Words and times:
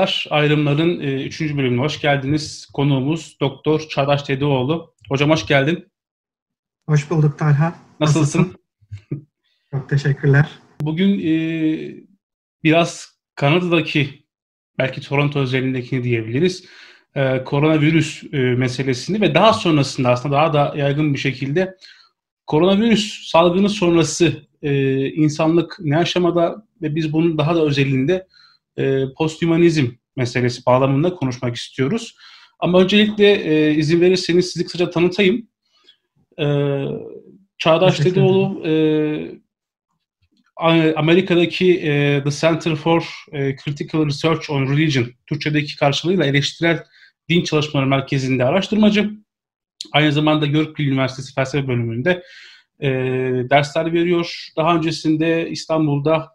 Merhabalar, 0.00 0.26
Ayrımların 0.30 1.00
3. 1.00 1.40
E, 1.40 1.56
bölümüne 1.56 1.80
hoş 1.80 2.00
geldiniz. 2.00 2.68
Konuğumuz 2.72 3.36
Doktor 3.40 3.80
Çağdaş 3.80 4.28
Dedeoğlu. 4.28 4.94
Hocam 5.08 5.30
hoş 5.30 5.46
geldin. 5.46 5.88
Hoş 6.86 7.10
bulduk 7.10 7.38
Talha. 7.38 7.74
Nasılsın? 8.00 8.40
Nasılsın? 8.40 9.26
Çok 9.70 9.88
teşekkürler. 9.88 10.48
Bugün 10.80 11.18
e, 11.18 11.32
biraz 12.64 13.08
Kanada'daki, 13.34 14.24
belki 14.78 15.00
Toronto 15.00 15.40
özelindekini 15.40 16.04
diyebiliriz, 16.04 16.64
e, 17.14 17.44
koronavirüs 17.44 18.24
e, 18.32 18.38
meselesini 18.38 19.20
ve 19.20 19.34
daha 19.34 19.52
sonrasında 19.52 20.08
aslında 20.08 20.36
daha 20.36 20.52
da 20.52 20.74
yaygın 20.76 21.14
bir 21.14 21.18
şekilde 21.18 21.76
koronavirüs 22.46 23.30
salgını 23.30 23.68
sonrası 23.68 24.42
e, 24.62 25.06
insanlık 25.10 25.76
ne 25.80 25.98
aşamada 25.98 26.66
ve 26.82 26.94
biz 26.94 27.12
bunun 27.12 27.38
daha 27.38 27.54
da 27.54 27.64
özelinde 27.64 28.26
e, 28.76 29.04
posthumanizm 29.18 29.86
meselesi 30.16 30.66
bağlamında 30.66 31.14
konuşmak 31.14 31.56
istiyoruz. 31.56 32.14
Ama 32.58 32.80
öncelikle 32.80 33.32
e, 33.32 33.74
izin 33.74 34.00
verirseniz 34.00 34.50
sizi 34.50 34.64
kısaca 34.64 34.90
tanıtayım. 34.90 35.48
E, 36.38 36.46
Çağdaş 37.58 38.04
Dedeoğlu 38.04 38.66
e, 38.66 38.72
Amerika'daki 40.96 41.80
e, 41.80 42.22
The 42.24 42.30
Center 42.30 42.74
for 42.74 43.24
e, 43.32 43.56
Critical 43.56 44.06
Research 44.06 44.50
on 44.50 44.72
Religion, 44.72 45.06
Türkçedeki 45.26 45.76
karşılığıyla 45.76 46.24
eleştirel 46.24 46.84
din 47.28 47.44
çalışmaları 47.44 47.88
merkezinde 47.88 48.44
araştırmacı. 48.44 49.10
Aynı 49.92 50.12
zamanda 50.12 50.46
York 50.46 50.80
Üniversitesi 50.80 51.34
Felsefe 51.34 51.68
bölümünde 51.68 52.22
e, 52.80 52.88
dersler 53.50 53.92
veriyor. 53.92 54.48
Daha 54.56 54.76
öncesinde 54.76 55.50
İstanbul'da 55.50 56.28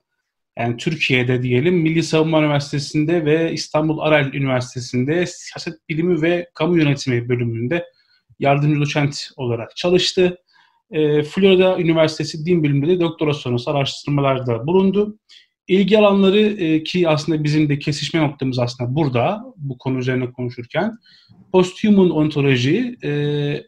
yani 0.59 0.78
Türkiye'de 0.78 1.44
diyelim 1.44 1.75
Milli 1.75 2.03
Savunma 2.03 2.39
Üniversitesi'nde 2.39 3.25
ve 3.25 3.53
İstanbul 3.53 4.00
Arel 4.00 4.34
Üniversitesi'nde 4.34 5.25
siyaset 5.25 5.89
bilimi 5.89 6.22
ve 6.22 6.50
kamu 6.53 6.78
yönetimi 6.78 7.30
bölümünde 7.30 7.86
yardımcı 8.39 8.80
doçent 8.81 9.28
olarak 9.38 9.76
çalıştı. 9.76 10.38
E, 10.92 11.23
Florida 11.23 11.80
Üniversitesi 11.80 12.45
Din 12.45 12.64
Bilimleri 12.64 13.00
doktora 13.00 13.33
sonrası 13.33 13.72
araştırmalarda 13.72 14.67
bulundu. 14.67 15.20
İlgi 15.67 16.00
alanları 16.00 16.39
e, 16.39 16.83
ki 16.83 17.09
aslında 17.09 17.44
bizim 17.44 17.70
de 17.70 17.80
kesişme 17.80 18.20
noktamız 18.20 18.59
aslında 18.59 18.95
burada 18.95 19.44
bu 19.58 19.78
konu 19.78 20.00
üzerine 20.00 20.31
konuşurken 20.31 20.92
posthuman 21.52 22.09
ontoloji, 22.09 22.95
e, 23.03 23.09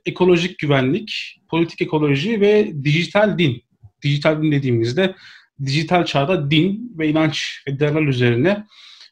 ekolojik 0.06 0.60
güvenlik, 0.60 1.40
politik 1.50 1.82
ekoloji 1.82 2.42
ve 2.42 2.72
dijital 2.84 3.38
din. 3.38 3.62
Dijital 4.04 4.44
din 4.44 4.52
dediğimizde 4.52 5.16
dijital 5.66 6.06
çağda 6.06 6.52
din 6.52 6.96
ve 6.98 7.10
inanç 7.10 7.64
ve 7.68 7.80
değerler 7.80 8.02
üzerine 8.02 8.66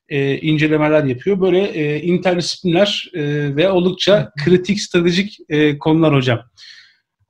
e, 0.10 0.38
incelemeler 0.38 1.04
yapıyor. 1.04 1.42
Böyle 1.42 1.62
e, 1.64 2.02
interdisipliner 2.02 3.10
e, 3.14 3.22
ve 3.56 3.70
oldukça 3.70 4.32
kritik 4.46 4.82
stratejik 4.82 5.38
e, 5.50 5.78
konular 5.78 6.16
hocam. 6.16 6.40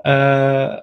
E, 0.05 0.11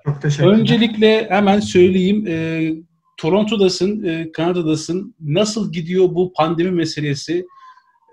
Çok 0.05 0.23
teşekkürler. 0.23 0.53
Öncelikle 0.53 1.31
hemen 1.31 1.61
söyleyeyim. 1.61 2.27
E, 2.29 2.71
Toronto'dasın, 3.17 4.05
e, 4.05 4.33
Kanada'dasın. 4.33 5.15
Nasıl 5.21 5.73
gidiyor 5.73 6.05
bu 6.05 6.33
pandemi 6.33 6.71
meselesi? 6.71 7.47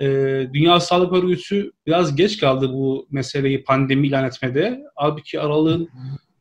E, 0.02 0.06
Dünya 0.54 0.80
Sağlık 0.80 1.14
Örgütü 1.14 1.72
biraz 1.88 2.16
geç 2.16 2.38
kaldı 2.40 2.70
bu 2.74 3.08
meseleyi 3.12 3.64
pandemi 3.64 4.08
ilan 4.08 4.26
etmede. 4.26 4.80
Halbuki 4.96 5.40
aralığın 5.40 5.90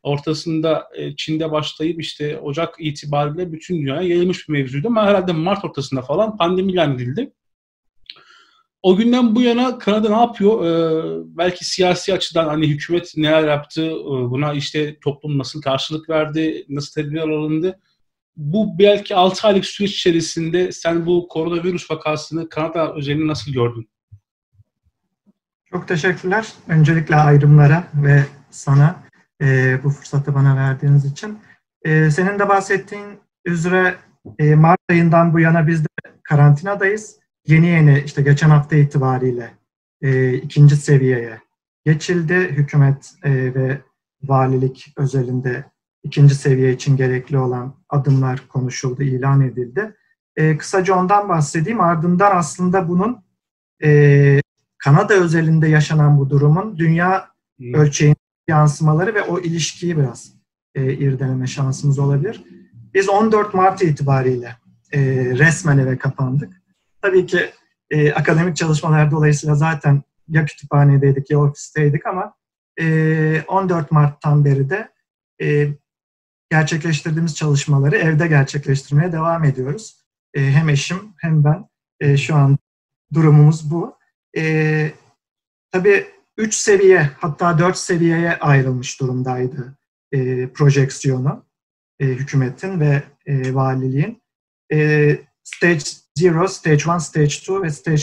ortasında 0.08 0.88
e, 0.96 1.16
Çin'de 1.16 1.52
başlayıp 1.52 2.00
işte 2.00 2.38
Ocak 2.38 2.74
itibariyle 2.78 3.52
bütün 3.52 3.76
dünyaya 3.76 4.08
yayılmış 4.08 4.48
bir 4.48 4.52
mevzuydu 4.52 4.88
ama 4.88 5.06
herhalde 5.06 5.32
Mart 5.32 5.64
ortasında 5.64 6.02
falan 6.02 6.36
pandemi 6.36 6.72
ilan 6.72 6.94
edildi. 6.94 7.32
O 8.82 8.96
günden 8.96 9.34
bu 9.34 9.42
yana 9.42 9.78
Kanada 9.78 10.08
ne 10.08 10.16
yapıyor? 10.16 10.64
Ee, 10.64 11.24
belki 11.26 11.64
siyasi 11.64 12.14
açıdan 12.14 12.48
hani 12.48 12.68
hükümet 12.68 13.12
neler 13.16 13.48
yaptı, 13.48 13.86
e, 13.86 14.04
buna 14.04 14.52
işte 14.52 14.98
toplum 15.00 15.38
nasıl 15.38 15.62
karşılık 15.62 16.10
verdi, 16.10 16.64
nasıl 16.68 17.02
tedbirler 17.02 17.28
alındı. 17.28 17.78
Bu 18.36 18.78
belki 18.78 19.14
6 19.14 19.48
aylık 19.48 19.64
süreç 19.64 19.90
içerisinde 19.90 20.72
sen 20.72 21.06
bu 21.06 21.28
koronavirüs 21.28 21.90
vakasını 21.90 22.48
Kanada 22.48 22.94
özelinde 22.94 23.26
nasıl 23.26 23.52
gördün? 23.52 23.88
Çok 25.70 25.88
teşekkürler. 25.88 26.46
Öncelikle 26.68 27.16
ayrımlara 27.16 27.88
ve 27.94 28.26
sana 28.50 29.07
e, 29.42 29.78
bu 29.84 29.90
fırsatı 29.90 30.34
bana 30.34 30.56
verdiğiniz 30.56 31.04
için. 31.04 31.38
E, 31.84 32.10
senin 32.10 32.38
de 32.38 32.48
bahsettiğin 32.48 33.18
üzere 33.44 33.94
e, 34.38 34.54
Mart 34.54 34.80
ayından 34.90 35.32
bu 35.32 35.40
yana 35.40 35.66
biz 35.66 35.84
de 35.84 35.88
karantinadayız. 36.22 37.16
Yeni 37.46 37.66
yeni 37.66 38.02
işte 38.06 38.22
geçen 38.22 38.50
hafta 38.50 38.76
itibariyle 38.76 39.50
e, 40.02 40.34
ikinci 40.34 40.76
seviyeye 40.76 41.40
geçildi. 41.84 42.34
Hükümet 42.34 43.12
e, 43.24 43.54
ve 43.54 43.78
valilik 44.22 44.94
özelinde 44.96 45.64
ikinci 46.02 46.34
seviye 46.34 46.72
için 46.72 46.96
gerekli 46.96 47.38
olan 47.38 47.74
adımlar 47.88 48.48
konuşuldu, 48.48 49.02
ilan 49.02 49.40
edildi. 49.40 49.96
E, 50.36 50.56
kısaca 50.56 50.94
ondan 50.94 51.28
bahsedeyim. 51.28 51.80
Ardından 51.80 52.36
aslında 52.36 52.88
bunun 52.88 53.24
e, 53.84 54.40
Kanada 54.78 55.14
özelinde 55.14 55.68
yaşanan 55.68 56.18
bu 56.18 56.30
durumun 56.30 56.78
dünya 56.78 57.28
hmm. 57.58 57.74
ölçeğinde 57.74 58.27
yansımaları 58.48 59.14
ve 59.14 59.22
o 59.22 59.40
ilişkiyi 59.40 59.96
biraz 59.96 60.32
e, 60.74 60.92
irdeleme 60.92 61.46
şansımız 61.46 61.98
olabilir. 61.98 62.44
Biz 62.94 63.08
14 63.08 63.54
Mart 63.54 63.82
itibariyle 63.82 64.56
e, 64.92 65.00
resmen 65.14 65.78
eve 65.78 65.98
kapandık. 65.98 66.62
Tabii 67.02 67.26
ki 67.26 67.50
e, 67.90 68.12
akademik 68.12 68.56
çalışmalar 68.56 69.10
dolayısıyla 69.10 69.54
zaten 69.54 70.02
ya 70.28 70.44
kütüphanedeydik 70.44 71.30
ya 71.30 71.40
ofisteydik 71.40 72.06
ama 72.06 72.34
e, 72.80 73.44
14 73.48 73.90
Mart'tan 73.90 74.44
beri 74.44 74.70
de 74.70 74.88
e, 75.42 75.68
gerçekleştirdiğimiz 76.50 77.36
çalışmaları 77.36 77.96
evde 77.96 78.26
gerçekleştirmeye 78.26 79.12
devam 79.12 79.44
ediyoruz. 79.44 79.96
E, 80.34 80.40
hem 80.40 80.68
eşim 80.68 80.98
hem 81.18 81.44
ben 81.44 81.68
e, 82.00 82.16
şu 82.16 82.34
an 82.34 82.58
durumumuz 83.14 83.70
bu. 83.70 83.96
E, 84.36 84.92
tabii 85.70 86.06
3 86.38 86.54
seviye 86.54 87.10
hatta 87.18 87.58
4 87.58 87.76
seviyeye 87.76 88.38
ayrılmış 88.38 89.00
durumdaydı 89.00 89.78
e, 90.12 90.48
projeksiyonu 90.48 91.46
e, 92.00 92.06
hükümetin 92.06 92.80
ve 92.80 93.02
e, 93.26 93.54
valiliğin. 93.54 94.22
E, 94.72 95.18
stage 95.44 95.80
0, 96.16 96.46
Stage 96.46 96.84
1, 96.94 96.98
Stage 96.98 97.24
2 97.24 97.62
ve 97.62 97.70
Stage 97.70 98.02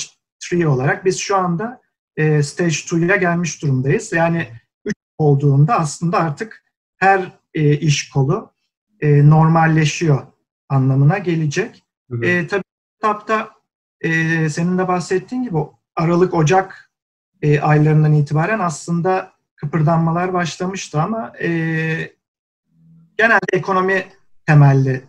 3 0.51 0.66
olarak 0.66 1.06
biz 1.06 1.19
şu 1.19 1.38
anda 1.38 1.81
e, 2.18 2.44
Stage 2.44 2.69
2'ya 2.69 3.16
gelmiş 3.16 3.62
durumdayız. 3.62 4.13
Yani 4.13 4.47
3 4.85 4.94
olduğunda 5.17 5.79
aslında 5.79 6.19
artık 6.19 6.63
her 6.97 7.31
e, 7.53 7.78
iş 7.78 8.09
kolu 8.09 8.53
e, 9.02 9.29
normalleşiyor 9.29 10.28
anlamına 10.69 11.17
gelecek. 11.17 11.84
Hı. 12.12 12.25
E, 12.25 12.47
tabii 12.47 12.63
kitapta 12.94 13.52
e, 14.02 14.50
senin 14.50 14.78
de 14.78 14.88
bahsettiğin 14.88 15.44
gibi 15.44 15.57
Aralık, 15.96 16.34
Ocak 16.34 16.84
e, 17.41 17.59
aylarından 17.59 18.13
itibaren 18.13 18.59
aslında 18.59 19.31
kıpırdanmalar 19.56 20.34
başlamıştı 20.34 21.01
ama 21.01 21.34
e, 21.41 21.50
genelde 23.18 23.46
ekonomi 23.53 24.06
temelli 24.46 25.03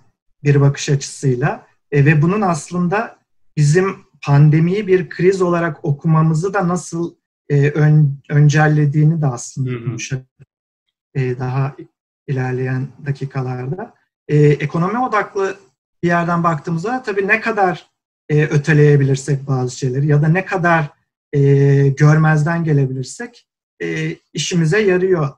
bir 0.45 0.61
bakış 0.61 0.89
açısıyla 0.89 1.67
e, 1.91 2.05
ve 2.05 2.23
bunun 2.23 2.41
aslında 2.41 3.17
bizim 3.57 3.97
pandemiyi 4.23 4.87
bir 4.87 5.09
kriz 5.09 5.43
olarak 5.43 5.85
okumamızı 5.85 6.55
da 6.55 6.69
nasıl 6.69 7.15
e, 7.49 7.71
ön, 7.71 8.19
öncellediğini 8.31 9.23
de 9.23 9.27
aslında 9.27 9.85
konuşacak 9.85 10.27
e, 11.15 11.39
daha 11.39 11.77
ilerleyen 12.27 12.89
dakikalarda. 13.07 13.95
E, 14.29 14.37
ekonomi 14.37 14.99
odaklı 14.99 15.57
bir 16.03 16.09
yerden 16.09 16.45
baktığımızda 16.45 17.03
tabii 17.03 17.29
ne 17.29 17.41
kadar 17.41 17.87
e, 18.29 18.45
öteleyebilirsek 18.45 19.47
bazı 19.47 19.79
şeyleri 19.79 20.07
ya 20.07 20.23
da 20.23 20.29
ne 20.29 20.45
kadar 20.45 20.96
e, 21.33 21.41
görmezden 21.89 22.65
gelebilirsek 22.65 23.49
e, 23.83 24.17
işimize 24.33 24.81
yarıyor 24.81 25.29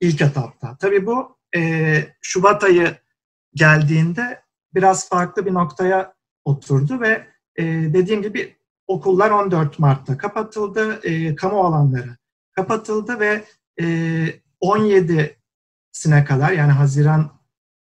ilk 0.00 0.20
etapta. 0.20 0.76
Tabii 0.80 1.06
bu 1.06 1.36
e, 1.56 2.04
Şubat 2.22 2.64
ayı 2.64 2.96
geldiğinde 3.54 4.42
biraz 4.74 5.08
farklı 5.08 5.46
bir 5.46 5.54
noktaya 5.54 6.14
oturdu 6.44 7.00
ve 7.00 7.26
e, 7.56 7.64
dediğim 7.66 8.22
gibi 8.22 8.56
okullar 8.86 9.30
14 9.30 9.78
Mart'ta 9.78 10.18
kapatıldı, 10.18 11.00
e, 11.02 11.34
kamu 11.34 11.60
alanları 11.60 12.16
kapatıldı 12.52 13.20
ve 13.20 13.44
e, 13.80 13.84
17'sine 14.62 16.24
kadar 16.24 16.52
yani 16.52 16.72
Haziran 16.72 17.30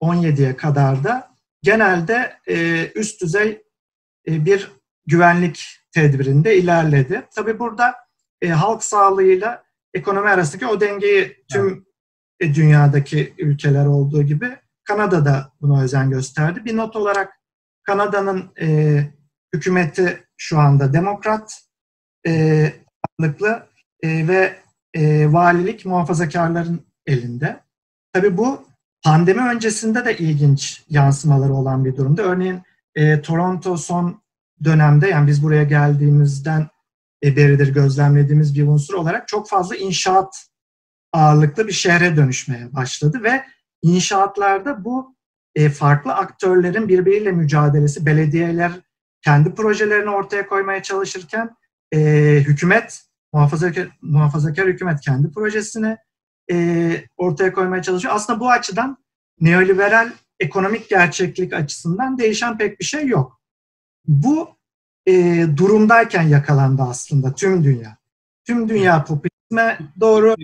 17'ye 0.02 0.56
kadar 0.58 1.04
da 1.04 1.36
genelde 1.62 2.34
e, 2.48 2.88
üst 2.96 3.22
düzey 3.22 3.62
e, 4.28 4.46
bir 4.46 4.72
güvenlik 5.06 5.83
tedbirinde 5.94 6.58
ilerledi. 6.58 7.28
Tabii 7.36 7.60
burada 7.60 7.96
e, 8.42 8.50
halk 8.50 8.84
sağlığıyla 8.84 9.64
ekonomi 9.94 10.30
arasındaki 10.30 10.68
o 10.68 10.82
dengeyi 10.82 11.46
tüm 11.52 11.86
e, 12.40 12.56
dünyadaki 12.56 13.34
ülkeler 13.38 13.86
olduğu 13.86 14.24
gibi 14.24 14.58
Kanada 14.84 15.26
da 15.26 15.52
buna 15.62 15.84
özen 15.84 16.10
gösterdi. 16.10 16.66
Bir 16.66 16.78
not 16.78 16.96
olarak 16.96 17.34
Kanada'nın 17.84 18.52
e, 18.62 19.00
hükümeti 19.54 20.24
şu 20.38 20.60
anda 20.60 20.94
demokrat 20.94 21.62
e, 22.28 22.74
ağırlıklı 23.20 23.68
e, 24.04 24.28
ve 24.28 24.56
e, 24.94 25.34
valilik 25.34 25.86
muhafazakarların 25.86 26.86
elinde. 27.06 27.64
Tabii 28.14 28.38
bu 28.38 28.68
pandemi 29.04 29.42
öncesinde 29.42 30.06
de 30.06 30.18
ilginç 30.18 30.84
yansımaları 30.90 31.54
olan 31.54 31.86
bir 31.86 31.96
durumda. 31.96 32.22
Örneğin 32.22 32.62
e, 32.96 33.22
Toronto 33.22 33.78
son 33.78 34.23
dönemde 34.64 35.08
yani 35.08 35.28
biz 35.28 35.44
buraya 35.44 35.64
geldiğimizden 35.64 36.68
e, 37.24 37.36
beridir 37.36 37.74
gözlemlediğimiz 37.74 38.56
bir 38.56 38.68
unsur 38.68 38.94
olarak 38.94 39.28
çok 39.28 39.50
fazla 39.50 39.76
inşaat 39.76 40.48
ağırlıklı 41.14 41.68
bir 41.68 41.74
şehre 41.74 42.18
dönüşmeye 42.18 42.74
başladı 42.74 43.24
ve 43.24 43.44
inşaatlarda 43.82 44.86
bu 44.86 45.16
e, 45.56 45.70
farklı 45.70 46.14
aktörlerin 46.14 46.88
birbiriyle 46.88 47.32
mücadelesi, 47.32 48.06
belediyeler 48.06 48.72
kendi 49.22 49.56
projelerini 49.56 50.10
ortaya 50.10 50.48
koymaya 50.48 50.84
çalışırken 50.84 51.56
e, 51.94 52.00
hükümet, 52.48 53.02
muhafazakar, 53.34 53.88
muhafazakar 54.02 54.68
hükümet 54.68 55.02
kendi 55.02 55.32
projesini 55.32 55.98
ortaya 57.18 57.54
koymaya 57.54 57.84
çalışıyor. 57.84 58.14
Aslında 58.16 58.40
bu 58.40 58.52
açıdan 58.52 58.98
neoliberal 59.40 60.12
ekonomik 60.40 60.90
gerçeklik 60.90 61.54
açısından 61.54 62.18
değişen 62.18 62.58
pek 62.58 62.80
bir 62.80 62.86
şey 62.86 63.08
yok. 63.08 63.43
Bu 64.08 64.50
e, 65.06 65.46
durumdayken 65.58 66.24
yakalandı 66.24 66.82
aslında 66.82 67.36
tüm 67.36 67.64
dünya. 67.64 67.98
Tüm 68.46 68.70
dünya 68.70 69.04
popülizme 69.04 69.80
doğru 70.00 70.36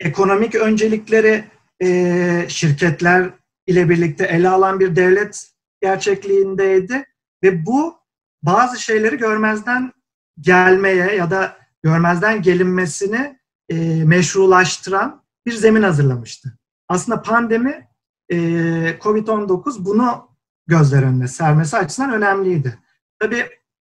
ekonomik 0.00 0.54
öncelikleri 0.54 1.44
e, 1.82 2.46
şirketler 2.48 3.30
ile 3.66 3.88
birlikte 3.88 4.24
ele 4.24 4.48
alan 4.48 4.80
bir 4.80 4.96
devlet 4.96 5.50
gerçekliğindeydi 5.82 7.04
ve 7.42 7.66
bu 7.66 7.96
bazı 8.42 8.82
şeyleri 8.82 9.16
görmezden 9.16 9.92
gelmeye 10.40 11.14
ya 11.14 11.30
da 11.30 11.56
görmezden 11.82 12.42
gelinmesini 12.42 13.38
e, 13.68 14.04
meşrulaştıran 14.04 15.24
bir 15.46 15.52
zemin 15.52 15.82
hazırlamıştı. 15.82 16.58
Aslında 16.88 17.22
pandemi 17.22 17.88
e, 18.28 18.36
COVID-19 19.00 19.84
bunu 19.84 20.33
gözler 20.66 21.02
önüne 21.02 21.28
sermesi 21.28 21.76
açısından 21.76 22.12
önemliydi. 22.12 22.78
Tabii 23.18 23.48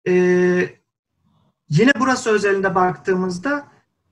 e, 0.07 0.13
yine 1.69 1.91
burası 1.99 2.29
özelinde 2.29 2.75
baktığımızda 2.75 3.67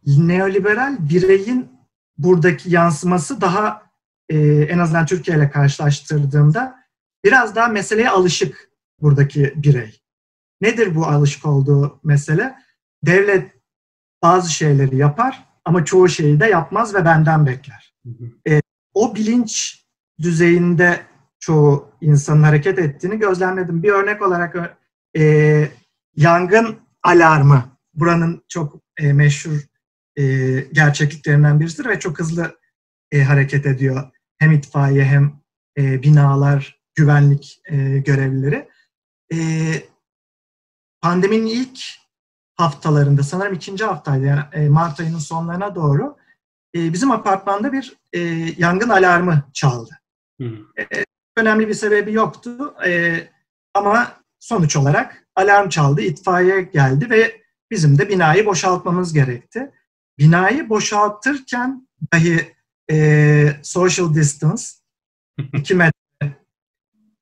neoliberal 0.06 0.98
bireyin 1.00 1.72
buradaki 2.18 2.72
yansıması 2.72 3.42
daha 3.42 3.84
e, 4.30 4.38
en 4.62 4.78
azından 4.78 5.06
Türkiye 5.06 5.38
ile 5.38 5.50
karşılaştırdığımda 5.50 6.84
biraz 7.24 7.56
daha 7.56 7.68
meseleye 7.68 8.10
alışık 8.10 8.70
buradaki 9.02 9.54
birey. 9.56 10.02
Nedir 10.62 10.96
bu 10.96 11.06
alışık 11.06 11.46
olduğu 11.46 12.00
mesele? 12.04 12.56
Devlet 13.04 13.52
bazı 14.22 14.54
şeyleri 14.54 14.98
yapar 14.98 15.46
ama 15.66 15.86
çoğu 15.86 16.10
şeyi 16.10 16.40
de 16.40 16.46
yapmaz 16.46 16.96
ve 16.96 17.06
benden 17.06 17.46
bekler. 17.46 17.96
E, 18.48 18.62
o 18.94 19.16
bilinç 19.16 19.84
düzeyinde 20.20 21.02
çoğu 21.44 21.92
insanın 22.02 22.44
hareket 22.44 22.80
ettiğini 22.80 23.20
gözlemledim. 23.20 23.84
Bir 23.84 23.90
örnek 23.90 24.22
olarak 24.22 24.78
e, 25.18 25.72
yangın 26.16 26.80
alarmı 27.04 27.78
buranın 27.94 28.44
çok 28.48 28.76
e, 28.98 29.14
meşhur 29.14 29.60
e, 30.16 30.24
gerçekliklerinden 30.60 31.60
birisidir 31.60 31.90
ve 31.90 32.00
çok 32.00 32.20
hızlı 32.20 32.60
e, 33.12 33.24
hareket 33.24 33.66
ediyor. 33.66 34.12
Hem 34.38 34.52
itfaiye 34.52 35.04
hem 35.04 35.34
e, 35.78 36.04
binalar, 36.04 36.82
güvenlik 36.96 37.62
e, 37.66 37.98
görevlileri. 37.98 38.70
E, 39.34 39.38
pandeminin 41.02 41.48
ilk 41.48 41.80
haftalarında, 42.56 43.24
sanırım 43.24 43.54
ikinci 43.54 43.86
haftaydı, 43.86 44.26
yani 44.26 44.44
e, 44.52 44.70
Mart 44.70 45.00
ayının 45.00 45.18
sonlarına 45.18 45.76
doğru 45.76 46.18
e, 46.76 46.94
bizim 46.94 47.12
apartmanda 47.12 47.74
bir 47.74 47.98
e, 48.14 48.20
yangın 48.58 48.90
alarmı 48.90 49.44
çaldı. 49.54 50.00
Hmm. 50.40 50.58
E, 50.80 51.06
önemli 51.38 51.68
bir 51.68 51.74
sebebi 51.74 52.14
yoktu 52.14 52.76
e, 52.86 53.20
ama 53.74 54.12
sonuç 54.40 54.76
olarak 54.76 55.28
alarm 55.36 55.70
çaldı, 55.70 56.02
itfaiye 56.02 56.62
geldi 56.62 57.10
ve 57.10 57.42
bizim 57.72 57.98
de 57.98 58.10
binayı 58.10 58.46
boşaltmamız 58.46 59.14
gerekti. 59.14 59.72
Binayı 60.20 60.70
boşaltırken 60.70 61.88
dahi 62.14 62.54
e, 62.92 63.50
social 63.62 64.14
distance 64.14 64.64
2 65.54 65.76
metre 65.76 65.94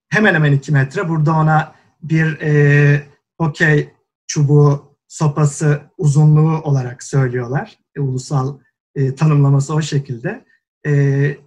hemen 0.10 0.34
hemen 0.34 0.52
2 0.52 0.72
metre 0.72 1.10
burada 1.10 1.32
ona 1.32 1.76
bir 2.04 2.42
e, 2.42 3.04
okey 3.38 3.94
çubuğu 4.28 4.98
sopası 5.08 5.82
uzunluğu 5.98 6.62
olarak 6.62 7.04
söylüyorlar. 7.04 7.78
E, 7.96 8.00
ulusal 8.00 8.60
e, 8.96 9.16
tanımlaması 9.16 9.74
o 9.74 9.82
şekilde. 9.82 10.46
E, 10.86 11.38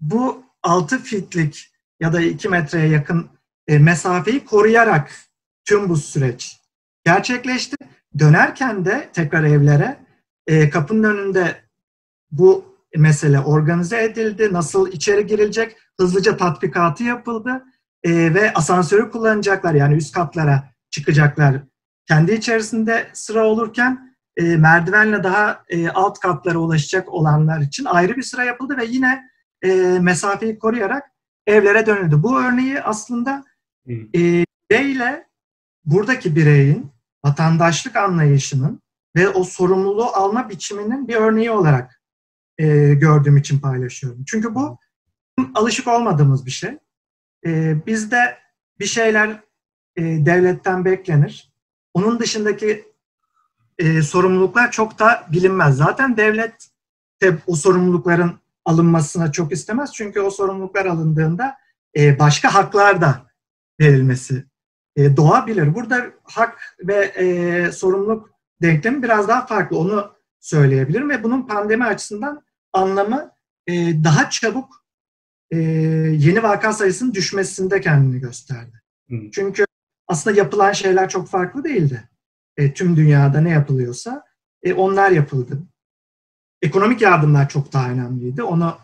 bu 0.00 0.42
6 0.62 1.02
fitlik 1.02 1.75
ya 2.00 2.12
da 2.12 2.20
2 2.20 2.48
metreye 2.48 2.88
yakın 2.88 3.30
e, 3.68 3.78
mesafeyi 3.78 4.44
koruyarak 4.44 5.12
tüm 5.64 5.88
bu 5.88 5.96
süreç 5.96 6.60
gerçekleşti. 7.04 7.76
Dönerken 8.18 8.84
de 8.84 9.08
tekrar 9.12 9.44
evlere 9.44 9.96
e, 10.46 10.70
kapının 10.70 11.02
önünde 11.02 11.56
bu 12.30 12.76
mesele 12.96 13.40
organize 13.40 14.04
edildi. 14.04 14.52
Nasıl 14.52 14.92
içeri 14.92 15.26
girilecek? 15.26 15.76
Hızlıca 16.00 16.36
tatbikatı 16.36 17.04
yapıldı. 17.04 17.64
E, 18.02 18.34
ve 18.34 18.54
asansörü 18.54 19.10
kullanacaklar 19.10 19.74
yani 19.74 19.94
üst 19.94 20.14
katlara 20.14 20.70
çıkacaklar. 20.90 21.62
Kendi 22.08 22.32
içerisinde 22.32 23.08
sıra 23.12 23.46
olurken 23.46 24.16
merdivenle 24.38 25.24
daha 25.24 25.64
alt 25.94 26.20
katlara 26.20 26.58
ulaşacak 26.58 27.08
olanlar 27.08 27.60
için 27.60 27.84
ayrı 27.84 28.16
bir 28.16 28.22
sıra 28.22 28.44
yapıldı 28.44 28.76
ve 28.76 28.84
yine 28.84 29.22
mesafeyi 30.00 30.58
koruyarak 30.58 31.04
evlere 31.46 31.86
dönüldü. 31.86 32.22
Bu 32.22 32.40
örneği 32.40 32.82
aslında 32.82 33.44
e, 33.88 34.44
bireyle 34.70 35.26
buradaki 35.84 36.36
bireyin 36.36 36.90
vatandaşlık 37.24 37.96
anlayışının 37.96 38.80
ve 39.16 39.28
o 39.28 39.44
sorumluluğu 39.44 40.06
alma 40.06 40.48
biçiminin 40.48 41.08
bir 41.08 41.14
örneği 41.14 41.50
olarak 41.50 42.02
e, 42.58 42.94
gördüğüm 42.94 43.36
için 43.36 43.58
paylaşıyorum. 43.58 44.24
Çünkü 44.26 44.54
bu 44.54 44.78
alışık 45.54 45.88
olmadığımız 45.88 46.46
bir 46.46 46.50
şey. 46.50 46.78
E, 47.46 47.76
bizde 47.86 48.38
bir 48.80 48.86
şeyler 48.86 49.40
e, 49.96 50.02
devletten 50.02 50.84
beklenir. 50.84 51.52
Onun 51.94 52.18
dışındaki 52.18 52.84
e, 53.78 54.02
sorumluluklar 54.02 54.70
çok 54.70 54.98
da 54.98 55.26
bilinmez. 55.32 55.76
Zaten 55.76 56.16
devlet 56.16 56.68
de 57.22 57.38
o 57.46 57.56
sorumlulukların 57.56 58.38
alınmasına 58.66 59.32
çok 59.32 59.52
istemez. 59.52 59.90
Çünkü 59.94 60.20
o 60.20 60.30
sorumluluklar 60.30 60.86
alındığında 60.86 61.56
e, 61.96 62.18
başka 62.18 62.54
haklar 62.54 63.00
da 63.00 63.26
verilmesi 63.80 64.44
e, 64.96 65.16
doğabilir. 65.16 65.74
Burada 65.74 66.06
hak 66.24 66.76
ve 66.80 66.96
e, 67.04 67.72
sorumluluk 67.72 68.30
denklemi 68.62 69.02
biraz 69.02 69.28
daha 69.28 69.46
farklı. 69.46 69.78
Onu 69.78 70.12
söyleyebilirim 70.40 71.10
ve 71.10 71.22
bunun 71.22 71.46
pandemi 71.46 71.84
açısından 71.84 72.42
anlamı 72.72 73.30
e, 73.66 73.74
daha 74.04 74.30
çabuk 74.30 74.84
e, 75.50 75.58
yeni 76.16 76.42
vaka 76.42 76.72
sayısının 76.72 77.14
düşmesinde 77.14 77.80
kendini 77.80 78.20
gösterdi. 78.20 78.82
Hı. 79.10 79.16
Çünkü 79.32 79.64
aslında 80.08 80.36
yapılan 80.36 80.72
şeyler 80.72 81.08
çok 81.08 81.28
farklı 81.28 81.64
değildi. 81.64 82.08
E, 82.56 82.74
tüm 82.74 82.96
dünyada 82.96 83.40
ne 83.40 83.50
yapılıyorsa 83.50 84.24
e, 84.62 84.74
onlar 84.74 85.10
yapıldı. 85.10 85.62
Ekonomik 86.62 87.00
yardımlar 87.00 87.48
çok 87.48 87.72
daha 87.72 87.90
önemliydi. 87.90 88.42
Onu 88.42 88.78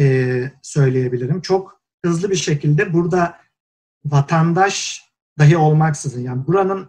e, 0.00 0.50
söyleyebilirim. 0.62 1.40
Çok 1.40 1.80
hızlı 2.04 2.30
bir 2.30 2.36
şekilde 2.36 2.92
burada 2.92 3.38
vatandaş 4.04 5.04
dahi 5.38 5.56
olmaksızın 5.56 6.20
yani 6.20 6.46
buranın 6.46 6.88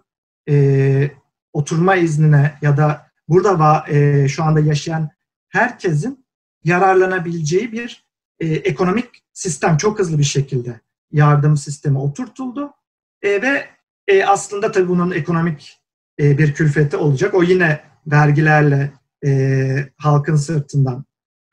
e, 0.50 1.12
oturma 1.54 1.96
iznine 1.96 2.58
ya 2.62 2.78
da 2.78 3.12
burada 3.28 3.60
va, 3.60 3.86
e, 3.90 4.28
şu 4.28 4.44
anda 4.44 4.60
yaşayan 4.60 5.10
herkesin 5.50 6.26
yararlanabileceği 6.64 7.72
bir 7.72 8.06
e, 8.40 8.48
ekonomik 8.48 9.24
sistem 9.34 9.78
çok 9.78 10.00
hızlı 10.00 10.18
bir 10.18 10.24
şekilde 10.24 10.80
yardım 11.12 11.58
sistemi 11.58 11.98
oturtuldu 11.98 12.74
e, 13.22 13.42
ve 13.42 13.68
e, 14.08 14.26
aslında 14.26 14.72
tabii 14.72 14.90
bunun 14.90 15.12
ekonomik 15.12 15.82
e, 16.20 16.38
bir 16.38 16.54
külfeti 16.54 16.98
olacak. 16.98 17.34
O 17.34 17.44
yine 17.44 17.82
vergilerle 18.08 18.92
e, 19.26 19.90
halkın 19.98 20.36
sırtından 20.36 21.06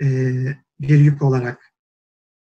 e, 0.03 0.07
bir 0.81 0.99
yük 0.99 1.23
olarak 1.23 1.73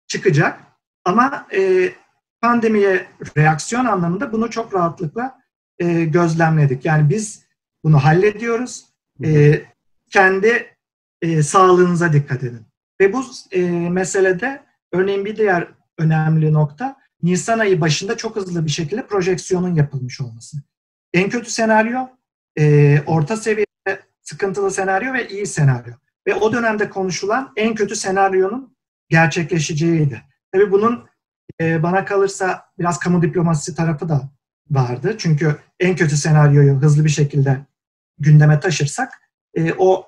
çıkacak. 0.06 0.60
Ama 1.04 1.46
e, 1.54 1.92
pandemiye 2.40 3.06
reaksiyon 3.36 3.84
anlamında 3.84 4.32
bunu 4.32 4.50
çok 4.50 4.74
rahatlıkla 4.74 5.40
e, 5.78 6.04
gözlemledik. 6.04 6.84
Yani 6.84 7.10
biz 7.10 7.46
bunu 7.84 8.04
hallediyoruz. 8.04 8.84
E, 9.24 9.62
kendi 10.10 10.76
e, 11.22 11.42
sağlığınıza 11.42 12.12
dikkat 12.12 12.42
edin. 12.42 12.66
Ve 13.00 13.12
bu 13.12 13.24
e, 13.50 13.62
meselede 13.70 14.62
örneğin 14.92 15.24
bir 15.24 15.36
diğer 15.36 15.68
önemli 15.98 16.52
nokta 16.52 16.96
Nisan 17.22 17.58
ayı 17.58 17.80
başında 17.80 18.16
çok 18.16 18.36
hızlı 18.36 18.64
bir 18.64 18.70
şekilde 18.70 19.06
projeksiyonun 19.06 19.74
yapılmış 19.74 20.20
olması. 20.20 20.56
En 21.12 21.30
kötü 21.30 21.50
senaryo, 21.50 22.08
e, 22.58 23.00
orta 23.06 23.36
seviye 23.36 23.66
sıkıntılı 24.22 24.70
senaryo 24.70 25.12
ve 25.12 25.28
iyi 25.28 25.46
senaryo. 25.46 25.92
Ve 26.26 26.34
o 26.34 26.52
dönemde 26.52 26.90
konuşulan 26.90 27.52
en 27.56 27.74
kötü 27.74 27.96
senaryonun 27.96 28.76
gerçekleşeceğiydi. 29.08 30.22
Tabii 30.52 30.72
bunun 30.72 31.08
e, 31.60 31.82
bana 31.82 32.04
kalırsa 32.04 32.64
biraz 32.78 32.98
kamu 32.98 33.22
diplomasisi 33.22 33.74
tarafı 33.74 34.08
da 34.08 34.30
vardı. 34.70 35.14
Çünkü 35.18 35.56
en 35.80 35.96
kötü 35.96 36.16
senaryoyu 36.16 36.74
hızlı 36.74 37.04
bir 37.04 37.10
şekilde 37.10 37.66
gündeme 38.18 38.60
taşırsak 38.60 39.12
e, 39.54 39.72
o 39.78 40.06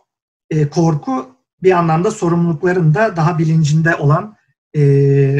e, 0.51 0.69
korku 0.69 1.37
bir 1.63 1.73
anlamda 1.73 2.11
sorumlulukların 2.11 2.95
da 2.95 3.17
daha 3.17 3.39
bilincinde 3.39 3.97
olan 3.97 4.37
e, 4.77 4.81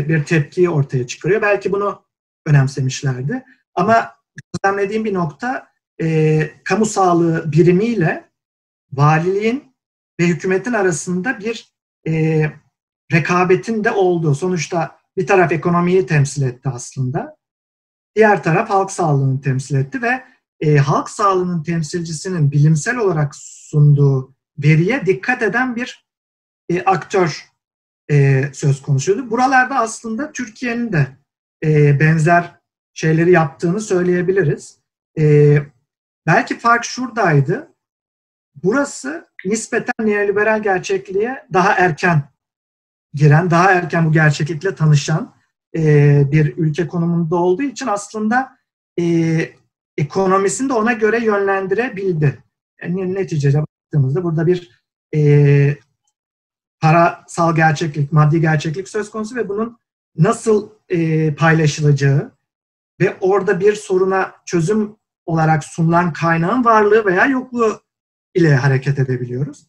bir 0.09 0.25
tepkiyi 0.25 0.71
ortaya 0.71 1.07
çıkarıyor. 1.07 1.43
Belki 1.43 1.73
bunu 1.73 2.05
önemsemişlerdi. 2.47 3.45
Ama 3.75 4.15
gözlemlediğim 4.53 5.05
bir 5.05 5.15
nokta 5.15 5.67
e, 6.03 6.51
kamu 6.65 6.87
sağlığı 6.87 7.53
birimiyle 7.53 8.25
valiliğin 8.97 9.75
ve 10.21 10.27
hükümetin 10.27 10.73
arasında 10.73 11.39
bir 11.39 11.73
e, 12.07 12.45
rekabetin 13.13 13.85
de 13.85 13.91
olduğu. 13.91 14.35
Sonuçta 14.35 14.99
bir 15.17 15.27
taraf 15.27 15.53
ekonomiyi 15.53 16.07
temsil 16.07 16.43
etti 16.43 16.69
aslında. 16.69 17.37
Diğer 18.17 18.43
taraf 18.43 18.71
halk 18.71 18.91
sağlığını 18.91 19.41
temsil 19.41 19.77
etti 19.77 20.03
ve 20.03 20.25
e, 20.61 20.77
halk 20.77 21.11
sağlığının 21.11 21.63
temsilcisinin 21.63 22.51
bilimsel 22.51 22.97
olarak 22.97 23.35
sunduğu 23.37 24.35
veriye 24.59 25.07
dikkat 25.07 25.43
eden 25.43 25.77
bir 25.77 26.07
e, 26.69 26.83
aktör 26.83 27.49
e, 28.11 28.45
söz 28.53 28.83
konusuydu. 28.83 29.31
Buralarda 29.31 29.79
aslında 29.79 30.33
Türkiye'nin 30.33 30.93
de 30.93 31.07
e, 31.65 32.01
benzer 32.01 32.61
şeyleri 32.95 33.31
yaptığını 33.31 33.81
söyleyebiliriz. 33.81 34.79
E, 35.19 35.57
belki 36.27 36.59
fark 36.59 36.85
şuradaydı. 36.85 37.74
Burası 38.63 39.27
nispeten 39.45 40.07
neoliberal 40.07 40.63
gerçekliğe 40.63 41.47
daha 41.53 41.73
erken 41.73 42.23
giren, 43.15 43.51
daha 43.51 43.73
erken 43.73 44.07
bu 44.07 44.13
gerçeklikle 44.13 44.75
tanışan 44.75 45.35
e, 45.77 46.23
bir 46.33 46.57
ülke 46.57 46.87
konumunda 46.87 47.37
olduğu 47.37 47.63
için 47.63 47.87
aslında 47.87 48.59
e, 49.01 49.05
ekonomisini 49.99 50.69
de 50.69 50.73
ona 50.73 50.93
göre 50.93 51.25
yönlendirebildi. 51.25 52.45
Yani 52.83 53.15
neticede 53.15 53.63
baktığımızda 53.63 54.25
burada 54.25 54.47
bir 54.47 54.85
e, 55.15 55.77
parasal 56.81 57.57
gerçeklik, 57.57 58.13
maddi 58.13 58.41
gerçeklik 58.41 58.89
söz 58.89 59.11
konusu 59.11 59.37
ve 59.37 59.49
bunun 59.49 59.79
nasıl 60.17 60.71
e, 60.89 61.35
paylaşılacağı 61.35 62.33
ve 63.01 63.17
orada 63.21 63.61
bir 63.61 63.75
soruna 63.75 64.35
çözüm 64.47 64.97
olarak 65.27 65.65
sunulan 65.65 66.13
kaynağın 66.13 66.65
varlığı 66.65 67.05
veya 67.05 67.27
yokluğu 67.27 67.81
ile 68.35 68.57
hareket 68.57 68.99
edebiliyoruz. 68.99 69.67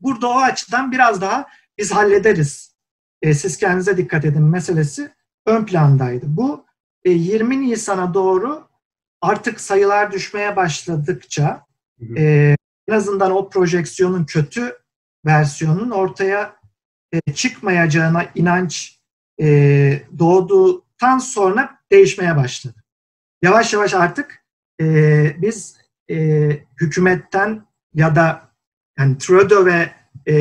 Burada 0.00 0.28
o 0.28 0.36
açıdan 0.36 0.92
biraz 0.92 1.20
daha 1.20 1.46
biz 1.78 1.92
hallederiz. 1.92 2.74
E, 3.22 3.34
siz 3.34 3.56
kendinize 3.56 3.96
dikkat 3.96 4.24
edin 4.24 4.42
meselesi 4.42 5.12
ön 5.46 5.64
plandaydı. 5.64 6.26
Bu 6.28 6.66
e, 7.04 7.10
20 7.10 7.60
Nisan'a 7.60 8.14
doğru 8.14 8.68
artık 9.20 9.60
sayılar 9.60 10.12
düşmeye 10.12 10.56
başladıkça 10.56 11.66
e, 12.16 12.56
en 12.88 12.94
azından 12.94 13.32
o 13.32 13.48
projeksiyonun 13.48 14.24
kötü 14.24 14.78
versiyonun 15.26 15.90
ortaya 15.90 16.56
e, 17.12 17.32
çıkmayacağına 17.32 18.26
inanç 18.34 19.00
e, 19.40 20.02
doğduktan 20.18 21.18
sonra 21.18 21.78
değişmeye 21.92 22.36
başladı. 22.36 22.84
Yavaş 23.42 23.72
yavaş 23.72 23.94
artık 23.94 24.44
e, 24.80 24.86
biz 25.42 25.76
e, 26.10 26.48
hükümetten 26.80 27.66
ya 27.94 28.16
da 28.16 28.50
yani 28.98 29.18
Trudeau 29.18 29.66
ve 29.66 29.90
e, 30.28 30.34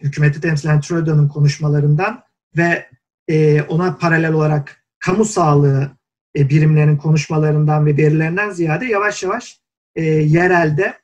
hükümeti 0.00 0.40
temsilen 0.40 0.80
Trudeau'nun 0.80 1.28
konuşmalarından 1.28 2.22
ve 2.56 2.88
e, 3.28 3.62
ona 3.62 3.96
paralel 3.96 4.32
olarak 4.32 4.84
kamu 4.98 5.24
sağlığı 5.24 5.90
e, 6.36 6.48
birimlerinin 6.48 6.96
konuşmalarından 6.96 7.86
ve 7.86 7.96
verilerinden 7.96 8.50
ziyade 8.50 8.86
yavaş 8.86 9.22
yavaş 9.22 9.60
e, 9.96 10.04
yerelde 10.04 10.98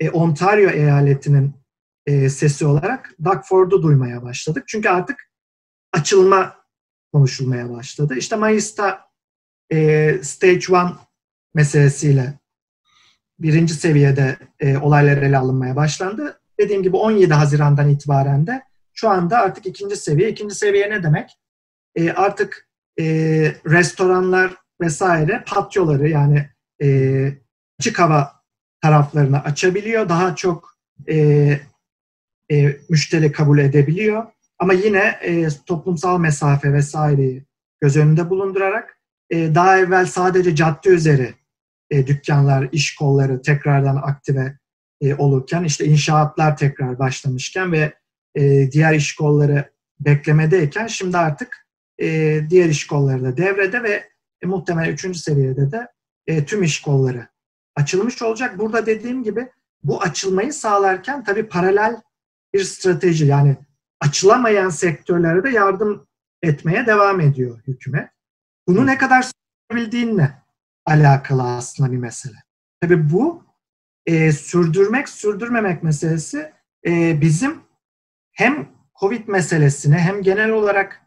e, 0.00 0.10
Ontario 0.10 0.70
eyaletinin 0.70 1.54
e, 2.06 2.28
sesi 2.28 2.66
olarak 2.66 3.14
Doug 3.24 3.44
Ford'u 3.44 3.82
duymaya 3.82 4.22
başladık. 4.22 4.64
Çünkü 4.66 4.88
artık 4.88 5.30
açılma 5.92 6.56
konuşulmaya 7.12 7.70
başladı. 7.70 8.14
İşte 8.16 8.36
Mayıs'ta 8.36 9.04
e, 9.72 10.10
Stage 10.22 10.60
1 10.60 10.76
meselesiyle 11.54 12.38
birinci 13.38 13.74
seviyede 13.74 14.36
e, 14.60 14.78
olaylar 14.78 15.16
ele 15.16 15.38
alınmaya 15.38 15.76
başlandı. 15.76 16.40
Dediğim 16.60 16.82
gibi 16.82 16.96
17 16.96 17.34
Haziran'dan 17.34 17.88
itibaren 17.88 18.46
de 18.46 18.62
şu 18.92 19.08
anda 19.08 19.38
artık 19.38 19.66
ikinci 19.66 19.96
seviye. 19.96 20.30
İkinci 20.30 20.54
seviye 20.54 20.90
ne 20.90 21.02
demek? 21.02 21.30
E, 21.94 22.10
artık 22.10 22.68
e, 23.00 23.04
restoranlar 23.66 24.54
vesaire 24.80 25.44
patyoları 25.46 26.08
yani 26.08 26.48
e, 26.82 27.28
açık 27.80 27.98
hava 27.98 28.32
taraflarını 28.82 29.44
açabiliyor. 29.44 30.08
Daha 30.08 30.36
çok 30.36 30.78
e, 31.08 31.16
e, 32.50 32.76
müşteri 32.88 33.32
kabul 33.32 33.58
edebiliyor. 33.58 34.26
Ama 34.58 34.72
yine 34.72 35.18
e, 35.22 35.48
toplumsal 35.66 36.18
mesafe 36.18 36.72
vesaireyi 36.72 37.44
göz 37.80 37.96
önünde 37.96 38.30
bulundurarak 38.30 38.98
e, 39.30 39.54
daha 39.54 39.78
evvel 39.78 40.06
sadece 40.06 40.54
cadde 40.56 40.88
üzeri 40.88 41.34
e, 41.94 42.06
dükkanlar, 42.06 42.68
iş 42.72 42.94
kolları 42.94 43.42
tekrardan 43.42 43.96
aktive 43.96 44.58
e, 45.00 45.14
olurken, 45.14 45.64
işte 45.64 45.84
inşaatlar 45.84 46.56
tekrar 46.56 46.98
başlamışken 46.98 47.72
ve 47.72 47.94
e, 48.34 48.72
diğer 48.72 48.94
iş 48.94 49.14
kolları 49.14 49.70
beklemedeyken 50.00 50.86
şimdi 50.86 51.18
artık 51.18 51.66
e, 51.98 52.40
diğer 52.50 52.68
iş 52.68 52.86
kolları 52.86 53.24
da 53.24 53.36
devrede 53.36 53.82
ve 53.82 54.04
e, 54.42 54.46
muhtemelen 54.46 54.92
üçüncü 54.92 55.18
seviyede 55.18 55.72
de 55.72 55.88
e, 56.26 56.44
tüm 56.44 56.62
iş 56.62 56.82
kolları 56.82 57.28
açılmış 57.76 58.22
olacak. 58.22 58.58
Burada 58.58 58.86
dediğim 58.86 59.24
gibi 59.24 59.48
bu 59.82 60.02
açılmayı 60.02 60.52
sağlarken 60.52 61.24
tabii 61.24 61.48
paralel 61.48 61.96
bir 62.54 62.64
strateji 62.64 63.26
yani 63.26 63.56
açılamayan 64.00 64.68
sektörlere 64.68 65.44
de 65.44 65.50
yardım 65.50 66.06
etmeye 66.42 66.86
devam 66.86 67.20
ediyor 67.20 67.60
hükümet. 67.66 68.10
Bunu 68.68 68.86
ne 68.86 68.98
kadar 68.98 69.24
sürdürebildiğinle 69.70 70.43
alakalı 70.86 71.42
aslında 71.42 71.92
bir 71.92 71.96
mesele. 71.96 72.36
Tabii 72.80 73.10
bu 73.10 73.44
e, 74.06 74.32
sürdürmek, 74.32 75.08
sürdürmemek 75.08 75.82
meselesi 75.82 76.52
e, 76.86 77.20
bizim 77.20 77.56
hem 78.32 78.68
COVID 79.00 79.28
meselesini 79.28 79.94
hem 79.94 80.22
genel 80.22 80.50
olarak 80.50 81.00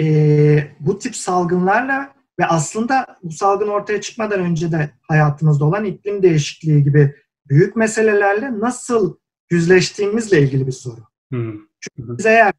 e, 0.00 0.68
bu 0.80 0.98
tip 0.98 1.16
salgınlarla 1.16 2.14
ve 2.40 2.46
aslında 2.46 3.16
bu 3.22 3.32
salgın 3.32 3.68
ortaya 3.68 4.00
çıkmadan 4.00 4.40
önce 4.40 4.72
de 4.72 4.90
hayatımızda 5.02 5.64
olan 5.64 5.84
iklim 5.84 6.22
değişikliği 6.22 6.82
gibi 6.84 7.14
büyük 7.48 7.76
meselelerle 7.76 8.60
nasıl 8.60 9.16
yüzleştiğimizle 9.50 10.42
ilgili 10.42 10.66
bir 10.66 10.72
soru. 10.72 11.00
Hmm. 11.30 11.52
Çünkü 11.80 12.18
biz 12.18 12.26
eğer 12.26 12.52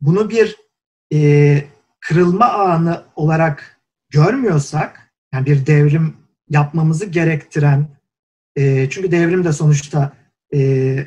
bunu 0.00 0.30
bir 0.30 0.56
e, 1.12 1.64
kırılma 2.00 2.46
anı 2.46 3.04
olarak 3.16 3.80
görmüyorsak, 4.10 5.12
yani 5.34 5.46
bir 5.46 5.66
devrim 5.66 6.19
yapmamızı 6.50 7.06
gerektiren, 7.06 7.88
e, 8.56 8.90
çünkü 8.90 9.10
devrim 9.10 9.44
de 9.44 9.52
sonuçta 9.52 10.12
e, 10.54 11.06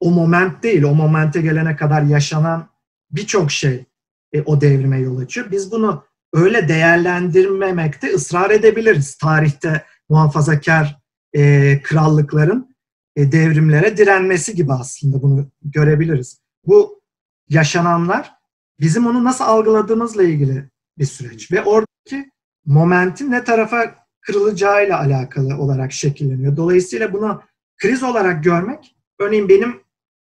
o 0.00 0.10
moment 0.10 0.62
değil, 0.62 0.82
o 0.82 0.94
momente 0.94 1.40
gelene 1.40 1.76
kadar 1.76 2.02
yaşanan 2.02 2.68
birçok 3.10 3.50
şey 3.50 3.84
e, 4.32 4.42
o 4.42 4.60
devrime 4.60 4.98
yol 4.98 5.18
açıyor. 5.18 5.50
Biz 5.50 5.72
bunu 5.72 6.04
öyle 6.32 6.68
değerlendirmemekte 6.68 8.14
ısrar 8.14 8.50
edebiliriz. 8.50 9.16
Tarihte 9.16 9.84
muhafazakar 10.08 10.98
e, 11.36 11.82
krallıkların 11.82 12.76
e, 13.16 13.32
devrimlere 13.32 13.96
direnmesi 13.96 14.54
gibi 14.54 14.72
aslında 14.72 15.22
bunu 15.22 15.50
görebiliriz. 15.62 16.40
Bu 16.66 17.00
yaşananlar 17.48 18.34
bizim 18.80 19.06
onu 19.06 19.24
nasıl 19.24 19.44
algıladığımızla 19.44 20.22
ilgili 20.22 20.70
bir 20.98 21.04
süreç 21.04 21.52
ve 21.52 21.62
oradaki 21.62 22.30
momentin 22.66 23.30
ne 23.30 23.44
tarafa 23.44 24.07
kırılacağıyla 24.28 24.98
alakalı 25.00 25.56
olarak 25.56 25.92
şekilleniyor. 25.92 26.56
Dolayısıyla 26.56 27.12
bunu 27.12 27.42
kriz 27.76 28.02
olarak 28.02 28.44
görmek, 28.44 28.96
örneğin 29.18 29.48
benim 29.48 29.80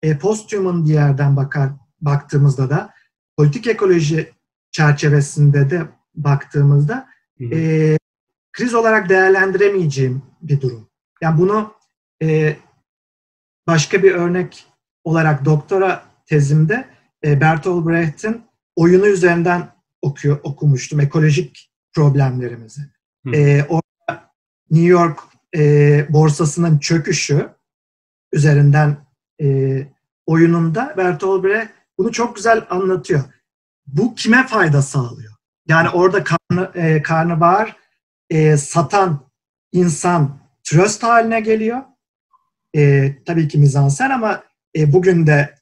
e, 0.03 0.17
post-human 0.17 0.85
bir 0.85 0.93
yerden 0.93 1.35
bakar, 1.35 1.69
baktığımızda 2.01 2.69
da 2.69 2.93
politik 3.37 3.67
ekoloji 3.67 4.33
çerçevesinde 4.71 5.69
de 5.69 5.81
baktığımızda 6.15 7.07
e, 7.51 7.97
kriz 8.51 8.73
olarak 8.73 9.09
değerlendiremeyeceğim 9.09 10.21
bir 10.41 10.61
durum. 10.61 10.87
Yani 11.21 11.37
bunu 11.37 11.73
e, 12.21 12.55
başka 13.67 14.03
bir 14.03 14.11
örnek 14.11 14.65
olarak 15.03 15.45
doktora 15.45 16.03
tezimde 16.25 16.85
e, 17.23 17.41
Bertolt 17.41 17.87
Brecht'in 17.87 18.41
oyunu 18.75 19.07
üzerinden 19.07 19.67
okuyor, 20.01 20.39
okumuştum. 20.43 20.99
Ekolojik 20.99 21.71
problemlerimizi. 21.93 22.90
E, 23.33 23.63
orada 23.69 24.31
New 24.71 24.87
York 24.87 25.19
e, 25.55 26.05
borsasının 26.09 26.79
çöküşü 26.79 27.49
üzerinden 28.33 28.97
e, 29.41 29.77
oyununda 30.25 30.93
Bertolt 30.97 31.43
Brecht 31.43 31.71
bunu 31.97 32.11
çok 32.11 32.35
güzel 32.35 32.65
anlatıyor. 32.69 33.23
Bu 33.87 34.15
kime 34.15 34.47
fayda 34.47 34.81
sağlıyor? 34.81 35.33
Yani 35.67 35.89
orada 35.89 36.23
karnı, 36.23 36.71
e, 36.75 37.01
karnabahar 37.01 37.75
e, 38.29 38.57
satan 38.57 39.29
insan 39.71 40.39
trust 40.63 41.03
haline 41.03 41.39
geliyor. 41.39 41.81
E, 42.75 43.13
tabii 43.25 43.47
ki 43.47 43.57
mizansen 43.57 44.09
ama 44.09 44.43
e, 44.75 44.93
bugün 44.93 45.27
de 45.27 45.55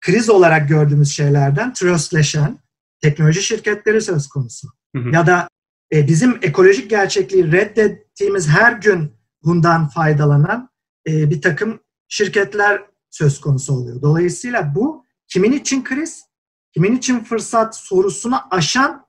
kriz 0.00 0.30
olarak 0.30 0.68
gördüğümüz 0.68 1.10
şeylerden 1.10 1.72
trustleşen 1.72 2.58
teknoloji 3.00 3.42
şirketleri 3.42 4.00
söz 4.00 4.28
konusu. 4.28 4.68
Hı 4.96 5.02
hı. 5.02 5.08
Ya 5.10 5.26
da 5.26 5.48
e, 5.92 6.06
bizim 6.06 6.38
ekolojik 6.42 6.90
gerçekliği 6.90 7.52
reddettiğimiz 7.52 8.48
her 8.48 8.72
gün 8.72 9.12
bundan 9.42 9.88
faydalanan 9.88 10.70
e, 11.08 11.30
bir 11.30 11.42
takım 11.42 11.80
şirketler 12.08 12.82
söz 13.10 13.40
konusu 13.40 13.74
oluyor. 13.74 14.02
Dolayısıyla 14.02 14.74
bu 14.74 15.04
kimin 15.28 15.52
için 15.52 15.84
kriz, 15.84 16.24
kimin 16.72 16.96
için 16.96 17.20
fırsat 17.20 17.76
sorusunu 17.76 18.36
aşan 18.50 19.06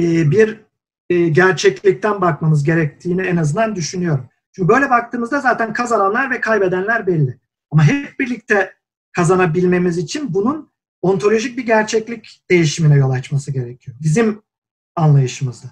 e, 0.00 0.30
bir 0.30 0.60
e, 1.10 1.28
gerçeklikten 1.28 2.20
bakmamız 2.20 2.64
gerektiğini 2.64 3.22
en 3.22 3.36
azından 3.36 3.76
düşünüyorum. 3.76 4.28
Çünkü 4.52 4.68
böyle 4.68 4.90
baktığımızda 4.90 5.40
zaten 5.40 5.72
kazananlar 5.72 6.30
ve 6.30 6.40
kaybedenler 6.40 7.06
belli. 7.06 7.40
Ama 7.70 7.84
hep 7.84 8.18
birlikte 8.18 8.74
kazanabilmemiz 9.12 9.98
için 9.98 10.34
bunun 10.34 10.72
ontolojik 11.02 11.58
bir 11.58 11.66
gerçeklik 11.66 12.42
değişimine 12.50 12.96
yol 12.96 13.10
açması 13.10 13.52
gerekiyor. 13.52 13.96
Bizim 14.00 14.42
anlayışımızda. 14.96 15.68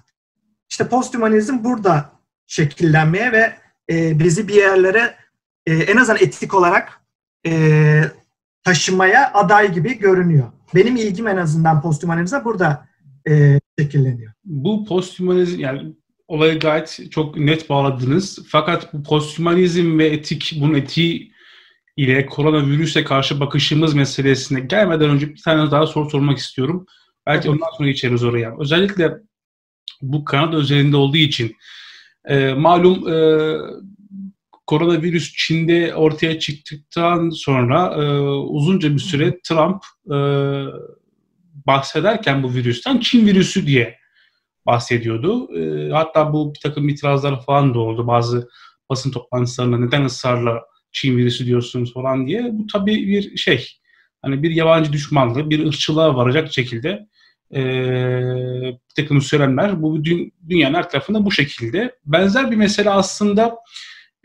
İşte 0.69 0.87
posthumanizm 0.87 1.63
burada 1.63 2.11
şekillenmeye 2.47 3.31
ve 3.31 3.53
e, 3.91 4.19
bizi 4.19 4.47
bir 4.47 4.55
yerlere 4.55 5.15
e, 5.65 5.73
en 5.73 5.97
azından 5.97 6.21
etik 6.21 6.53
olarak 6.53 7.01
e, 7.47 8.03
taşımaya 8.63 9.33
aday 9.33 9.73
gibi 9.73 9.99
görünüyor. 9.99 10.47
Benim 10.75 10.95
ilgim 10.95 11.27
en 11.27 11.37
azından 11.37 11.81
posthumanizme 11.81 12.45
burada 12.45 12.87
e, 13.29 13.59
şekilleniyor. 13.79 14.33
Bu 14.45 14.85
posthumanizm 14.85 15.59
yani 15.59 15.95
olayı 16.27 16.59
gayet 16.59 16.99
çok 17.11 17.37
net 17.37 17.69
bağladınız. 17.69 18.39
Fakat 18.47 18.93
bu 18.93 19.03
posthumanizm 19.03 19.99
ve 19.99 20.07
etik, 20.07 20.57
bunun 20.61 20.73
etiği 20.73 21.33
ile 21.97 22.25
koronavirüse 22.25 23.03
karşı 23.03 23.39
bakışımız 23.39 23.93
meselesine 23.93 24.59
gelmeden 24.59 25.09
önce 25.09 25.29
bir 25.29 25.41
tane 25.41 25.71
daha 25.71 25.87
soru 25.87 26.09
sormak 26.09 26.37
istiyorum. 26.37 26.85
Belki 27.25 27.49
ondan 27.49 27.77
sonra 27.77 27.89
geçeriz 27.89 28.23
oraya. 28.23 28.55
Özellikle 28.59 29.13
bu 30.01 30.25
Kanada 30.25 30.57
özelinde 30.57 30.97
olduğu 30.97 31.17
için 31.17 31.55
e, 32.25 32.53
malum 32.53 33.13
e, 33.13 33.17
koronavirüs 34.67 35.33
Çin'de 35.37 35.95
ortaya 35.95 36.39
çıktıktan 36.39 37.29
sonra 37.29 38.03
e, 38.03 38.19
uzunca 38.29 38.93
bir 38.93 38.99
süre 38.99 39.39
Trump 39.43 39.83
e, 40.07 40.17
bahsederken 41.67 42.43
bu 42.43 42.53
virüsten 42.53 42.99
Çin 42.99 43.27
virüsü 43.27 43.67
diye 43.67 43.97
bahsediyordu. 44.65 45.57
E, 45.59 45.91
hatta 45.91 46.33
bu 46.33 46.53
bir 46.53 46.59
takım 46.59 46.89
itirazlar 46.89 47.45
falan 47.45 47.73
da 47.73 47.79
oldu. 47.79 48.07
Bazı 48.07 48.49
basın 48.89 49.11
toplantılarında 49.11 49.77
neden 49.77 50.05
ısrarla 50.05 50.61
Çin 50.91 51.17
virüsü 51.17 51.45
diyorsunuz 51.45 51.93
falan 51.93 52.27
diye. 52.27 52.49
Bu 52.51 52.67
tabii 52.67 53.07
bir 53.07 53.37
şey. 53.37 53.67
Hani 54.21 54.43
bir 54.43 54.51
yabancı 54.51 54.93
düşmanlığı, 54.93 55.49
bir 55.49 55.65
ırkçılığa 55.67 56.15
varacak 56.15 56.53
şekilde 56.53 57.07
e, 57.55 57.61
bir 58.89 58.95
takım 58.95 59.21
söylemler 59.21 59.81
bu 59.81 59.97
dü- 59.97 60.31
dünyanın 60.49 60.73
her 60.73 60.89
tarafında 60.89 61.25
bu 61.25 61.31
şekilde. 61.31 61.95
Benzer 62.05 62.51
bir 62.51 62.55
mesele 62.55 62.89
aslında 62.89 63.55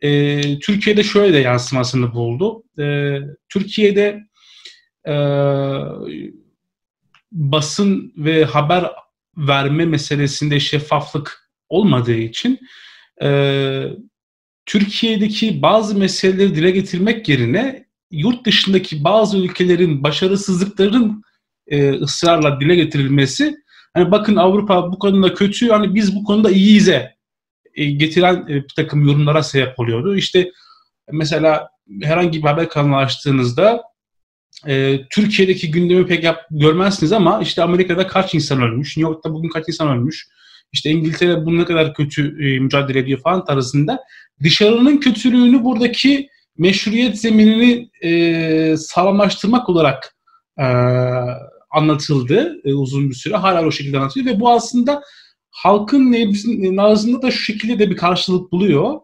e, 0.02 0.40
Türkiye'de 0.58 1.02
şöyle 1.02 1.32
de 1.32 1.38
yansımasını 1.38 2.14
buldu. 2.14 2.62
E, 2.78 3.18
Türkiye'de 3.48 4.20
e, 5.08 5.14
basın 7.32 8.12
ve 8.16 8.44
haber 8.44 8.90
verme 9.36 9.84
meselesinde 9.86 10.60
şeffaflık 10.60 11.50
olmadığı 11.68 12.16
için 12.16 12.58
e, 13.22 13.88
Türkiye'deki 14.66 15.62
bazı 15.62 15.98
meseleleri 15.98 16.54
dile 16.54 16.70
getirmek 16.70 17.28
yerine 17.28 17.86
yurt 18.10 18.46
dışındaki 18.46 19.04
bazı 19.04 19.38
ülkelerin 19.38 20.02
başarısızlıkların 20.02 21.23
e, 21.68 21.90
ısrarla 21.90 22.60
dile 22.60 22.74
getirilmesi 22.74 23.54
hani 23.94 24.10
bakın 24.10 24.36
Avrupa 24.36 24.92
bu 24.92 24.98
konuda 24.98 25.34
kötü 25.34 25.68
hani 25.68 25.94
biz 25.94 26.16
bu 26.16 26.24
konuda 26.24 26.50
iyiyize 26.50 27.14
e, 27.74 27.84
getiren 27.84 28.46
e, 28.48 28.54
bir 28.54 28.74
takım 28.76 29.08
yorumlara 29.08 29.42
sebep 29.42 29.80
oluyordu. 29.80 30.16
İşte 30.16 30.50
mesela 31.12 31.68
herhangi 32.02 32.38
bir 32.42 32.48
haber 32.48 32.68
kanalı 32.68 32.96
açtığınızda 32.96 33.82
e, 34.66 35.00
Türkiye'deki 35.10 35.70
gündemi 35.70 36.06
pek 36.06 36.24
yap, 36.24 36.40
görmezsiniz 36.50 37.12
ama 37.12 37.40
işte 37.42 37.62
Amerika'da 37.62 38.06
kaç 38.06 38.34
insan 38.34 38.62
ölmüş, 38.62 38.96
New 38.96 39.12
York'ta 39.12 39.32
bugün 39.32 39.48
kaç 39.48 39.68
insan 39.68 39.88
ölmüş, 39.88 40.26
işte 40.72 40.90
İngiltere 40.90 41.44
bunu 41.44 41.58
ne 41.58 41.64
kadar 41.64 41.94
kötü 41.94 42.46
e, 42.46 42.58
mücadele 42.58 42.98
ediyor 42.98 43.20
falan 43.20 43.44
tarzında 43.44 44.00
dışarının 44.42 44.96
kötülüğünü 44.96 45.64
buradaki 45.64 46.28
meşruiyet 46.58 47.20
zeminini 47.20 47.90
e, 48.02 48.76
sağlamlaştırmak 48.76 49.68
olarak 49.68 50.14
e, 50.58 50.66
anlatıldı 51.74 52.60
e, 52.64 52.74
uzun 52.74 53.10
bir 53.10 53.14
süre. 53.14 53.36
Hala 53.36 53.66
o 53.66 53.70
şekilde 53.70 53.98
anlatılıyor 53.98 54.36
ve 54.36 54.40
bu 54.40 54.50
aslında 54.50 55.02
halkın 55.50 56.78
ağzında 56.78 57.22
da 57.22 57.30
şu 57.30 57.38
şekilde 57.38 57.78
de 57.78 57.90
bir 57.90 57.96
karşılık 57.96 58.52
buluyor. 58.52 59.00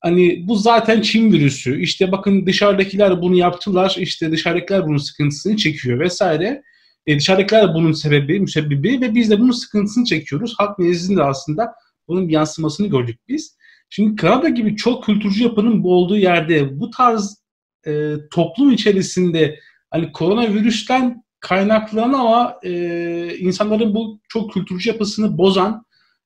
Hani 0.00 0.48
bu 0.48 0.56
zaten 0.56 1.00
Çin 1.00 1.32
virüsü. 1.32 1.80
İşte 1.80 2.12
bakın 2.12 2.46
dışarıdakiler 2.46 3.22
bunu 3.22 3.36
yaptılar. 3.36 3.96
İşte 3.98 4.32
dışarıdakiler 4.32 4.86
bunun 4.86 4.96
sıkıntısını 4.96 5.56
çekiyor 5.56 6.00
vesaire. 6.00 6.62
E, 7.06 7.18
dışarıdakiler 7.18 7.74
bunun 7.74 7.92
sebebi, 7.92 8.40
müsebbibi 8.40 9.00
ve 9.00 9.14
biz 9.14 9.30
de 9.30 9.40
bunun 9.40 9.52
sıkıntısını 9.52 10.04
çekiyoruz. 10.04 10.54
Halk 10.58 10.78
nezdinde 10.78 11.22
aslında 11.22 11.72
bunun 12.08 12.28
yansımasını 12.28 12.86
gördük 12.86 13.20
biz. 13.28 13.56
Şimdi 13.90 14.16
Kanada 14.16 14.48
gibi 14.48 14.76
çok 14.76 15.04
kültürcü 15.04 15.42
yapının 15.42 15.82
bu 15.82 15.94
olduğu 15.94 16.16
yerde 16.16 16.80
bu 16.80 16.90
tarz 16.90 17.42
e, 17.86 18.12
toplum 18.30 18.72
içerisinde 18.72 19.58
hani 19.90 20.12
koronavirüsten 20.12 21.22
kaynaklanan 21.48 22.12
ama 22.12 22.58
e, 22.62 23.38
insanların 23.38 23.94
bu 23.94 24.20
çok 24.28 24.52
kültürcü 24.52 24.90
yapısını 24.90 25.38
bozan 25.38 25.84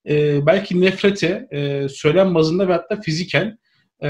e, 0.09 0.47
belki 0.47 0.81
nefrete, 0.81 1.49
e, 1.51 1.89
söylem 1.89 2.35
bazında 2.35 2.69
ve 2.69 2.73
hatta 2.73 3.01
fiziken 3.01 3.59
e, 4.03 4.09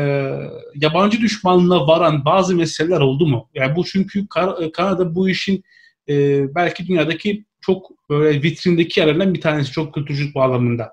yabancı 0.75 1.21
düşmanlığına 1.21 1.87
varan 1.87 2.25
bazı 2.25 2.57
meseleler 2.57 3.01
oldu 3.01 3.27
mu? 3.27 3.49
Yani 3.55 3.77
bu 3.77 3.85
çünkü 3.85 4.29
Kar- 4.29 4.73
Kanada 4.73 5.15
bu 5.15 5.29
işin 5.29 5.65
e, 6.09 6.15
belki 6.55 6.87
dünyadaki 6.87 7.45
çok 7.61 7.91
böyle 8.11 8.43
vitrindeki 8.43 9.01
yerlerden 9.01 9.35
bir 9.35 9.41
tanesi 9.41 9.73
çok 9.73 9.95
kültürcülük 9.95 10.35
bağlamında. 10.35 10.91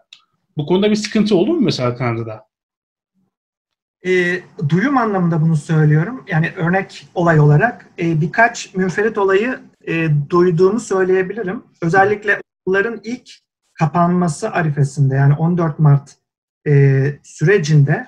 Bu 0.58 0.65
konuda 0.65 0.91
bir 0.91 0.95
sıkıntı 0.95 1.36
oldu 1.36 1.53
mu 1.53 1.62
mesela 1.62 1.95
Kanada'da? 1.95 2.47
E, 4.06 4.41
duyum 4.69 4.97
anlamında 4.97 5.41
bunu 5.41 5.56
söylüyorum. 5.56 6.23
Yani 6.27 6.51
örnek 6.56 7.08
olay 7.15 7.39
olarak 7.39 7.89
e, 7.99 8.21
birkaç 8.21 8.75
münferit 8.75 9.17
olayı 9.17 9.60
e, 9.88 10.10
duyduğumu 10.30 10.80
söyleyebilirim. 10.80 11.63
Özellikle 11.82 12.41
okulların 12.62 13.00
ilk 13.04 13.30
kapanması 13.73 14.52
arifesinde 14.52 15.15
yani 15.15 15.34
14 15.34 15.80
Mart 15.80 16.15
e, 16.67 17.13
sürecinde 17.23 18.08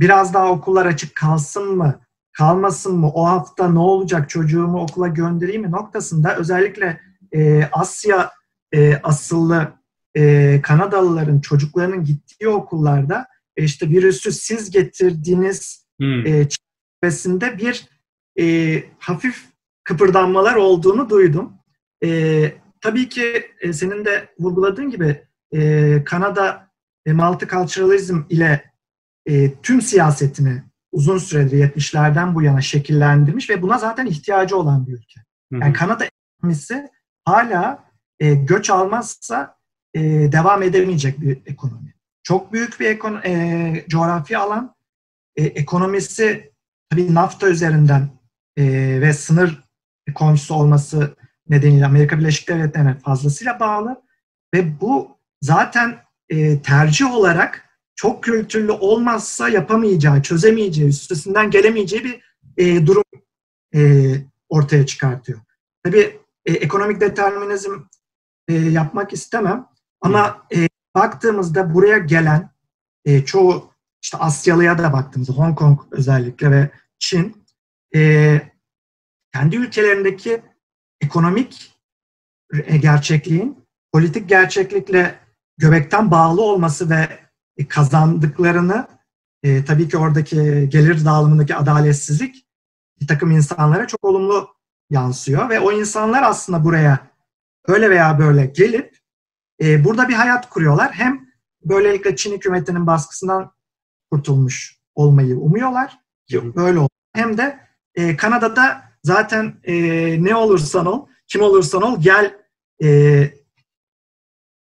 biraz 0.00 0.34
daha 0.34 0.50
okullar 0.50 0.86
açık 0.86 1.14
kalsın 1.14 1.76
mı, 1.76 2.00
kalmasın 2.32 2.96
mı, 2.96 3.10
o 3.14 3.24
hafta 3.24 3.72
ne 3.72 3.78
olacak 3.78 4.30
çocuğumu 4.30 4.82
okula 4.82 5.08
göndereyim 5.08 5.62
mi 5.62 5.70
noktasında 5.70 6.36
özellikle 6.36 7.00
e, 7.32 7.64
Asya 7.72 8.30
e, 8.72 8.96
asıllı 8.96 9.72
e, 10.14 10.60
Kanadalıların 10.62 11.40
çocuklarının 11.40 12.04
gittiği 12.04 12.48
okullarda 12.48 13.26
e, 13.56 13.64
işte 13.64 13.88
virüsü 13.88 14.32
siz 14.32 14.70
getirdiğiniz 14.70 15.86
hmm. 16.00 16.26
e, 16.26 16.48
çevresinde 16.48 17.58
bir 17.58 17.88
e, 18.40 18.84
hafif 18.98 19.44
kıpırdanmalar 19.88 20.54
olduğunu 20.54 21.10
duydum. 21.10 21.52
E, 22.04 22.52
tabii 22.80 23.08
ki 23.08 23.46
e, 23.60 23.72
senin 23.72 24.04
de 24.04 24.28
vurguladığın 24.38 24.90
gibi 24.90 25.24
e, 25.52 26.04
Kanada 26.04 26.70
e, 27.06 27.12
multiculturalizm 27.12 28.22
ile 28.28 28.72
e, 29.26 29.54
tüm 29.54 29.82
siyasetini 29.82 30.62
uzun 30.92 31.18
süredir 31.18 31.58
70'lerden 31.58 32.34
bu 32.34 32.42
yana 32.42 32.60
şekillendirmiş 32.60 33.50
ve 33.50 33.62
buna 33.62 33.78
zaten 33.78 34.06
ihtiyacı 34.06 34.56
olan 34.56 34.86
bir 34.86 34.92
ülke. 34.92 35.20
Yani 35.52 35.64
hı 35.64 35.68
hı. 35.68 35.72
Kanada 35.72 36.04
ekonomisi 36.04 36.88
hala 37.24 37.84
e, 38.20 38.34
göç 38.34 38.70
almazsa 38.70 39.56
e, 39.94 40.00
devam 40.32 40.62
edemeyecek 40.62 41.20
bir 41.20 41.42
ekonomi. 41.46 41.94
Çok 42.22 42.52
büyük 42.52 42.80
bir 42.80 42.86
ekon 42.86 43.20
e, 43.24 43.84
coğrafi 43.88 44.38
alan. 44.38 44.74
E, 45.36 45.44
ekonomisi 45.44 46.52
tabii 46.90 47.14
nafta 47.14 47.48
üzerinden 47.48 48.08
e, 48.56 48.64
ve 49.00 49.12
sınır 49.12 49.67
komşusu 50.14 50.54
olması 50.54 51.16
nedeniyle 51.48 51.86
Amerika 51.86 52.18
Birleşik 52.18 52.48
Devletleri'ne 52.48 52.98
fazlasıyla 52.98 53.60
bağlı 53.60 54.02
ve 54.54 54.80
bu 54.80 55.18
zaten 55.42 55.98
e, 56.28 56.62
tercih 56.62 57.14
olarak 57.14 57.64
çok 57.94 58.24
kültürlü 58.24 58.72
olmazsa 58.72 59.48
yapamayacağı, 59.48 60.22
çözemeyeceği, 60.22 60.88
üstesinden 60.88 61.50
gelemeyeceği 61.50 62.04
bir 62.04 62.22
e, 62.56 62.86
durum 62.86 63.04
e, 63.74 64.12
ortaya 64.48 64.86
çıkartıyor. 64.86 65.38
Tabii 65.84 66.20
e, 66.46 66.52
ekonomik 66.52 67.00
determinizm 67.00 67.72
e, 68.48 68.54
yapmak 68.54 69.12
istemem 69.12 69.66
ama 70.00 70.46
e, 70.54 70.68
baktığımızda 70.94 71.74
buraya 71.74 71.98
gelen 71.98 72.50
e, 73.04 73.24
çoğu 73.24 73.72
işte 74.02 74.18
Asyalıya 74.18 74.78
da 74.78 74.92
baktığımızda 74.92 75.32
Hong 75.32 75.58
Kong 75.58 75.80
özellikle 75.90 76.50
ve 76.50 76.70
Çin 76.98 77.44
e, 77.94 78.40
kendi 79.34 79.56
ülkelerindeki 79.56 80.42
ekonomik 81.00 81.74
e, 82.66 82.76
gerçekliğin 82.76 83.64
politik 83.92 84.28
gerçeklikle 84.28 85.18
göbekten 85.58 86.10
bağlı 86.10 86.42
olması 86.42 86.90
ve 86.90 87.08
e, 87.56 87.68
kazandıklarını 87.68 88.86
e, 89.42 89.64
tabii 89.64 89.88
ki 89.88 89.98
oradaki 89.98 90.36
gelir 90.68 91.04
dağılımındaki 91.04 91.54
adaletsizlik 91.54 92.46
bir 93.00 93.06
takım 93.06 93.30
insanlara 93.30 93.86
çok 93.86 94.04
olumlu 94.04 94.48
yansıyor 94.90 95.48
ve 95.48 95.60
o 95.60 95.72
insanlar 95.72 96.22
aslında 96.22 96.64
buraya 96.64 97.10
öyle 97.66 97.90
veya 97.90 98.18
böyle 98.18 98.46
gelip 98.46 98.98
e, 99.62 99.84
burada 99.84 100.08
bir 100.08 100.14
hayat 100.14 100.48
kuruyorlar. 100.48 100.92
Hem 100.92 101.28
böylelikle 101.64 102.16
Çin 102.16 102.36
hükümetinin 102.36 102.86
baskısından 102.86 103.52
kurtulmuş 104.10 104.78
olmayı 104.94 105.38
umuyorlar 105.38 105.98
ki 106.26 106.56
böyle 106.56 106.78
olur. 106.78 106.88
Hem 107.12 107.38
de 107.38 107.58
e, 107.94 108.16
Kanada'da 108.16 108.87
zaten 109.02 109.54
e, 109.64 109.74
ne 110.24 110.36
olursan 110.36 110.86
ol, 110.86 111.06
kim 111.26 111.42
olursan 111.42 111.82
ol 111.82 112.00
gel 112.00 112.34
e, 112.82 113.30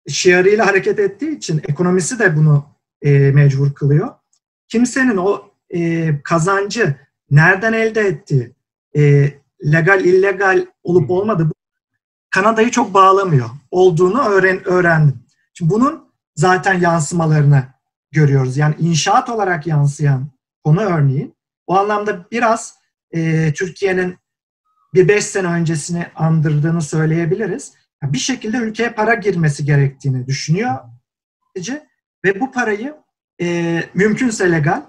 şiarıyla 0.08 0.66
hareket 0.66 0.98
ettiği 0.98 1.36
için 1.36 1.62
ekonomisi 1.68 2.18
de 2.18 2.36
bunu 2.36 2.66
e, 3.02 3.18
mecbur 3.18 3.74
kılıyor. 3.74 4.08
Kimsenin 4.68 5.16
o 5.16 5.50
e, 5.70 6.10
kazancı 6.22 6.96
nereden 7.30 7.72
elde 7.72 8.00
ettiği, 8.00 8.52
e, 8.96 9.32
legal 9.72 10.04
illegal 10.04 10.66
olup 10.82 11.10
olmadığı 11.10 11.50
Kanada'yı 12.30 12.70
çok 12.70 12.94
bağlamıyor. 12.94 13.50
Olduğunu 13.70 14.22
öğren, 14.28 14.68
öğrendim. 14.68 15.18
Şimdi 15.54 15.70
bunun 15.70 16.08
zaten 16.36 16.80
yansımalarını 16.80 17.64
görüyoruz. 18.10 18.56
Yani 18.56 18.74
inşaat 18.78 19.28
olarak 19.28 19.66
yansıyan 19.66 20.28
konu 20.64 20.80
örneğin. 20.80 21.34
O 21.66 21.76
anlamda 21.76 22.26
biraz 22.30 22.74
e, 23.10 23.52
Türkiye'nin 23.52 24.16
bir 24.94 25.09
beş 25.09 25.24
sene 25.24 25.46
öncesini 25.46 26.07
andırdığını 26.14 26.83
söyleyebiliriz. 26.83 27.72
Bir 28.02 28.18
şekilde 28.18 28.57
ülkeye 28.57 28.90
para 28.90 29.14
girmesi 29.14 29.64
gerektiğini 29.64 30.26
düşünüyor 30.26 30.74
ve 32.24 32.40
bu 32.40 32.52
parayı 32.52 32.96
e, 33.40 33.80
mümkünse 33.94 34.52
legal, 34.52 34.83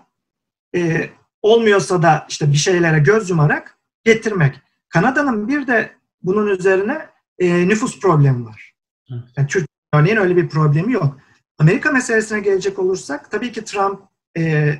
e, 0.75 1.09
olmuyorsa 1.41 2.01
da 2.01 2.25
işte 2.29 2.51
bir 2.51 2.57
şeylere 2.57 2.99
göz 2.99 3.29
yumarak 3.29 3.77
getirmek. 4.03 4.61
Kanada'nın 4.89 5.47
bir 5.47 5.67
de 5.67 5.91
bunun 6.21 6.47
üzerine 6.47 7.09
e, 7.39 7.67
nüfus 7.67 7.99
problemi 7.99 8.45
var. 8.45 8.75
Yani 9.09 9.47
Türkiye 9.47 9.67
örneğin 9.93 10.17
öyle 10.17 10.35
bir 10.35 10.49
problemi 10.49 10.93
yok. 10.93 11.19
Amerika 11.57 11.91
meselesine 11.91 12.39
gelecek 12.39 12.79
olursak 12.79 13.31
tabii 13.31 13.51
ki 13.51 13.63
Trump 13.63 14.01
e, 14.37 14.73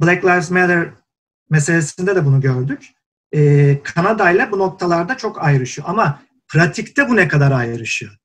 Black 0.00 0.24
Lives 0.24 0.50
Matter 0.50 0.90
meselesinde 1.50 2.16
de 2.16 2.24
bunu 2.24 2.40
gördük. 2.40 2.90
E, 3.34 3.82
Kanada 3.82 4.30
ile 4.30 4.52
bu 4.52 4.58
noktalarda 4.58 5.16
çok 5.16 5.42
ayrışıyor. 5.42 5.88
Ama 5.88 6.22
pratikte 6.48 7.08
bu 7.08 7.16
ne 7.16 7.28
kadar 7.28 7.50
ayrışıyor? 7.50 8.16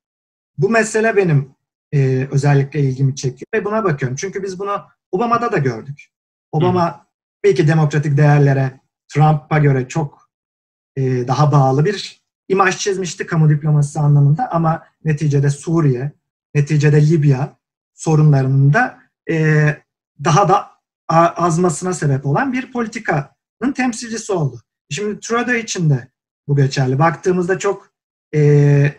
Bu 0.57 0.69
mesele 0.69 1.15
benim 1.15 1.55
e, 1.91 2.27
özellikle 2.31 2.79
ilgimi 2.79 3.15
çekiyor 3.15 3.47
ve 3.53 3.65
buna 3.65 3.83
bakıyorum. 3.83 4.15
Çünkü 4.15 4.43
biz 4.43 4.59
bunu 4.59 4.85
Obama'da 5.11 5.51
da 5.51 5.57
gördük. 5.57 6.09
Obama 6.51 6.91
Hı. 6.91 7.03
belki 7.43 7.67
demokratik 7.67 8.17
değerlere 8.17 8.79
Trump'a 9.07 9.57
göre 9.57 9.87
çok 9.87 10.29
e, 10.95 11.27
daha 11.27 11.51
bağlı 11.51 11.85
bir 11.85 12.23
imaj 12.47 12.77
çizmişti 12.77 13.25
kamu 13.25 13.49
diplomasisi 13.49 13.99
anlamında 13.99 14.51
ama 14.51 14.83
neticede 15.03 15.49
Suriye, 15.49 16.11
neticede 16.55 17.09
Libya 17.09 17.57
sorunlarının 17.93 18.73
da 18.73 18.99
e, 19.29 19.67
daha 20.23 20.49
da 20.49 20.73
azmasına 21.35 21.93
sebep 21.93 22.25
olan 22.25 22.53
bir 22.53 22.71
politikanın 22.71 23.73
temsilcisi 23.75 24.33
oldu. 24.33 24.61
Şimdi 24.93 25.19
Trudeau 25.19 25.57
için 25.57 25.89
de 25.89 26.07
bu 26.47 26.55
geçerli. 26.55 26.99
Baktığımızda 26.99 27.59
çok 27.59 27.89
e, 28.35 28.93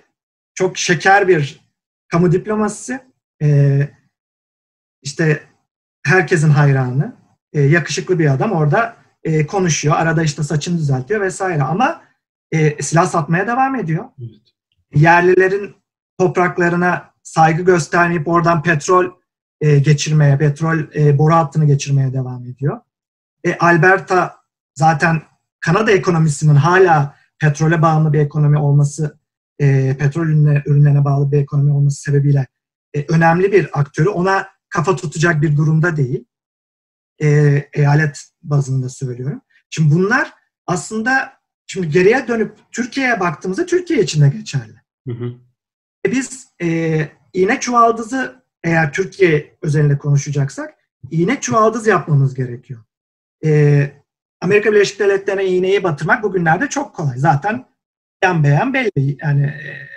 çok 0.55 0.79
şeker 0.79 1.29
bir 1.29 1.61
kamu 2.09 2.33
diplomasisi. 2.33 3.01
E, 3.43 3.81
işte 5.03 5.43
herkesin 6.07 6.51
hayranı, 6.51 7.17
e, 7.53 7.61
yakışıklı 7.61 8.19
bir 8.19 8.33
adam 8.33 8.53
orada 8.53 8.97
e, 9.25 9.47
konuşuyor. 9.47 9.95
Arada 9.97 10.23
işte 10.23 10.43
saçını 10.43 10.79
düzeltiyor 10.79 11.21
vesaire. 11.21 11.63
Ama 11.63 12.03
e, 12.53 12.83
silah 12.83 13.07
satmaya 13.07 13.47
devam 13.47 13.75
ediyor. 13.75 14.05
Evet. 14.19 14.55
Yerlilerin 14.95 15.75
topraklarına 16.19 17.15
saygı 17.23 17.63
göstermeyip 17.63 18.29
oradan 18.29 18.63
petrol 18.63 19.11
e, 19.61 19.79
geçirmeye, 19.79 20.39
petrol 20.39 20.79
e, 20.95 21.19
boru 21.19 21.35
hattını 21.35 21.65
geçirmeye 21.67 22.13
devam 22.13 22.47
ediyor. 22.47 22.81
E, 23.45 23.59
Alberta 23.59 24.37
zaten 24.75 25.23
Kanada 25.65 25.91
ekonomisinin 25.91 26.55
hala 26.55 27.17
petrole 27.39 27.83
bağımlı 27.83 28.13
bir 28.13 28.19
ekonomi 28.19 28.59
olması, 28.59 29.19
e, 29.59 29.97
petrol 29.99 30.27
ürünlerine, 30.27 30.63
ürünlerine 30.67 31.05
bağlı 31.05 31.33
bir 31.33 31.39
ekonomi 31.39 31.73
olması 31.73 32.01
sebebiyle 32.01 32.47
e, 32.95 33.05
önemli 33.09 33.53
bir 33.53 33.81
aktörü. 33.81 34.09
Ona 34.09 34.49
kafa 34.69 34.97
tutacak 34.97 35.43
bir 35.43 35.57
durumda 35.57 35.97
değil. 35.97 36.25
E, 37.23 37.29
eyalet 37.73 38.25
bazında 38.43 38.89
söylüyorum. 38.89 39.41
Şimdi 39.71 39.95
bunlar 39.95 40.33
aslında 40.67 41.33
şimdi 41.67 41.89
geriye 41.89 42.29
dönüp 42.29 42.57
Türkiye'ye 42.73 43.21
baktığımızda 43.21 43.67
Türkiye 43.67 44.03
için 44.03 44.21
de 44.21 44.29
geçerli. 44.29 44.81
Hı 45.09 45.13
hı. 45.13 45.35
E 46.07 46.13
biz 46.13 46.49
e, 46.63 47.09
iğne 47.33 47.61
çuvaldızı 47.61 48.43
eğer 48.63 48.93
Türkiye 48.93 49.57
özelinde 49.63 49.99
konuşacaksak 49.99 50.75
iğne 51.11 51.41
çuvaldız 51.41 51.87
yapmamız 51.87 52.35
gerekiyor. 52.35 52.81
E, 53.45 54.04
Amerika 54.45 54.73
Birleşik 54.73 55.01
Devletleri'ne 55.01 55.45
iğneyi 55.45 55.85
batırmak 55.85 56.23
bugünlerde 56.23 56.69
çok 56.69 56.95
kolay. 56.95 57.19
Zaten 57.19 57.67
yan 58.25 58.45
beyan 58.45 58.75
belli. 58.75 59.17
Yani 59.23 59.45
e, 59.45 59.89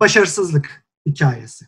başarısızlık 0.00 0.84
hikayesi. 1.06 1.66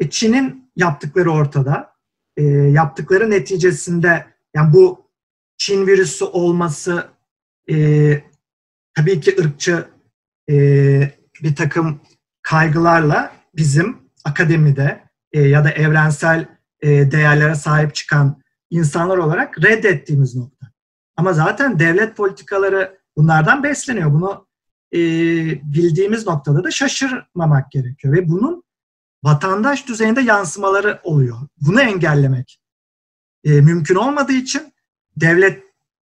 E, 0.00 0.10
Çin'in 0.10 0.70
yaptıkları 0.76 1.32
ortada. 1.32 1.92
E, 2.36 2.42
yaptıkları 2.44 3.30
neticesinde 3.30 4.26
yani 4.54 4.72
bu 4.72 5.10
Çin 5.58 5.86
virüsü 5.86 6.24
olması 6.24 7.08
e, 7.70 7.76
tabii 8.94 9.20
ki 9.20 9.36
ırkçı 9.40 9.88
e, 10.50 10.54
bir 11.42 11.56
takım 11.56 12.00
kaygılarla 12.42 13.32
bizim 13.56 13.96
akademide 14.24 15.02
e, 15.32 15.40
ya 15.40 15.64
da 15.64 15.70
evrensel 15.70 16.48
e, 16.80 16.88
değerlere 16.88 17.54
sahip 17.54 17.94
çıkan 17.94 18.42
insanlar 18.70 19.18
olarak 19.18 19.64
reddettiğimiz 19.64 20.36
nokta. 20.36 20.58
Ama 21.18 21.32
zaten 21.32 21.78
devlet 21.78 22.16
politikaları 22.16 22.98
bunlardan 23.16 23.62
besleniyor. 23.62 24.12
Bunu 24.12 24.46
e, 24.92 24.98
bildiğimiz 25.74 26.26
noktada 26.26 26.64
da 26.64 26.70
şaşırmamak 26.70 27.70
gerekiyor. 27.70 28.14
Ve 28.14 28.28
bunun 28.28 28.62
vatandaş 29.24 29.88
düzeyinde 29.88 30.20
yansımaları 30.20 31.00
oluyor. 31.02 31.36
Bunu 31.60 31.80
engellemek 31.80 32.60
e, 33.44 33.60
mümkün 33.60 33.94
olmadığı 33.94 34.32
için 34.32 34.72
devlet 35.16 35.62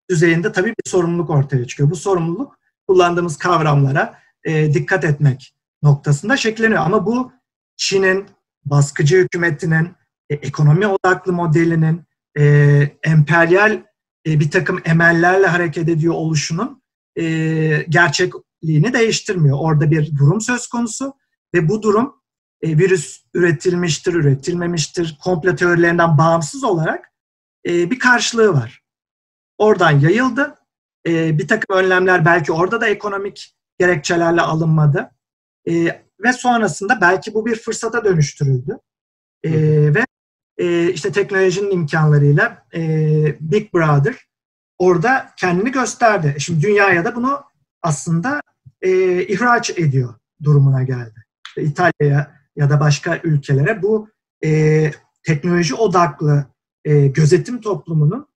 düzeyinde 0.10 0.52
tabii 0.52 0.70
bir 0.70 0.90
sorumluluk 0.90 1.30
ortaya 1.30 1.68
çıkıyor. 1.68 1.90
Bu 1.90 1.96
sorumluluk 1.96 2.60
kullandığımız 2.88 3.38
kavramlara 3.38 4.20
e, 4.44 4.74
dikkat 4.74 5.04
etmek 5.04 5.56
noktasında 5.84 6.38
şekilleniyor. 6.38 6.82
Ama 6.82 7.06
bu 7.06 7.32
Çin'in 7.78 8.26
baskıcı 8.66 9.18
hükümetinin, 9.18 9.96
e, 10.30 10.36
ekonomi 10.36 10.88
odaklı 10.88 11.34
modelinin, 11.34 12.04
e, 12.40 12.44
emperyal 13.04 13.89
e, 14.28 14.40
bir 14.40 14.52
takım 14.52 14.82
emellerle 14.86 15.48
hareket 15.48 15.90
ediyor 15.90 16.14
oluşunun 16.14 16.84
e, 17.16 17.24
gerçekliğini 17.90 18.94
değiştirmiyor. 18.94 19.58
Orada 19.60 19.92
bir 19.92 20.16
durum 20.16 20.42
söz 20.42 20.68
konusu 20.68 21.14
ve 21.56 21.70
bu 21.70 21.82
durum 21.82 22.16
e, 22.62 22.78
virüs 22.78 23.24
üretilmiştir, 23.34 24.14
üretilmemiştir, 24.14 25.18
komplo 25.24 25.56
teorilerinden 25.56 26.18
bağımsız 26.18 26.64
olarak 26.64 27.14
e, 27.68 27.92
bir 27.92 28.00
karşılığı 28.00 28.54
var. 28.54 28.84
Oradan 29.58 30.00
yayıldı. 30.00 30.56
E, 31.08 31.38
bir 31.38 31.48
takım 31.48 31.78
önlemler 31.78 32.26
belki 32.26 32.52
orada 32.52 32.82
da 32.82 32.88
ekonomik 32.88 33.56
gerekçelerle 33.80 34.42
alınmadı. 34.42 35.12
E, 35.70 36.02
ve 36.24 36.34
sonrasında 36.34 37.02
belki 37.02 37.34
bu 37.34 37.46
bir 37.46 37.56
fırsata 37.56 38.06
dönüştürüldü. 38.06 38.80
E, 39.44 39.52
ve 39.96 40.06
e, 40.60 40.94
işte 40.94 41.12
teknolojinin 41.12 41.72
imkanlarıyla 41.72 42.66
e, 42.74 42.82
Big 43.40 43.74
Brother 43.74 44.16
orada 44.78 45.30
kendini 45.38 45.72
gösterdi. 45.72 46.36
Şimdi 46.40 46.62
dünyaya 46.62 47.06
da 47.06 47.16
bunu 47.16 47.44
aslında 47.82 48.42
e, 48.82 49.24
ihraç 49.24 49.70
ediyor 49.70 50.14
durumuna 50.44 50.84
geldi. 50.84 51.26
İşte 51.48 51.64
İtalya'ya 51.64 52.40
ya 52.56 52.70
da 52.70 52.80
başka 52.80 53.20
ülkelere 53.24 53.82
bu 53.82 54.10
e, 54.46 54.92
teknoloji 55.24 55.76
odaklı 55.76 56.46
e, 56.86 57.08
gözetim 57.08 57.62
toplumunun 57.62 58.28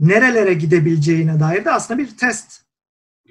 nerelere 0.00 0.54
gidebileceğine 0.54 1.40
dair 1.40 1.64
de 1.64 1.70
aslında 1.70 2.00
bir 2.00 2.16
test 2.16 2.62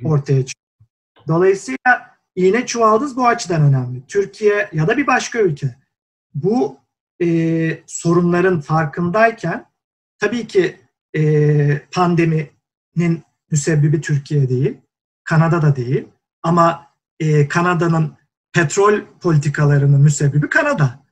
ortaya 0.04 0.45
çıkıyor. 0.45 0.89
Dolayısıyla 1.28 2.17
iğne 2.36 2.65
çuvaldız 2.65 3.17
bu 3.17 3.28
açıdan 3.28 3.62
önemli. 3.62 4.06
Türkiye 4.08 4.69
ya 4.73 4.88
da 4.88 4.97
bir 4.97 5.08
başka 5.08 5.39
ülke 5.39 5.75
bu 6.34 6.79
e, 7.22 7.84
sorunların 7.86 8.62
farkındayken 8.62 9.66
tabii 10.20 10.48
ki 10.48 10.78
e, 11.16 11.82
pandeminin 11.92 13.24
müsebbibi 13.52 14.02
Türkiye 14.02 14.50
değil, 14.50 14.78
Kanada 15.24 15.62
da 15.62 15.76
değil 15.76 16.08
ama 16.44 16.88
e, 17.20 17.48
Kanada'nın 17.48 18.18
petrol 18.54 19.02
politikalarının 19.22 20.02
müsebbibi 20.02 20.50
Kanada. 20.50 21.06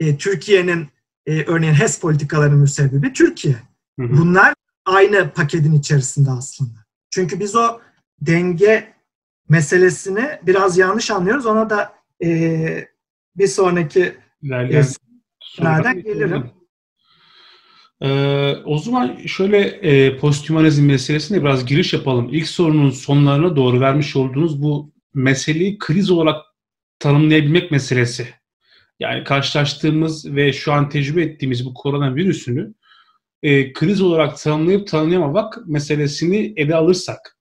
E, 0.00 0.16
Türkiye'nin 0.16 0.88
e, 1.26 1.44
örneğin 1.44 1.74
HES 1.74 2.00
politikalarının 2.00 2.58
müsebbibi 2.58 3.12
Türkiye. 3.12 3.56
Hı 3.98 4.02
hı. 4.02 4.16
Bunlar 4.18 4.54
aynı 4.84 5.30
paketin 5.30 5.72
içerisinde 5.72 6.30
aslında. 6.30 6.78
Çünkü 7.10 7.40
biz 7.40 7.56
o 7.56 7.80
denge 8.20 8.94
meselesini 9.48 10.38
biraz 10.42 10.78
yanlış 10.78 11.10
anlıyoruz. 11.10 11.46
Ona 11.46 11.70
da 11.70 11.92
e, 12.24 12.88
bir 13.36 13.46
sonraki 13.46 14.16
nereden 15.60 16.02
gelirim. 16.02 16.50
Ee, 18.02 18.54
o 18.64 18.78
zaman 18.78 19.16
şöyle 19.26 19.58
e, 19.58 20.16
posthumanizm 20.16 20.86
meselesine 20.86 21.42
biraz 21.42 21.66
giriş 21.66 21.92
yapalım. 21.92 22.28
İlk 22.32 22.48
sorunun 22.48 22.90
sonlarına 22.90 23.56
doğru 23.56 23.80
vermiş 23.80 24.16
olduğunuz 24.16 24.62
bu 24.62 24.92
meseleyi 25.14 25.78
kriz 25.78 26.10
olarak 26.10 26.44
tanımlayabilmek 26.98 27.70
meselesi. 27.70 28.28
Yani 29.00 29.24
karşılaştığımız 29.24 30.34
ve 30.34 30.52
şu 30.52 30.72
an 30.72 30.88
tecrübe 30.88 31.22
ettiğimiz 31.22 31.66
bu 31.66 31.74
koronavirüsünü 31.74 32.74
e, 33.42 33.72
kriz 33.72 34.00
olarak 34.00 34.38
tanımlayıp 34.38 34.88
tanımlayamamak 34.88 35.66
meselesini 35.66 36.52
ele 36.56 36.74
alırsak 36.74 37.38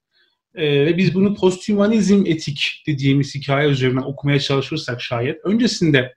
e, 0.55 0.85
ve 0.85 0.97
biz 0.97 1.15
bunu 1.15 1.35
posthumanizm 1.35 2.23
etik 2.25 2.83
dediğimiz 2.87 3.35
hikaye 3.35 3.69
üzerinden 3.69 4.01
okumaya 4.01 4.39
çalışırsak 4.39 5.01
şayet 5.01 5.45
öncesinde 5.45 6.15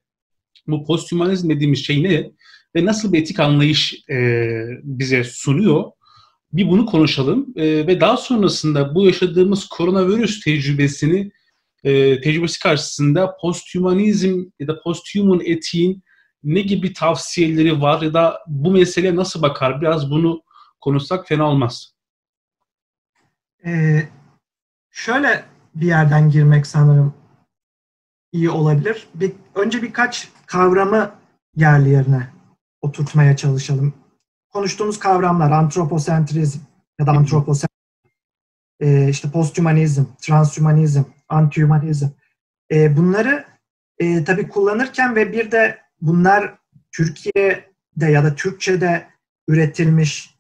bu 0.67 0.85
posthumanizm 0.85 1.51
dediğimiz 1.51 1.85
şey 1.87 2.03
ne 2.03 2.31
ve 2.77 2.85
nasıl 2.85 3.13
bir 3.13 3.21
etik 3.21 3.41
anlayış 3.41 4.05
e, 4.11 4.17
bize 4.83 5.25
sunuyor 5.25 5.85
bir 6.53 6.69
bunu 6.69 6.87
konuşalım 6.87 7.47
e, 7.57 7.87
ve 7.87 8.01
daha 8.01 8.17
sonrasında 8.17 8.95
bu 8.95 9.07
yaşadığımız 9.07 9.69
koronavirüs 9.69 10.45
tecrübesini 10.45 11.31
e, 11.85 12.21
tecrübesi 12.21 12.61
karşısında 12.61 13.37
posthumanizm 13.41 14.45
ya 14.61 14.69
da 14.69 14.81
posthuman 14.83 15.41
etiğin 15.45 16.03
ne 16.43 16.61
gibi 16.61 16.93
tavsiyeleri 16.93 17.81
var 17.81 18.03
ya 18.03 18.15
da 18.15 18.39
bu 18.47 18.71
meseleye 18.71 19.17
nasıl 19.17 19.43
bakar? 19.43 19.81
Biraz 19.81 20.11
bunu 20.11 20.43
konuşsak 20.81 21.29
fena 21.29 21.51
olmaz. 21.51 21.95
Ee, 23.67 24.09
şöyle 24.91 25.45
bir 25.75 25.87
yerden 25.87 26.31
girmek 26.31 26.67
sanırım 26.67 27.20
iyi 28.33 28.51
olabilir. 28.51 29.09
Bir, 29.15 29.33
önce 29.55 29.83
birkaç 29.83 30.29
kavramı 30.47 31.15
yerli 31.57 31.89
yerine 31.89 32.29
oturtmaya 32.81 33.37
çalışalım. 33.37 33.95
Konuştuğumuz 34.53 34.99
kavramlar 34.99 35.51
antroposentrizm 35.51 36.59
ya 37.01 37.07
da 37.07 37.11
antroposentrizm, 37.11 37.71
e, 38.81 39.09
işte 39.09 39.31
posthumanizm, 39.31 40.05
transhumanizm, 40.21 41.03
antihumanizm. 41.29 42.09
E, 42.73 42.97
bunları 42.97 43.45
e, 43.99 44.25
tabii 44.25 44.49
kullanırken 44.49 45.17
ve 45.17 45.33
bir 45.33 45.51
de 45.51 45.79
bunlar 46.01 46.59
Türkiye'de 46.93 48.07
ya 48.11 48.25
da 48.25 48.35
Türkçe'de 48.35 49.07
üretilmiş 49.49 50.35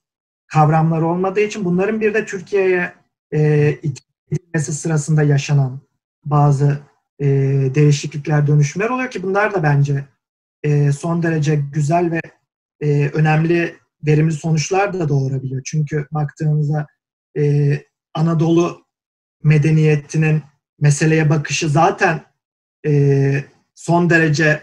kavramlar 0.46 1.02
olmadığı 1.02 1.40
için 1.40 1.64
bunların 1.64 2.00
bir 2.00 2.14
de 2.14 2.24
Türkiye'ye 2.24 2.92
e, 3.32 3.38
edilmesi 4.30 4.72
sırasında 4.72 5.22
yaşanan 5.22 5.80
bazı 6.24 6.89
e, 7.20 7.26
değişiklikler, 7.74 8.46
dönüşümler 8.46 8.90
oluyor 8.90 9.10
ki 9.10 9.22
bunlar 9.22 9.54
da 9.54 9.62
bence 9.62 10.04
e, 10.62 10.92
son 10.92 11.22
derece 11.22 11.62
güzel 11.72 12.10
ve 12.10 12.20
e, 12.80 13.08
önemli, 13.08 13.76
verimli 14.06 14.32
sonuçlar 14.32 14.92
da 14.92 15.08
doğurabiliyor. 15.08 15.62
Çünkü 15.64 16.06
baktığımızda 16.12 16.86
e, 17.38 17.72
Anadolu 18.14 18.84
medeniyetinin 19.42 20.42
meseleye 20.80 21.30
bakışı 21.30 21.68
zaten 21.68 22.22
e, 22.86 23.44
son 23.74 24.10
derece 24.10 24.62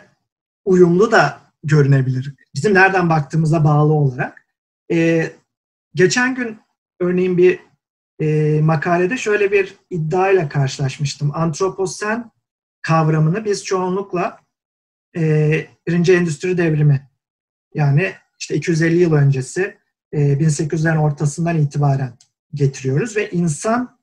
uyumlu 0.66 1.12
da 1.12 1.42
görünebilir. 1.64 2.36
Bizim 2.56 2.74
nereden 2.74 3.10
baktığımıza 3.10 3.64
bağlı 3.64 3.94
olarak. 3.94 4.46
E, 4.92 5.32
geçen 5.94 6.36
gün 6.36 6.60
örneğin 7.00 7.38
bir 7.38 7.60
e, 8.22 8.60
makalede 8.62 9.18
şöyle 9.18 9.52
bir 9.52 9.76
iddiayla 9.90 10.50
karşılaşmıştım. 10.50 11.32
Antroposen 11.34 12.32
kavramını 12.88 13.46
biz 13.46 13.66
çoğunlukla 13.66 14.40
e, 15.18 15.66
birinci 15.88 16.14
endüstri 16.14 16.58
devrimi 16.58 17.10
yani 17.74 18.14
işte 18.40 18.56
250 18.56 18.98
yıl 18.98 19.14
öncesi 19.14 19.78
e, 20.12 20.18
1800'lerin 20.18 20.98
ortasından 20.98 21.58
itibaren 21.58 22.14
getiriyoruz 22.54 23.18
ve 23.18 23.30
insan 23.30 24.00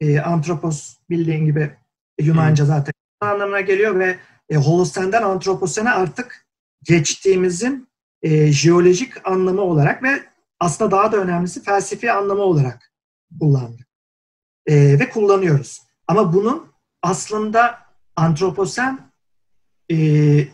e, 0.00 0.20
antropos 0.20 0.96
bildiğin 1.10 1.44
gibi 1.44 1.76
Yunanca 2.20 2.64
zaten 2.64 2.92
anlamına 3.20 3.60
geliyor 3.60 3.98
ve 3.98 4.18
e, 4.48 4.56
Holosen'den 4.56 5.22
antroposene 5.22 5.90
artık 5.90 6.46
geçtiğimizin 6.82 7.88
e, 8.22 8.52
jeolojik 8.52 9.28
anlamı 9.28 9.60
olarak 9.60 10.02
ve 10.02 10.22
aslında 10.60 10.90
daha 10.90 11.12
da 11.12 11.16
önemlisi 11.16 11.62
felsefi 11.62 12.12
anlamı 12.12 12.42
olarak 12.42 12.92
kullandık. 13.40 13.86
E, 14.66 14.74
ve 14.74 15.10
kullanıyoruz. 15.10 15.82
Ama 16.08 16.32
bunun 16.32 16.72
aslında 17.02 17.89
antroposen 18.20 19.00
e, 19.90 19.96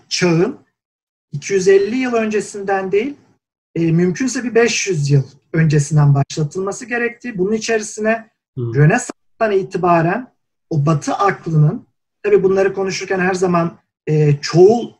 çağın 0.08 0.58
250 1.32 1.96
yıl 1.96 2.12
öncesinden 2.12 2.92
değil, 2.92 3.16
e, 3.74 3.92
mümkünse 3.92 4.44
bir 4.44 4.54
500 4.54 5.10
yıl 5.10 5.24
öncesinden 5.52 6.14
başlatılması 6.14 6.84
gerektiği, 6.86 7.38
bunun 7.38 7.52
içerisine 7.52 8.30
hmm. 8.56 8.74
Rönesans'tan 8.74 9.52
itibaren 9.52 10.32
o 10.70 10.86
Batı 10.86 11.14
aklının, 11.14 11.86
tabii 12.22 12.42
bunları 12.42 12.74
konuşurken 12.74 13.20
her 13.20 13.34
zaman 13.34 13.78
e, 14.06 14.36
çoğul 14.40 14.92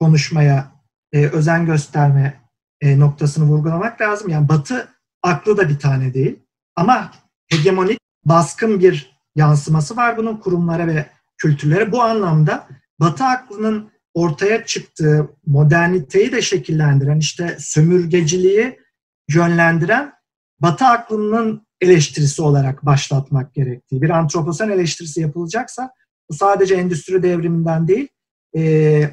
konuşmaya 0.00 0.72
e, 1.12 1.26
özen 1.26 1.66
gösterme 1.66 2.40
e, 2.80 2.98
noktasını 2.98 3.44
vurgulamak 3.44 4.00
lazım. 4.00 4.28
Yani 4.28 4.48
Batı 4.48 4.88
aklı 5.22 5.56
da 5.56 5.68
bir 5.68 5.78
tane 5.78 6.14
değil. 6.14 6.38
Ama 6.76 7.10
hegemonik, 7.48 7.98
baskın 8.24 8.80
bir 8.80 9.16
yansıması 9.36 9.96
var 9.96 10.16
bunun 10.16 10.36
kurumlara 10.36 10.86
ve 10.86 11.06
kültürlere. 11.44 11.92
Bu 11.92 12.02
anlamda 12.02 12.68
Batı 13.00 13.24
aklının 13.24 13.90
ortaya 14.14 14.66
çıktığı 14.66 15.28
moderniteyi 15.46 16.32
de 16.32 16.42
şekillendiren, 16.42 17.18
işte 17.18 17.56
sömürgeciliği 17.60 18.80
yönlendiren 19.28 20.12
Batı 20.60 20.84
aklının 20.84 21.66
eleştirisi 21.80 22.42
olarak 22.42 22.86
başlatmak 22.86 23.54
gerektiği. 23.54 24.02
Bir 24.02 24.10
antroposen 24.10 24.68
eleştirisi 24.68 25.20
yapılacaksa 25.20 25.90
bu 26.30 26.34
sadece 26.34 26.74
endüstri 26.74 27.22
devriminden 27.22 27.88
değil, 27.88 28.08
e, 28.56 29.10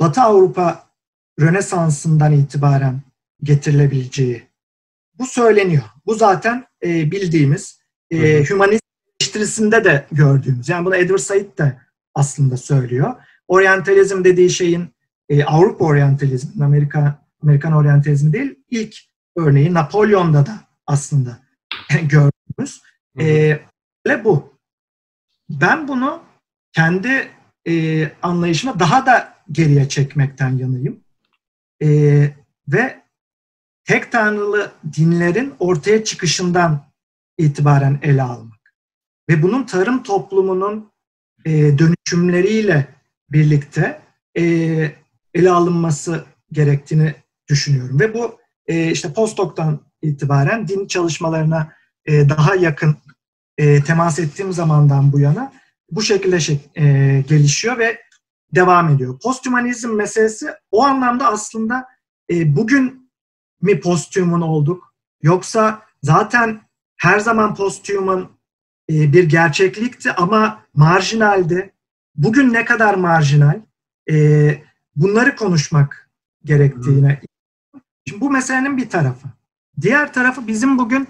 Batı 0.00 0.20
Avrupa 0.20 0.90
Rönesans'ından 1.40 2.32
itibaren 2.32 3.02
getirilebileceği 3.42 4.42
bu 5.18 5.26
söyleniyor. 5.26 5.84
Bu 6.06 6.14
zaten 6.14 6.66
e, 6.84 7.10
bildiğimiz 7.10 7.80
e, 8.10 8.44
hümanist 8.44 8.83
eleştirisinde 9.34 9.84
de 9.84 10.06
gördüğümüz. 10.12 10.68
Yani 10.68 10.84
bunu 10.84 10.96
Edward 10.96 11.18
Said 11.18 11.58
de 11.58 11.78
aslında 12.14 12.56
söylüyor. 12.56 13.14
Oryantalizm 13.48 14.24
dediği 14.24 14.50
şeyin 14.50 14.88
e, 15.28 15.44
Avrupa 15.44 15.84
oryantalizmi, 15.84 16.64
Amerika 16.64 17.24
Amerikan 17.42 17.72
oryantalizmi 17.72 18.32
değil, 18.32 18.54
ilk 18.70 18.96
örneği 19.36 19.74
Napolyon'da 19.74 20.46
da 20.46 20.60
aslında 20.86 21.38
gördüğümüz. 22.02 22.82
E, 23.18 23.60
bu. 24.24 24.54
Ben 25.50 25.88
bunu 25.88 26.22
kendi 26.72 27.28
e, 27.68 28.04
anlayışıma 28.22 28.80
daha 28.80 29.06
da 29.06 29.34
geriye 29.52 29.88
çekmekten 29.88 30.58
yanayım. 30.58 31.00
E, 31.82 31.88
ve 32.68 33.02
tek 33.84 34.12
tanrılı 34.12 34.72
dinlerin 34.96 35.54
ortaya 35.58 36.04
çıkışından 36.04 36.86
itibaren 37.38 37.98
ele 38.02 38.22
almak. 38.22 38.53
Ve 39.28 39.42
bunun 39.42 39.64
tarım 39.64 40.02
toplumunun 40.02 40.92
e, 41.44 41.78
dönüşümleriyle 41.78 42.88
birlikte 43.30 44.00
e, 44.38 44.42
ele 45.34 45.50
alınması 45.50 46.24
gerektiğini 46.52 47.14
düşünüyorum. 47.48 48.00
Ve 48.00 48.14
bu 48.14 48.38
e, 48.66 48.90
işte 48.90 49.12
postdoc'tan 49.12 49.80
itibaren 50.02 50.68
din 50.68 50.86
çalışmalarına 50.86 51.72
e, 52.06 52.28
daha 52.28 52.54
yakın 52.54 52.96
e, 53.58 53.84
temas 53.84 54.18
ettiğim 54.18 54.52
zamandan 54.52 55.12
bu 55.12 55.20
yana 55.20 55.52
bu 55.90 56.02
şekilde 56.02 56.40
şey, 56.40 56.60
e, 56.76 56.84
gelişiyor 57.28 57.78
ve 57.78 58.00
devam 58.54 58.88
ediyor. 58.88 59.18
Posthumanizm 59.20 59.90
meselesi 59.90 60.46
o 60.70 60.84
anlamda 60.84 61.26
aslında 61.26 61.86
e, 62.30 62.56
bugün 62.56 63.10
mi 63.62 63.80
posthuman 63.80 64.42
olduk? 64.42 64.94
Yoksa 65.22 65.82
zaten 66.02 66.60
her 66.96 67.18
zaman 67.18 67.54
posthuman 67.54 68.30
bir 68.88 69.24
gerçeklikti 69.28 70.12
ama 70.12 70.62
marjinaldi. 70.74 71.72
Bugün 72.14 72.52
ne 72.52 72.64
kadar 72.64 72.94
marjinal? 72.94 73.60
E, 74.10 74.62
bunları 74.96 75.36
konuşmak 75.36 76.10
gerektiğine. 76.44 77.20
Şimdi 78.08 78.20
bu 78.20 78.30
meselenin 78.30 78.76
bir 78.76 78.90
tarafı. 78.90 79.28
Diğer 79.80 80.12
tarafı 80.12 80.46
bizim 80.46 80.78
bugün 80.78 81.08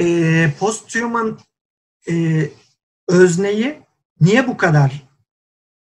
e, 0.00 0.54
posthuman 0.58 1.38
e, 2.10 2.48
özneyi 3.08 3.82
niye 4.20 4.48
bu 4.48 4.56
kadar 4.56 5.02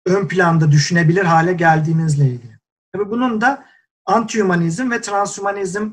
ön 0.05 0.27
planda 0.27 0.71
düşünebilir 0.71 1.23
hale 1.23 1.53
geldiğimizle 1.53 2.25
ilgili. 2.25 2.59
Tabii 2.93 3.11
bunun 3.11 3.41
da 3.41 3.65
antihumanizm 4.05 4.91
ve 4.91 5.01
transhumanizm 5.01 5.91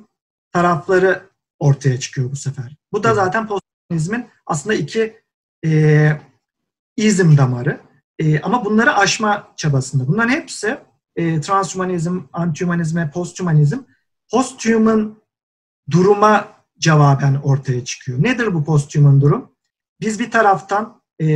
tarafları 0.52 1.22
ortaya 1.58 2.00
çıkıyor 2.00 2.30
bu 2.30 2.36
sefer. 2.36 2.76
Bu 2.92 3.02
da 3.04 3.14
zaten 3.14 3.46
posthumanizmin 3.46 4.26
aslında 4.46 4.74
iki 4.74 5.20
e, 5.66 6.20
izm 6.96 7.36
damarı. 7.36 7.80
E, 8.18 8.40
ama 8.40 8.64
bunları 8.64 8.96
aşma 8.96 9.48
çabasında. 9.56 10.08
Bunların 10.08 10.30
hepsi 10.30 10.78
e, 11.16 11.40
transhumanizm, 11.40 12.20
antihumanizm 12.32 12.98
ve 12.98 13.10
posthumanizm 13.10 13.78
posthuman 14.30 15.16
duruma 15.90 16.48
cevaben 16.78 17.34
ortaya 17.34 17.84
çıkıyor. 17.84 18.22
Nedir 18.22 18.54
bu 18.54 18.64
posthuman 18.64 19.20
durum? 19.20 19.52
Biz 20.00 20.20
bir 20.20 20.30
taraftan 20.30 21.02
e, 21.22 21.26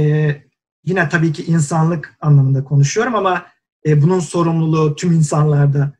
yine 0.84 1.08
tabii 1.08 1.32
ki 1.32 1.44
insanlık 1.44 2.16
anlamında 2.20 2.64
konuşuyorum 2.64 3.14
ama 3.14 3.46
e, 3.87 4.02
bunun 4.02 4.20
sorumluluğu 4.20 4.96
tüm 4.96 5.12
insanlarda 5.12 5.92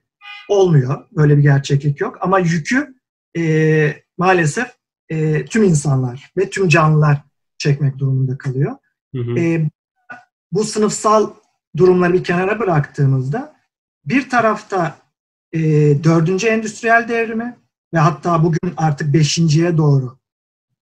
olmuyor. 0.49 1.05
Böyle 1.13 1.37
bir 1.37 1.43
gerçeklik 1.43 2.01
yok. 2.01 2.19
Ama 2.21 2.39
yükü 2.39 2.95
e, 3.37 4.03
maalesef 4.19 4.69
e, 5.09 5.45
tüm 5.45 5.63
insanlar 5.63 6.33
ve 6.37 6.51
tüm 6.51 6.69
canlılar 6.69 7.23
çekmek 7.65 7.99
durumunda 7.99 8.39
kalıyor. 8.39 8.77
Hı 9.15 9.21
hı. 9.23 9.39
E, 9.39 9.71
bu 10.53 10.65
sınıfsal 10.65 11.31
durumları 11.77 12.13
bir 12.13 12.25
kenara 12.25 12.61
bıraktığımızda 12.61 13.57
bir 14.05 14.31
tarafta 14.31 14.99
e, 15.53 15.61
dördüncü 16.05 16.47
endüstriyel 16.47 17.09
devrimi 17.09 17.57
ve 17.95 17.99
hatta 17.99 18.45
bugün 18.45 18.75
artık 18.77 19.15
beşinciye 19.15 19.77
doğru 19.77 20.19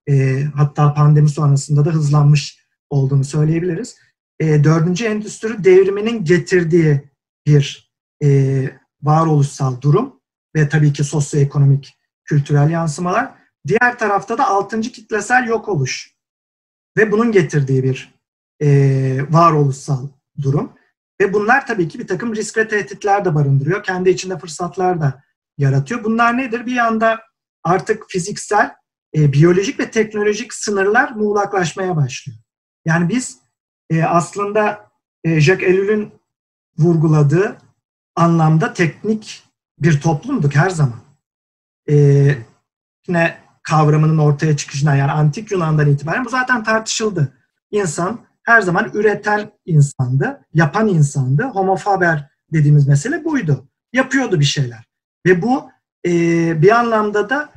e, 0.09 0.45
hatta 0.57 0.95
pandemi 0.95 1.29
sonrasında 1.29 1.85
da 1.85 1.91
hızlanmış 1.91 2.59
olduğunu 2.91 3.25
söyleyebiliriz. 3.25 3.97
E, 4.41 4.65
dördüncü 4.65 5.05
endüstri 5.05 5.65
devriminin 5.65 6.25
getirdiği 6.25 7.11
bir 7.47 7.93
e, 8.25 8.29
varoluşsal 9.03 9.81
durum 9.81 10.21
ve 10.57 10.69
tabii 10.69 10.93
ki 10.93 11.05
sosyoekonomik 11.05 11.99
kültürel 12.25 12.71
yansımalar. 12.71 13.35
Diğer 13.67 13.99
tarafta 13.99 14.39
da 14.39 14.49
altıncı 14.49 14.93
kitlesel 14.93 15.47
yok 15.47 15.69
oluş 15.69 16.12
ve 16.97 17.13
bunun 17.13 17.33
getirdiği 17.33 17.83
bir 17.83 18.15
e, 18.63 18.69
varoluşsal 19.31 20.09
durum. 20.43 20.73
Ve 21.21 21.33
bunlar 21.33 21.67
tabii 21.67 21.89
ki 21.89 21.99
bir 21.99 22.07
takım 22.07 22.35
risk 22.35 22.57
ve 22.57 22.69
tehditler 22.69 23.25
de 23.25 23.35
barındırıyor. 23.35 23.83
Kendi 23.83 24.11
içinde 24.11 24.39
fırsatlar 24.39 25.01
da 25.01 25.23
yaratıyor. 25.59 26.05
Bunlar 26.05 26.39
nedir? 26.39 26.67
Bir 26.67 26.75
yanda 26.75 27.21
artık 27.65 28.05
fiziksel, 28.09 28.75
e, 29.17 29.33
biyolojik 29.33 29.81
ve 29.81 29.91
teknolojik 29.91 30.55
sınırlar 30.55 31.11
muğlaklaşmaya 31.11 31.97
başlıyor. 31.97 32.39
Yani 32.85 33.09
biz 33.09 33.39
e, 33.91 34.05
aslında 34.05 34.91
e, 35.25 35.41
Jacques 35.41 35.71
Ellul'ün 35.71 36.13
vurguladığı 36.79 37.59
anlamda 38.17 38.73
teknik 38.73 39.43
bir 39.79 40.01
toplumduk 40.01 40.55
her 40.55 40.71
zaman. 40.71 41.01
E, 41.91 41.95
yine 43.09 43.42
kavramının 43.63 44.19
ortaya 44.19 44.57
çıkışından 44.57 44.95
yani 44.95 45.13
antik 45.13 45.53
Yunan'dan 45.53 45.89
itibaren 45.89 46.25
bu 46.25 46.29
zaten 46.29 46.65
tartışıldı. 46.65 47.33
İnsan 47.71 48.21
her 48.43 48.61
zaman 48.61 48.91
üreten 48.95 49.51
insandı, 49.67 50.41
yapan 50.55 50.89
insandı. 50.89 51.43
Homo 51.43 51.77
faber 51.77 52.29
dediğimiz 52.53 52.89
mesele 52.89 53.25
buydu. 53.25 53.69
Yapıyordu 53.93 54.41
bir 54.41 54.45
şeyler. 54.45 54.85
Ve 55.27 55.43
bu 55.43 55.71
e, 56.07 56.13
bir 56.63 56.71
anlamda 56.71 57.31
da 57.31 57.53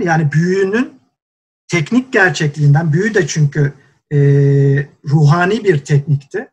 yani 0.00 0.32
büyünün 0.32 1.00
teknik 1.68 2.12
gerçekliğinden, 2.12 2.92
büyü 2.92 3.14
de 3.14 3.26
çünkü 3.26 3.72
e, 4.12 4.18
ruhani 5.04 5.64
bir 5.64 5.84
teknikti. 5.84 6.50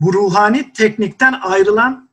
Bu 0.00 0.12
ruhani 0.12 0.72
teknikten 0.72 1.34
ayrılan 1.42 2.08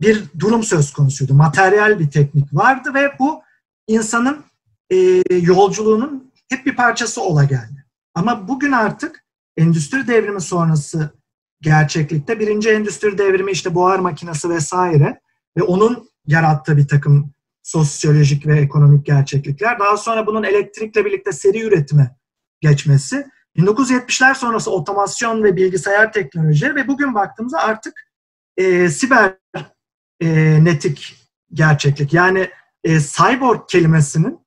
bir 0.00 0.24
durum 0.38 0.62
söz 0.62 0.92
konusuydu. 0.92 1.34
Materyal 1.34 1.98
bir 1.98 2.10
teknik 2.10 2.54
vardı 2.54 2.94
ve 2.94 3.12
bu 3.18 3.42
insanın 3.86 4.44
e, 4.90 4.96
yolculuğunun 5.30 6.32
hep 6.48 6.66
bir 6.66 6.76
parçası 6.76 7.22
ola 7.22 7.44
geldi. 7.44 7.84
Ama 8.14 8.48
bugün 8.48 8.72
artık 8.72 9.24
endüstri 9.56 10.06
devrimi 10.06 10.40
sonrası 10.40 11.10
gerçeklikte 11.60 12.40
birinci 12.40 12.70
endüstri 12.70 13.18
devrimi 13.18 13.50
işte 13.50 13.74
buhar 13.74 13.98
makinesi 13.98 14.50
vesaire 14.50 15.20
ve 15.56 15.62
onun 15.62 16.08
yarattığı 16.26 16.76
bir 16.76 16.88
takım 16.88 17.34
sosyolojik 17.62 18.46
ve 18.46 18.60
ekonomik 18.60 19.06
gerçeklikler. 19.06 19.78
Daha 19.78 19.96
sonra 19.96 20.26
bunun 20.26 20.42
elektrikle 20.42 21.04
birlikte 21.04 21.32
seri 21.32 21.62
üretime 21.62 22.16
geçmesi 22.60 23.26
1970'ler 23.56 24.34
sonrası 24.34 24.70
otomasyon 24.70 25.42
ve 25.42 25.56
bilgisayar 25.56 26.12
teknolojileri 26.12 26.74
ve 26.74 26.88
bugün 26.88 27.14
baktığımızda 27.14 27.58
artık 27.58 27.94
e, 28.56 28.88
siber 28.88 29.34
e, 30.20 30.28
netik 30.64 31.16
gerçeklik. 31.52 32.12
Yani 32.12 32.50
e, 32.84 33.00
cyborg 33.00 33.60
kelimesinin 33.68 34.43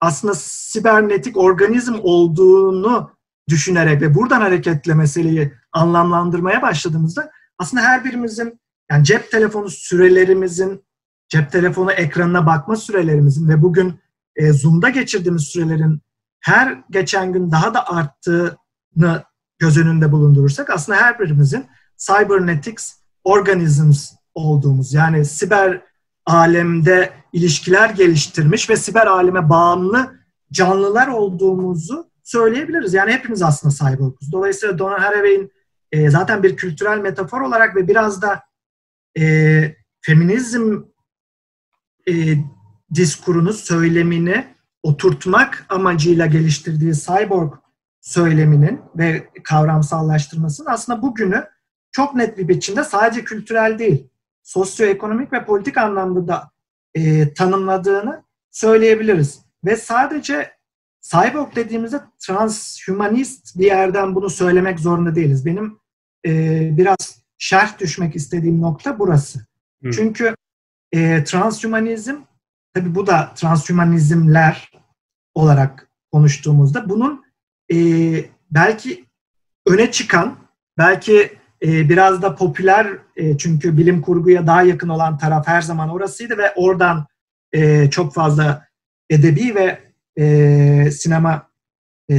aslında 0.00 0.34
sibernetik 0.34 1.36
organizm 1.36 1.94
olduğunu 2.02 3.10
düşünerek 3.48 4.02
ve 4.02 4.14
buradan 4.14 4.40
hareketle 4.40 4.94
meseleyi 4.94 5.52
anlamlandırmaya 5.72 6.62
başladığımızda 6.62 7.30
aslında 7.58 7.82
her 7.82 8.04
birimizin 8.04 8.60
yani 8.90 9.04
cep 9.04 9.30
telefonu 9.30 9.70
sürelerimizin, 9.70 10.84
cep 11.28 11.52
telefonu 11.52 11.92
ekranına 11.92 12.46
bakma 12.46 12.76
sürelerimizin 12.76 13.48
ve 13.48 13.62
bugün 13.62 14.00
e, 14.36 14.52
Zoom'da 14.52 14.88
geçirdiğimiz 14.88 15.42
sürelerin 15.42 16.00
her 16.40 16.78
geçen 16.90 17.32
gün 17.32 17.50
daha 17.50 17.74
da 17.74 17.88
arttığını 17.88 19.22
göz 19.58 19.78
önünde 19.78 20.12
bulundurursak 20.12 20.70
aslında 20.70 20.98
her 20.98 21.18
birimizin 21.18 21.66
cybernetics 21.96 22.94
organisms 23.24 24.12
olduğumuz 24.34 24.94
yani 24.94 25.24
siber 25.24 25.82
alemde 26.26 27.12
ilişkiler 27.32 27.90
geliştirmiş 27.90 28.70
ve 28.70 28.76
siber 28.76 29.06
aleme 29.06 29.50
bağımlı 29.50 30.18
canlılar 30.52 31.08
olduğumuzu 31.08 32.10
söyleyebiliriz. 32.22 32.94
Yani 32.94 33.12
hepimiz 33.12 33.42
aslında 33.42 33.74
cyborguz. 33.74 34.32
Dolayısıyla 34.32 34.78
Donna 34.78 35.02
Haraway'in 35.02 35.52
e, 35.92 36.10
zaten 36.10 36.42
bir 36.42 36.56
kültürel 36.56 36.98
metafor 36.98 37.40
olarak 37.40 37.76
ve 37.76 37.88
biraz 37.88 38.22
da 38.22 38.42
e, 39.18 39.76
feminizm 40.00 40.82
e, 42.08 42.12
diskurunu, 42.94 43.52
söylemini 43.52 44.44
oturtmak 44.82 45.66
amacıyla 45.68 46.26
geliştirdiği 46.26 46.92
cyborg 46.94 47.54
söyleminin 48.00 48.80
ve 48.96 49.28
kavramsallaştırmasının 49.44 50.68
aslında 50.70 51.02
bugünü 51.02 51.44
çok 51.92 52.14
net 52.14 52.38
bir 52.38 52.48
biçimde 52.48 52.84
sadece 52.84 53.24
kültürel 53.24 53.78
değil, 53.78 54.08
sosyoekonomik 54.42 55.32
ve 55.32 55.44
politik 55.44 55.78
anlamda 55.78 56.28
da 56.28 56.50
e, 56.94 57.34
tanımladığını 57.34 58.24
söyleyebiliriz. 58.50 59.42
Ve 59.64 59.76
sadece 59.76 60.52
cyborg 61.00 61.56
dediğimizde 61.56 62.00
transhumanist 62.18 63.58
bir 63.58 63.66
yerden 63.66 64.14
bunu 64.14 64.30
söylemek 64.30 64.80
zorunda 64.80 65.14
değiliz. 65.14 65.46
Benim 65.46 65.78
e, 66.26 66.60
biraz 66.76 67.22
şerh 67.38 67.78
düşmek 67.78 68.16
istediğim 68.16 68.60
nokta 68.60 68.98
burası. 68.98 69.38
Hı. 69.82 69.90
Çünkü 69.90 70.34
e, 70.92 71.24
transhumanizm 71.24 72.16
tabi 72.74 72.94
bu 72.94 73.06
da 73.06 73.32
transhumanizmler 73.34 74.70
olarak 75.34 75.90
konuştuğumuzda 76.12 76.88
bunun 76.88 77.24
e, 77.72 77.76
belki 78.50 79.04
öne 79.66 79.90
çıkan, 79.90 80.38
belki 80.78 81.38
e, 81.62 81.88
biraz 81.88 82.22
da 82.22 82.34
popüler 82.34 82.98
e, 83.16 83.38
çünkü 83.38 83.78
bilim 83.78 84.02
kurguya 84.02 84.46
daha 84.46 84.62
yakın 84.62 84.88
olan 84.88 85.18
taraf 85.18 85.46
her 85.46 85.62
zaman 85.62 85.88
orasıydı 85.88 86.38
ve 86.38 86.52
oradan 86.56 87.06
e, 87.52 87.90
çok 87.90 88.14
fazla 88.14 88.66
edebi 89.10 89.54
ve 89.54 89.78
e, 90.16 90.90
sinema 90.90 91.48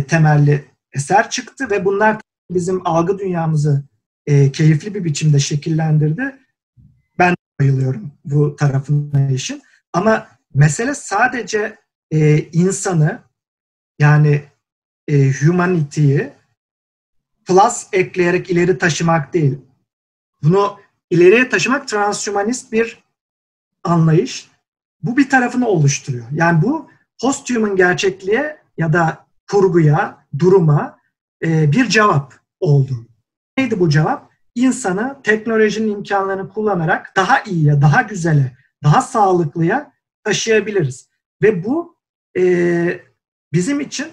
temelli 0.08 0.66
eser 0.94 1.30
çıktı 1.30 1.70
ve 1.72 1.86
bunlar 1.86 2.18
bizim 2.52 2.88
algı 2.88 3.20
dünyamızı 3.20 3.84
keyifli 4.54 4.94
bir 4.94 5.04
biçimde 5.04 5.40
şekillendirdi. 5.40 6.36
Ben 7.20 7.36
bayılıyorum 7.60 8.12
bu 8.26 8.56
tarafına 8.56 9.32
işin. 9.32 9.62
Ama 9.94 10.28
mesele 10.54 10.94
sadece 10.94 11.78
insanı 12.52 13.20
yani 14.00 14.44
humanity'yi 15.10 16.32
plus 17.50 17.88
ekleyerek 17.92 18.50
ileri 18.50 18.78
taşımak 18.78 19.34
değil. 19.34 19.58
Bunu 20.44 20.80
ileriye 21.10 21.50
taşımak 21.50 21.88
transhümanist 21.88 22.72
bir 22.72 23.04
anlayış. 23.84 24.52
Bu 25.02 25.18
bir 25.18 25.30
tarafını 25.30 25.68
oluşturuyor. 25.68 26.26
Yani 26.32 26.62
bu 26.62 26.90
posthuman 27.22 27.76
gerçekliğe 27.76 28.58
ya 28.78 28.94
da 28.94 29.26
kurguya, 29.52 30.26
duruma 30.40 31.00
e, 31.44 31.72
bir 31.72 31.88
cevap 31.90 32.34
oldu. 32.60 32.94
Neydi 33.58 33.80
bu 33.80 33.90
cevap? 33.90 34.30
İnsanı 34.56 35.18
teknolojinin 35.24 35.92
imkanlarını 35.92 36.50
kullanarak 36.50 37.14
daha 37.16 37.42
iyiye, 37.44 37.82
daha 37.82 38.02
güzele, 38.02 38.58
daha 38.84 39.02
sağlıklıya 39.02 39.94
taşıyabiliriz. 40.24 41.10
Ve 41.42 41.64
bu 41.64 41.96
e, 42.38 43.02
bizim 43.54 43.80
için 43.80 44.08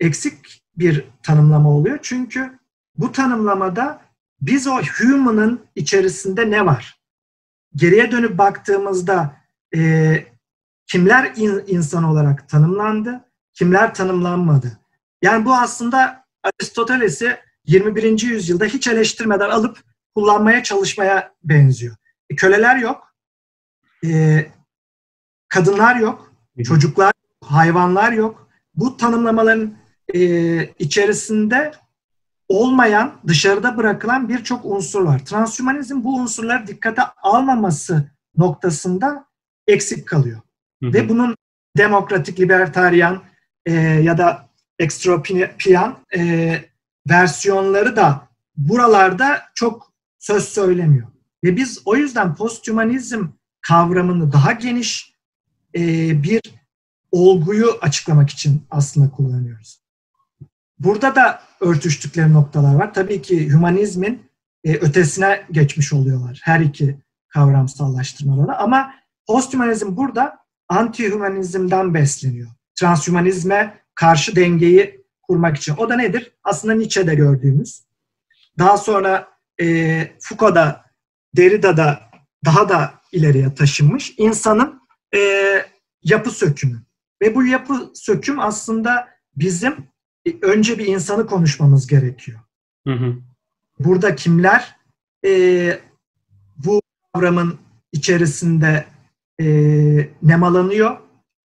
eksik 0.00 0.62
bir 0.76 1.04
tanımlama 1.22 1.70
oluyor. 1.70 1.98
Çünkü 2.02 2.57
bu 2.98 3.12
tanımlamada 3.12 4.00
biz 4.40 4.66
o 4.66 4.80
human'ın 4.82 5.66
içerisinde 5.74 6.50
ne 6.50 6.66
var? 6.66 7.00
Geriye 7.76 8.12
dönüp 8.12 8.38
baktığımızda 8.38 9.36
e, 9.76 10.24
kimler 10.86 11.32
in, 11.36 11.64
insan 11.66 12.04
olarak 12.04 12.48
tanımlandı, 12.48 13.24
kimler 13.54 13.94
tanımlanmadı? 13.94 14.78
Yani 15.22 15.44
bu 15.44 15.54
aslında 15.54 16.24
Aristoteles'i 16.42 17.36
21. 17.66 18.22
yüzyılda 18.22 18.64
hiç 18.64 18.86
eleştirmeden 18.86 19.50
alıp 19.50 19.80
kullanmaya 20.14 20.62
çalışmaya 20.62 21.34
benziyor. 21.44 21.96
E, 22.30 22.36
köleler 22.36 22.76
yok, 22.76 23.14
e, 24.04 24.46
kadınlar 25.48 25.96
yok, 25.96 26.32
çocuklar 26.64 27.06
yok, 27.06 27.50
hayvanlar 27.50 28.12
yok. 28.12 28.48
Bu 28.74 28.96
tanımlamaların 28.96 29.74
e, 30.14 30.20
içerisinde 30.66 31.72
olmayan, 32.48 33.14
dışarıda 33.26 33.76
bırakılan 33.76 34.28
birçok 34.28 34.64
unsur 34.64 35.02
var. 35.02 35.24
Transhümanizm 35.24 36.04
bu 36.04 36.16
unsurları 36.16 36.66
dikkate 36.66 37.02
almaması 37.22 38.10
noktasında 38.36 39.26
eksik 39.66 40.08
kalıyor. 40.08 40.40
Hı 40.82 40.88
hı. 40.88 40.92
Ve 40.92 41.08
bunun 41.08 41.36
demokratik, 41.76 42.40
libertaryen 42.40 43.20
e, 43.66 43.72
ya 43.74 44.18
da 44.18 44.48
ekstropiyan 44.78 45.98
e, 46.16 46.52
versiyonları 47.10 47.96
da 47.96 48.28
buralarda 48.56 49.42
çok 49.54 49.92
söz 50.18 50.44
söylemiyor. 50.44 51.08
Ve 51.44 51.56
biz 51.56 51.82
o 51.84 51.96
yüzden 51.96 52.34
posthumanizm 52.34 53.26
kavramını 53.60 54.32
daha 54.32 54.52
geniş 54.52 55.14
e, 55.74 55.82
bir 56.22 56.40
olguyu 57.12 57.78
açıklamak 57.80 58.30
için 58.30 58.66
aslında 58.70 59.10
kullanıyoruz. 59.10 59.80
Burada 60.78 61.14
da 61.14 61.47
örtüştükleri 61.60 62.32
noktalar 62.32 62.74
var. 62.74 62.94
Tabii 62.94 63.22
ki 63.22 63.48
hümanizmin 63.48 64.22
e, 64.64 64.74
ötesine 64.74 65.46
geçmiş 65.50 65.92
oluyorlar 65.92 66.40
her 66.42 66.60
iki 66.60 66.98
kavramsallaştırmada 67.28 68.48
da. 68.48 68.58
Ama 68.58 68.94
posthümanizm 69.26 69.96
burada 69.96 70.38
anti-hümanizmden 70.68 71.94
besleniyor. 71.94 72.48
Transhümanizme 72.74 73.80
karşı 73.94 74.36
dengeyi 74.36 75.04
kurmak 75.22 75.56
için. 75.56 75.74
O 75.76 75.88
da 75.88 75.96
nedir? 75.96 76.32
Aslında 76.44 76.74
Nietzsche'de 76.74 77.14
gördüğümüz. 77.14 77.82
Daha 78.58 78.76
sonra 78.76 79.28
e, 79.60 79.66
Foucault'da, 80.20 80.84
Derrida'da 81.36 82.00
daha 82.44 82.68
da 82.68 82.94
ileriye 83.12 83.54
taşınmış. 83.54 84.14
insanın 84.18 84.80
e, 85.14 85.20
yapı 86.02 86.30
sökümü. 86.30 86.82
Ve 87.22 87.34
bu 87.34 87.44
yapı 87.44 87.90
söküm 87.94 88.40
aslında 88.40 89.08
bizim 89.36 89.76
önce 90.42 90.78
bir 90.78 90.86
insanı 90.86 91.26
konuşmamız 91.26 91.86
gerekiyor. 91.86 92.40
Hı 92.86 92.94
hı. 92.94 93.16
Burada 93.78 94.14
kimler 94.14 94.76
e, 95.26 95.80
bu 96.56 96.80
kavramın 97.12 97.58
içerisinde 97.92 98.86
e, 99.40 99.46
nemalanıyor? 100.22 100.96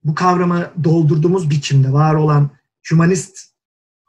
Bu 0.03 0.15
kavramı 0.15 0.71
doldurduğumuz 0.83 1.49
biçimde 1.49 1.93
var 1.93 2.15
olan 2.15 2.49
humanist 2.89 3.37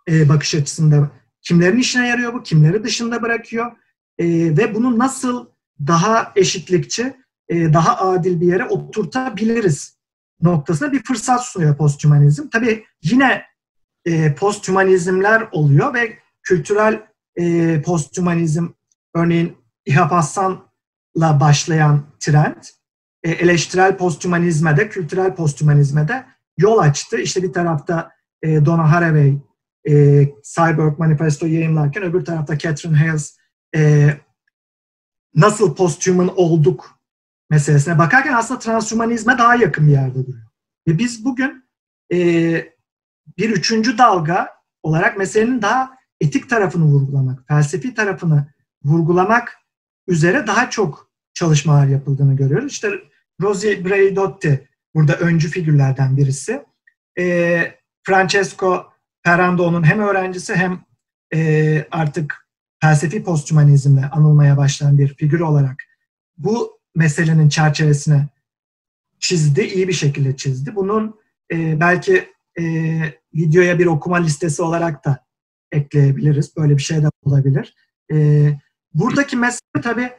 e, 0.09 0.29
bakış 0.29 0.55
açısında 0.55 1.11
kimlerin 1.43 1.79
işine 1.79 2.09
yarıyor 2.09 2.35
bu, 2.35 2.43
kimleri 2.43 2.85
dışında 2.85 3.23
bırakıyor 3.23 3.73
e, 4.19 4.27
ve 4.57 4.75
bunu 4.75 4.99
nasıl 4.99 5.47
daha 5.87 6.33
eşitlikçi, 6.37 7.17
e, 7.49 7.73
daha 7.73 7.97
adil 7.97 8.41
bir 8.41 8.47
yere 8.47 8.65
oturtabiliriz 8.65 9.99
noktasına 10.41 10.93
bir 10.93 11.03
fırsat 11.03 11.45
sunuyor 11.45 11.77
posthumanizm. 11.77 12.49
Tabii 12.49 12.85
yine 13.03 13.43
e, 14.05 14.35
posthumanizmler 14.35 15.49
oluyor 15.53 15.95
ve 15.95 16.19
kültürel 16.43 17.03
e, 17.37 17.83
posthumanizm 17.83 18.69
örneğin 19.15 19.57
İhab 19.87 20.11
Hassan'la 20.11 21.41
başlayan 21.41 22.03
trend 22.21 22.65
e, 23.23 23.31
eleştirel 23.31 23.97
posthumanizme 23.97 24.77
de 24.77 24.89
kültürel 24.89 25.35
posthumanizme 25.35 26.09
de 26.09 26.27
yol 26.59 26.79
açtı. 26.79 27.19
İşte 27.19 27.43
bir 27.43 27.53
tarafta 27.53 28.11
e, 28.43 28.65
Donna 28.65 28.93
Haraway 28.93 29.39
e, 29.89 29.93
Cyborg 30.43 30.99
Manifesto 30.99 31.47
yayınlarken 31.47 32.03
öbür 32.03 32.25
tarafta 32.25 32.59
Catherine 32.59 32.99
Hayles 32.99 33.37
e, 33.77 34.11
nasıl 35.35 35.75
posthuman 35.75 36.37
olduk 36.37 37.01
meselesine 37.51 37.99
bakarken 37.99 38.33
aslında 38.33 38.61
transhumanizme 38.61 39.39
daha 39.39 39.55
yakın 39.55 39.87
bir 39.87 39.93
yerde 39.93 40.27
duruyor. 40.27 40.47
Ve 40.89 40.99
biz 40.99 41.25
bugün 41.25 41.65
e, 42.13 42.74
bir 43.39 43.51
üçüncü 43.51 43.99
dalga 43.99 44.49
olarak 44.83 45.19
meselenin 45.19 45.63
daha 45.63 45.99
etik 46.21 46.51
tarafını 46.51 46.85
vurgulamak, 46.85 47.49
felsefi 47.49 47.95
tarafını 47.95 48.47
vurgulamak 48.85 49.59
üzere 50.09 50.47
daha 50.47 50.71
çok 50.71 51.11
çalışmalar 51.35 51.87
yapıldığını 51.87 52.37
görüyoruz. 52.37 52.73
İşte 52.73 52.91
Rosie 53.41 53.85
Braidotti 53.85 54.69
burada 54.95 55.17
öncü 55.17 55.49
figürlerden 55.49 56.17
birisi. 56.17 56.65
E, 57.19 57.75
Francesco 58.03 58.87
Ferrando'nun 59.23 59.83
hem 59.83 60.01
öğrencisi 60.01 60.55
hem 60.55 60.85
e, 61.35 61.87
artık 61.91 62.49
felsefi 62.81 63.25
posthumanizmle 63.25 64.07
anılmaya 64.07 64.57
başlayan 64.57 64.99
bir 64.99 65.15
figür 65.15 65.41
olarak 65.41 65.83
bu 66.39 66.81
meselenin 66.95 67.49
çerçevesine 67.49 68.29
çizdi, 69.19 69.61
iyi 69.61 69.89
bir 69.89 69.93
şekilde 69.93 70.37
çizdi. 70.37 70.75
Bunun 70.75 71.21
e, 71.53 71.81
belki 71.81 72.34
e, 72.59 72.65
videoya 73.35 73.79
bir 73.79 73.87
okuma 73.87 74.17
listesi 74.17 74.63
olarak 74.63 75.05
da 75.05 75.25
ekleyebiliriz. 75.73 76.57
Böyle 76.57 76.77
bir 76.77 76.83
şey 76.83 77.03
de 77.03 77.09
olabilir. 77.23 77.75
E, 78.13 78.49
buradaki 78.95 79.37
mesele 79.37 79.83
tabii 79.83 80.13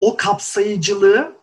o 0.00 0.16
kapsayıcılığı 0.16 1.36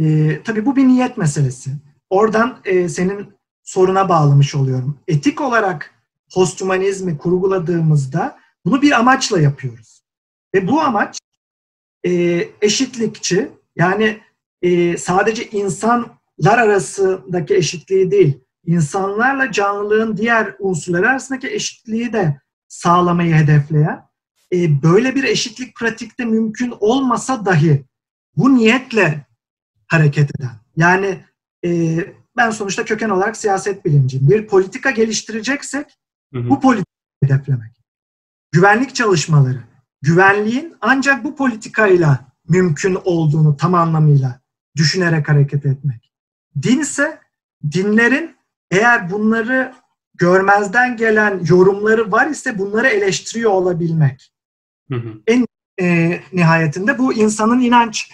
e, 0.00 0.40
tabii 0.42 0.66
bu 0.66 0.76
bir 0.76 0.88
niyet 0.88 1.16
meselesi. 1.16 1.70
Oradan 2.10 2.60
e, 2.64 2.88
senin 2.88 3.34
soruna 3.62 4.08
bağlamış 4.08 4.54
oluyorum. 4.54 4.98
Etik 5.08 5.40
olarak 5.40 5.94
posthumanizmi 6.34 7.18
kurguladığımızda 7.18 8.38
bunu 8.64 8.82
bir 8.82 8.92
amaçla 8.92 9.40
yapıyoruz. 9.40 10.02
Ve 10.54 10.68
bu 10.68 10.80
amaç 10.80 11.18
e, 12.06 12.44
eşitlikçi 12.62 13.48
yani 13.76 14.20
e, 14.62 14.96
sadece 14.96 15.50
insanlar 15.50 16.58
arasındaki 16.58 17.54
eşitliği 17.54 18.10
değil, 18.10 18.40
insanlarla 18.66 19.52
canlılığın 19.52 20.16
diğer 20.16 20.54
unsurları 20.58 21.10
arasındaki 21.10 21.48
eşitliği 21.48 22.12
de 22.12 22.40
sağlamayı 22.68 23.34
hedefleyen, 23.34 24.06
e, 24.52 24.82
böyle 24.82 25.14
bir 25.14 25.24
eşitlik 25.24 25.76
pratikte 25.76 26.24
mümkün 26.24 26.74
olmasa 26.80 27.46
dahi 27.46 27.84
bu 28.36 28.54
niyetle 28.54 29.26
hareket 29.86 30.40
eden. 30.40 30.50
Yani 30.76 31.24
e, 31.64 31.98
ben 32.36 32.50
sonuçta 32.50 32.84
köken 32.84 33.10
olarak 33.10 33.36
siyaset 33.36 33.84
bilimciyim. 33.84 34.30
Bir 34.30 34.46
politika 34.46 34.90
geliştireceksek 34.90 35.86
hı 36.32 36.38
hı. 36.38 36.50
bu 36.50 36.60
politika 36.60 36.86
hedeflemek. 37.22 37.72
Güvenlik 38.52 38.94
çalışmaları, 38.94 39.64
güvenliğin 40.02 40.76
ancak 40.80 41.24
bu 41.24 41.36
politikayla 41.36 42.26
mümkün 42.48 42.98
olduğunu 43.04 43.56
tam 43.56 43.74
anlamıyla 43.74 44.40
düşünerek 44.76 45.28
hareket 45.28 45.66
etmek. 45.66 46.12
Din 46.62 46.80
ise 46.80 47.20
dinlerin 47.72 48.35
eğer 48.70 49.10
bunları 49.10 49.72
görmezden 50.14 50.96
gelen 50.96 51.40
yorumları 51.48 52.12
var 52.12 52.26
ise 52.26 52.58
bunları 52.58 52.88
eleştiriyor 52.88 53.50
olabilmek. 53.50 54.32
Hı 54.90 54.96
hı. 54.96 55.22
En 55.26 55.46
e, 55.80 56.20
nihayetinde 56.32 56.98
bu 56.98 57.12
insanın 57.12 57.60
inanç 57.60 58.10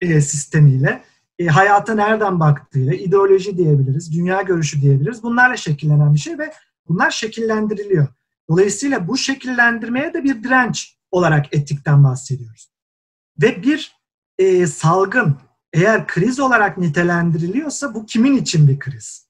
e, 0.00 0.20
sistemiyle, 0.20 1.02
e, 1.38 1.46
hayata 1.46 1.94
nereden 1.94 2.40
baktığıyla, 2.40 2.94
ideoloji 2.94 3.56
diyebiliriz, 3.56 4.12
dünya 4.14 4.42
görüşü 4.42 4.82
diyebiliriz. 4.82 5.22
Bunlarla 5.22 5.56
şekillenen 5.56 6.14
bir 6.14 6.18
şey 6.18 6.38
ve 6.38 6.52
bunlar 6.88 7.10
şekillendiriliyor. 7.10 8.08
Dolayısıyla 8.50 9.08
bu 9.08 9.16
şekillendirmeye 9.16 10.14
de 10.14 10.24
bir 10.24 10.42
direnç 10.42 10.96
olarak 11.10 11.54
etikten 11.54 12.04
bahsediyoruz. 12.04 12.70
Ve 13.42 13.62
bir 13.62 13.96
e, 14.38 14.66
salgın 14.66 15.36
eğer 15.72 16.06
kriz 16.06 16.40
olarak 16.40 16.78
nitelendiriliyorsa 16.78 17.94
bu 17.94 18.06
kimin 18.06 18.36
için 18.36 18.68
bir 18.68 18.78
kriz? 18.78 19.23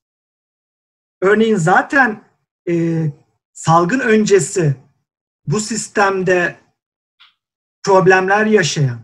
Örneğin 1.25 1.57
zaten 1.57 2.25
e, 2.69 3.05
salgın 3.53 4.01
öncesi 4.01 4.77
bu 5.47 5.61
sistemde 5.61 6.57
problemler 7.83 8.47
yaşayan 8.47 9.01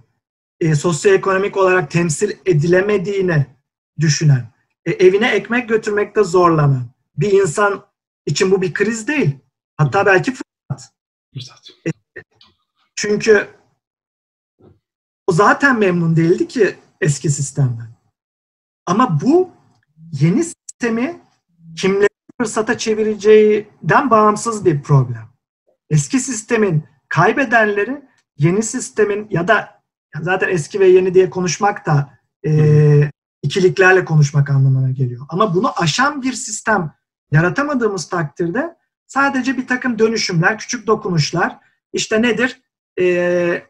e, 0.61 0.75
sosyoekonomik 0.75 1.57
olarak 1.57 1.91
temsil 1.91 2.31
edilemediğini 2.47 3.47
düşünen, 4.01 4.53
e, 4.85 4.91
evine 4.91 5.31
ekmek 5.31 5.69
götürmekte 5.69 6.25
zorlanan 6.25 6.91
bir 7.17 7.33
insan 7.33 7.87
için 8.27 8.51
bu 8.51 8.63
bir 8.63 8.75
kriz 8.75 9.09
değil. 9.09 9.39
Hatta 9.77 10.07
belki 10.07 10.31
fırsat. 10.31 10.93
Fırsat. 11.35 11.71
E, 11.87 11.91
çünkü 12.97 13.49
o 15.27 15.33
zaten 15.33 15.79
memnun 15.79 16.17
değildi 16.17 16.49
ki 16.49 16.77
eski 17.01 17.31
sistemden. 17.31 17.89
Ama 18.87 19.21
bu 19.21 19.51
yeni 20.13 20.45
sistemi 20.45 21.21
kimleri 21.77 22.10
fırsata 22.41 22.79
çevireceğinden 22.79 24.11
bağımsız 24.11 24.65
bir 24.65 24.83
problem. 24.83 25.29
Eski 25.91 26.21
sistemin 26.21 26.85
kaybedenleri 27.09 28.03
yeni 28.39 28.63
sistemin 28.63 29.27
ya 29.31 29.49
da 29.49 29.83
zaten 30.21 30.49
eski 30.49 30.81
ve 30.81 30.87
yeni 30.87 31.15
diye 31.15 31.31
konuşmak 31.31 31.87
da 31.87 32.19
e, 32.47 33.11
ikiliklerle 33.43 34.05
konuşmak 34.05 34.51
anlamına 34.51 34.91
geliyor. 34.91 35.27
Ama 35.29 35.55
bunu 35.55 35.73
aşan 35.77 36.23
bir 36.23 36.33
sistem 36.33 36.93
yaratamadığımız 37.33 38.09
takdirde 38.09 38.77
sadece 39.07 39.57
bir 39.57 39.67
takım 39.67 39.99
dönüşümler, 39.99 40.59
küçük 40.59 40.87
dokunuşlar 40.87 41.59
işte 41.93 42.23
nedir? 42.23 42.61
E, 43.01 43.63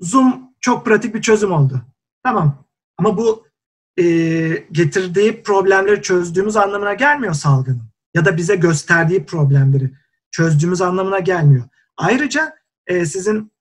Zoom 0.00 0.50
çok 0.60 0.84
pratik 0.86 1.14
bir 1.14 1.22
çözüm 1.22 1.52
oldu. 1.52 1.82
Tamam. 2.22 2.64
Ama 2.98 3.16
bu 3.16 3.46
e, 3.96 4.04
getirdiği 4.72 5.42
problemleri 5.42 6.02
çözdüğümüz 6.02 6.56
anlamına 6.56 6.94
gelmiyor 6.94 7.34
salgının. 7.34 7.89
Ya 8.14 8.24
da 8.24 8.36
bize 8.36 8.56
gösterdiği 8.56 9.24
problemleri 9.26 9.90
çözdüğümüz 10.30 10.82
anlamına 10.82 11.18
gelmiyor. 11.18 11.64
Ayrıca 11.96 12.56
e, 12.86 13.06
sizin 13.06 13.52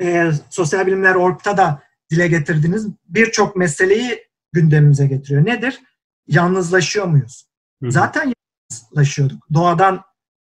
e, 0.00 0.30
Sosyal 0.50 0.86
Bilimler 0.86 1.14
Org'da 1.14 1.56
da 1.56 1.82
dile 2.10 2.28
getirdiğiniz 2.28 2.88
birçok 3.08 3.56
meseleyi 3.56 4.24
gündemimize 4.52 5.06
getiriyor. 5.06 5.46
Nedir? 5.46 5.80
Yalnızlaşıyor 6.26 7.06
muyuz? 7.06 7.48
Hı-hı. 7.82 7.92
Zaten 7.92 8.32
yalnızlaşıyorduk. 8.70 9.46
Doğadan 9.54 10.04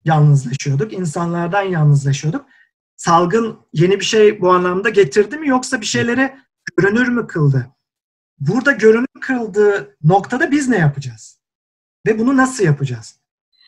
yalnızlaşıyorduk. 0.04 0.92
insanlardan 0.92 1.62
yalnızlaşıyorduk. 1.62 2.46
Salgın 2.96 3.58
yeni 3.72 4.00
bir 4.00 4.04
şey 4.04 4.40
bu 4.40 4.52
anlamda 4.52 4.88
getirdi 4.88 5.38
mi 5.38 5.48
yoksa 5.48 5.80
bir 5.80 5.86
şeyleri 5.86 6.36
görünür 6.76 7.08
mü 7.08 7.26
kıldı? 7.26 7.70
Burada 8.38 8.72
görünür 8.72 9.06
kıldığı 9.20 9.96
noktada 10.02 10.50
biz 10.50 10.68
ne 10.68 10.78
yapacağız? 10.78 11.40
Ve 12.06 12.18
bunu 12.18 12.36
nasıl 12.36 12.64
yapacağız? 12.64 13.20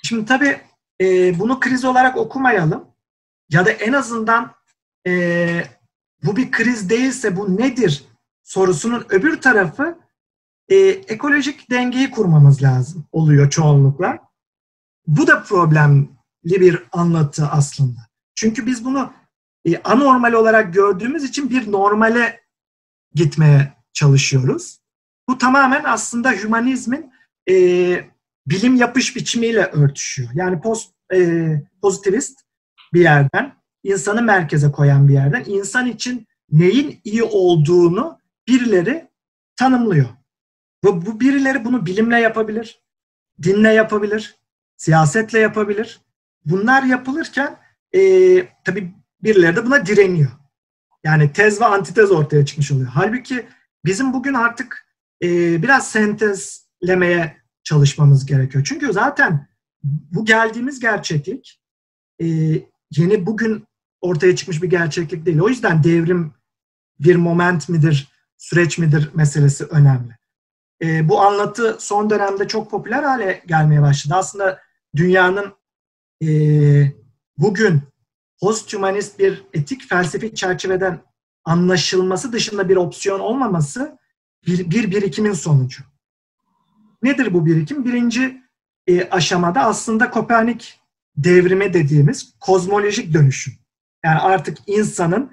Şimdi 0.07 0.25
tabii 0.25 0.61
e, 1.01 1.39
bunu 1.39 1.61
kriz 1.61 1.85
olarak 1.85 2.17
okumayalım. 2.17 2.85
Ya 3.51 3.67
da 3.67 3.71
en 3.71 3.93
azından 3.93 4.55
e, 5.07 5.63
bu 6.25 6.37
bir 6.37 6.51
kriz 6.51 6.91
değilse 6.91 7.37
bu 7.37 7.57
nedir 7.57 8.05
sorusunun 8.43 9.07
öbür 9.09 9.41
tarafı 9.41 9.99
e, 10.69 10.77
ekolojik 10.87 11.71
dengeyi 11.71 12.11
kurmamız 12.11 12.63
lazım 12.63 13.05
oluyor 13.13 13.51
çoğunlukla. 13.51 14.19
Bu 15.07 15.27
da 15.27 15.43
problemli 15.43 16.09
bir 16.47 16.83
anlatı 16.93 17.47
aslında. 17.47 18.01
Çünkü 18.35 18.67
biz 18.67 18.85
bunu 18.85 19.13
e, 19.65 19.83
anormal 19.83 20.33
olarak 20.33 20.75
gördüğümüz 20.75 21.25
için 21.25 21.51
bir 21.51 21.73
normale 21.73 22.41
gitmeye 23.15 23.73
çalışıyoruz. 23.93 24.79
Bu 25.29 25.39
tamamen 25.39 25.85
aslında 25.85 26.33
hümanizmin 26.33 27.13
e, 27.51 28.16
bilim 28.47 28.77
yapış 28.77 29.17
biçimiyle 29.17 29.65
örtüşüyor. 29.65 30.31
Yani 30.35 30.61
post, 30.61 30.95
e, 31.15 31.49
pozitivist 31.83 32.41
bir 32.93 33.01
yerden, 33.01 33.55
insanı 33.83 34.23
merkeze 34.23 34.71
koyan 34.71 35.09
bir 35.09 35.13
yerden, 35.13 35.45
insan 35.47 35.87
için 35.87 36.27
neyin 36.51 37.01
iyi 37.05 37.23
olduğunu 37.23 38.19
birileri 38.49 39.09
tanımlıyor. 39.57 40.07
Ve 40.85 40.89
bu 41.07 41.21
birileri 41.21 41.65
bunu 41.65 41.87
bilimle 41.87 42.21
yapabilir, 42.21 42.83
dinle 43.43 43.73
yapabilir, 43.73 44.37
siyasetle 44.77 45.39
yapabilir. 45.39 46.01
Bunlar 46.45 46.83
yapılırken 46.83 47.57
e, 47.95 48.01
tabii 48.65 48.95
birileri 49.23 49.57
de 49.57 49.67
buna 49.67 49.87
direniyor. 49.87 50.31
Yani 51.05 51.33
tez 51.33 51.61
ve 51.61 51.65
antitez 51.65 52.11
ortaya 52.11 52.47
çıkmış 52.47 52.73
oluyor. 52.73 52.89
Halbuki 52.95 53.47
bizim 53.85 54.13
bugün 54.13 54.35
artık 54.35 54.87
e, 55.23 55.29
biraz 55.63 55.91
sentezlemeye 55.91 57.37
çalışmamız 57.67 58.27
gerekiyor. 58.27 58.65
Çünkü 58.65 58.93
zaten 58.93 59.49
bu 59.85 60.25
geldiğimiz 60.25 60.81
gerçeklik 60.81 61.61
e, 62.21 62.27
yeni 62.91 63.27
bugün 63.27 63.65
ortaya 64.01 64.37
çıkmış 64.37 64.63
bir 64.63 64.71
gerçeklik 64.71 65.27
değil. 65.27 65.41
O 65.41 65.49
yüzden 65.49 65.85
devrim 65.85 66.35
bir 67.01 67.17
moment 67.17 67.69
midir, 67.69 68.09
süreç 68.37 68.79
midir 68.79 69.11
meselesi 69.15 69.65
önemli. 69.65 70.17
E, 70.83 71.09
bu 71.09 71.21
anlatı 71.21 71.77
son 71.81 72.11
dönemde 72.11 72.49
çok 72.49 72.71
popüler 72.71 73.03
hale 73.03 73.43
gelmeye 73.47 73.83
başladı. 73.83 74.15
Aslında 74.15 74.61
dünyanın 74.97 75.55
e, 76.23 76.29
bugün 77.39 77.83
posthumanist 78.41 79.19
bir 79.19 79.45
etik 79.53 79.89
felsefi 79.89 80.35
çerçeveden 80.35 81.01
anlaşılması 81.45 82.33
dışında 82.33 82.69
bir 82.69 82.77
opsiyon 82.77 83.21
olmaması 83.21 83.99
bir, 84.47 84.71
bir 84.71 84.91
birikimin 84.91 85.33
sonucu. 85.33 85.83
Nedir 87.07 87.35
bu 87.35 87.47
birikim? 87.47 87.85
Birinci 87.85 88.43
e, 88.87 89.11
aşamada 89.11 89.61
aslında 89.61 90.11
Kopernik 90.11 90.81
devrimi 91.17 91.75
dediğimiz 91.75 92.35
kozmolojik 92.41 93.15
dönüşüm. 93.15 93.55
Yani 94.05 94.19
artık 94.19 94.59
insanın, 94.67 95.33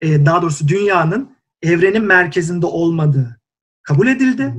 e, 0.00 0.26
daha 0.26 0.42
doğrusu 0.42 0.68
dünyanın 0.68 1.36
evrenin 1.62 2.04
merkezinde 2.04 2.66
olmadığı 2.66 3.40
kabul 3.82 4.06
edildi. 4.06 4.54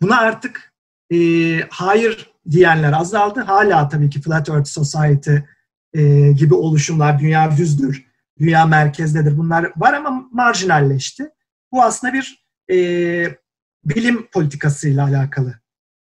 Buna 0.00 0.18
artık 0.18 0.72
e, 1.12 1.16
hayır 1.70 2.30
diyenler 2.50 2.92
azaldı. 2.92 3.40
Hala 3.40 3.88
tabii 3.88 4.10
ki 4.10 4.20
Flat 4.20 4.48
Earth 4.48 4.68
Society 4.68 5.36
e, 5.92 6.32
gibi 6.32 6.54
oluşumlar, 6.54 7.18
dünya 7.18 7.56
düzdür, 7.56 8.06
dünya 8.38 8.66
merkezdedir 8.66 9.38
bunlar 9.38 9.72
var 9.76 9.92
ama 9.92 10.28
marjinalleşti. 10.32 11.30
Bu 11.72 11.82
aslında 11.82 12.12
bir 12.12 12.46
e, 12.70 12.76
bilim 13.84 14.26
politikasıyla 14.26 15.04
alakalı 15.04 15.54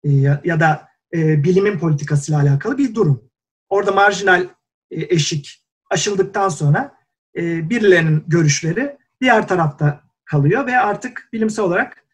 e, 0.04 0.10
ya, 0.44 0.60
da 0.60 0.88
e, 1.14 1.44
bilimin 1.44 1.78
politikasıyla 1.78 2.40
alakalı 2.40 2.78
bir 2.78 2.94
durum. 2.94 3.30
Orada 3.68 3.92
marjinal 3.92 4.42
e, 4.90 5.14
eşik 5.14 5.66
aşıldıktan 5.90 6.48
sonra 6.48 6.96
birilerinin 7.38 8.24
görüşleri 8.26 8.96
diğer 9.20 9.48
tarafta 9.48 10.00
kalıyor 10.24 10.66
ve 10.66 10.78
artık 10.78 11.28
bilimsel 11.32 11.64
olarak 11.64 12.04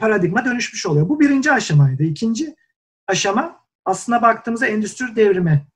paradigma 0.00 0.44
dönüşmüş 0.44 0.86
oluyor. 0.86 1.08
Bu 1.08 1.20
birinci 1.20 1.52
aşamaydı. 1.52 2.02
İkinci 2.02 2.54
aşama 3.06 3.60
aslına 3.84 4.22
baktığımızda 4.22 4.66
endüstri 4.66 5.16
devrimi 5.16 5.66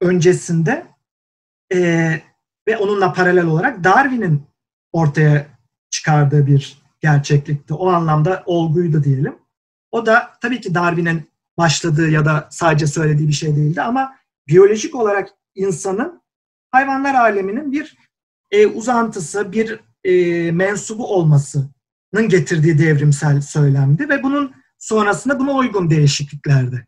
öncesinde 0.00 0.86
ve 2.68 2.76
onunla 2.78 3.12
paralel 3.12 3.46
olarak 3.46 3.84
Darwin'in 3.84 4.46
ortaya 4.92 5.46
çıkardığı 5.90 6.46
bir 6.46 6.85
gerçeklikti. 7.06 7.74
O 7.74 7.88
anlamda 7.88 8.42
olguydu 8.46 9.04
diyelim. 9.04 9.34
O 9.90 10.06
da 10.06 10.30
tabii 10.42 10.60
ki 10.60 10.74
Darwin'in 10.74 11.28
başladığı 11.58 12.10
ya 12.10 12.24
da 12.24 12.48
sadece 12.50 12.86
söylediği 12.86 13.28
bir 13.28 13.32
şey 13.32 13.56
değildi 13.56 13.82
ama 13.82 14.16
biyolojik 14.48 14.94
olarak 14.94 15.28
insanın 15.54 16.22
hayvanlar 16.70 17.14
aleminin 17.14 17.72
bir 17.72 17.96
e, 18.50 18.66
uzantısı, 18.66 19.52
bir 19.52 19.80
e, 20.04 20.52
mensubu 20.52 21.06
olmasının 21.14 22.28
getirdiği 22.28 22.78
devrimsel 22.78 23.40
söylemdi 23.40 24.08
ve 24.08 24.22
bunun 24.22 24.54
sonrasında 24.78 25.38
buna 25.38 25.52
uygun 25.52 25.90
değişikliklerdi. 25.90 26.86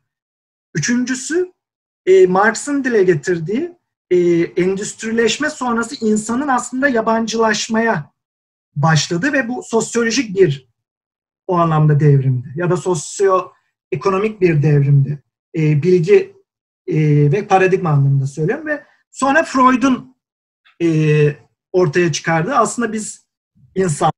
Üçüncüsü 0.74 1.52
e, 2.06 2.26
Marx'ın 2.26 2.84
dile 2.84 3.02
getirdiği 3.02 3.78
e, 4.10 4.16
endüstrileşme 4.40 5.50
sonrası 5.50 6.04
insanın 6.04 6.48
aslında 6.48 6.88
yabancılaşmaya 6.88 8.17
başladı 8.82 9.32
ve 9.32 9.48
bu 9.48 9.62
sosyolojik 9.62 10.36
bir 10.36 10.68
o 11.46 11.56
anlamda 11.56 12.00
devrimdi. 12.00 12.52
Ya 12.56 12.70
da 12.70 12.76
sosyoekonomik 12.76 14.40
bir 14.40 14.62
devrimdi. 14.62 15.22
E, 15.56 15.82
bilgi 15.82 16.36
e, 16.86 16.96
ve 17.32 17.46
paradigma 17.46 17.90
anlamında 17.90 18.26
söylüyorum 18.26 18.66
ve 18.66 18.84
sonra 19.10 19.44
Freud'un 19.44 20.16
e, 20.82 20.88
ortaya 21.72 22.12
çıkardığı 22.12 22.54
aslında 22.54 22.92
biz 22.92 23.26
insanlar 23.74 24.12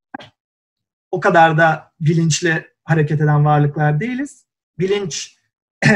o 1.11 1.21
kadar 1.21 1.59
da 1.59 1.93
bilinçli 2.01 2.67
hareket 2.85 3.21
eden 3.21 3.45
varlıklar 3.45 4.01
değiliz. 4.01 4.45
Bilinç 4.79 5.37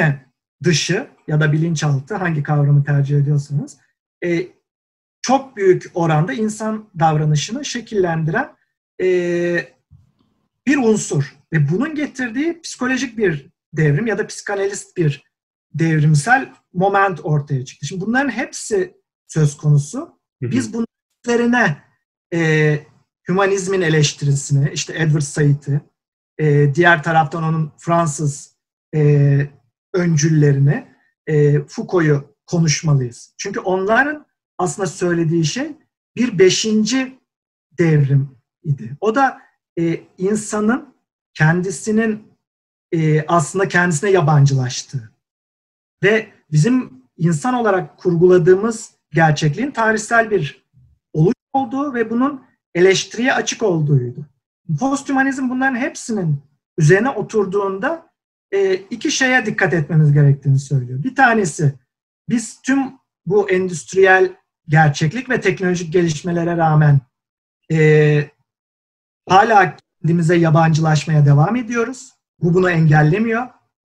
dışı 0.64 1.06
ya 1.28 1.40
da 1.40 1.52
bilinçaltı 1.52 2.14
hangi 2.14 2.42
kavramı 2.42 2.84
tercih 2.84 3.18
ediyorsanız 3.18 3.78
e, 4.24 4.46
çok 5.24 5.56
büyük 5.56 5.90
oranda 5.94 6.32
insan 6.32 6.88
davranışını 6.98 7.64
şekillendiren 7.64 8.56
e, 9.02 9.06
bir 10.66 10.76
unsur 10.76 11.36
ve 11.52 11.70
bunun 11.70 11.94
getirdiği 11.94 12.60
psikolojik 12.60 13.18
bir 13.18 13.50
devrim 13.72 14.06
ya 14.06 14.18
da 14.18 14.26
psikanalist 14.26 14.96
bir 14.96 15.24
devrimsel 15.74 16.52
moment 16.72 17.20
ortaya 17.22 17.64
çıktı. 17.64 17.86
Şimdi 17.86 18.06
bunların 18.06 18.30
hepsi 18.30 18.94
söz 19.26 19.56
konusu. 19.56 20.18
Biz 20.42 20.72
bunun 20.72 20.86
üzerine 21.26 21.82
e, 22.34 22.78
hümanizmin 23.28 23.80
eleştirisini, 23.80 24.70
işte 24.74 24.92
Edward 24.96 25.22
Said'i, 25.22 25.80
e, 26.38 26.74
diğer 26.74 27.02
taraftan 27.02 27.42
onun 27.42 27.72
Fransız 27.78 28.56
e, 28.94 29.50
öncüllerini, 29.94 30.88
e, 31.26 31.60
Foucault'u 31.66 32.36
konuşmalıyız. 32.46 33.34
Çünkü 33.38 33.60
onların 33.60 34.23
aslında 34.58 34.86
söylediği 34.86 35.44
şey 35.44 35.72
bir 36.16 36.38
beşinci 36.38 37.18
devrim 37.78 38.30
idi. 38.64 38.96
O 39.00 39.14
da 39.14 39.40
e, 39.78 40.00
insanın 40.18 40.94
kendisinin 41.34 42.28
e, 42.92 43.26
aslında 43.26 43.68
kendisine 43.68 44.10
yabancılaştığı 44.10 45.10
ve 46.02 46.28
bizim 46.52 46.92
insan 47.18 47.54
olarak 47.54 47.98
kurguladığımız 47.98 48.90
gerçekliğin 49.12 49.70
tarihsel 49.70 50.30
bir 50.30 50.64
oluş 51.12 51.34
olduğu 51.52 51.94
ve 51.94 52.10
bunun 52.10 52.44
eleştiriye 52.74 53.34
açık 53.34 53.62
olduğuydu. 53.62 54.26
Posthumanizm 54.80 55.50
bunların 55.50 55.76
hepsinin 55.76 56.42
üzerine 56.78 57.10
oturduğunda 57.10 58.10
e, 58.52 58.74
iki 58.74 59.10
şeye 59.10 59.46
dikkat 59.46 59.74
etmemiz 59.74 60.12
gerektiğini 60.12 60.58
söylüyor. 60.58 61.02
Bir 61.02 61.14
tanesi 61.14 61.74
biz 62.28 62.62
tüm 62.62 62.92
bu 63.26 63.50
endüstriyel 63.50 64.36
gerçeklik 64.68 65.30
ve 65.30 65.40
teknolojik 65.40 65.92
gelişmelere 65.92 66.56
rağmen 66.56 67.00
e, 67.72 68.30
hala 69.28 69.76
kendimize 70.02 70.36
yabancılaşmaya 70.36 71.26
devam 71.26 71.56
ediyoruz. 71.56 72.12
Bu 72.42 72.54
bunu 72.54 72.70
engellemiyor. 72.70 73.46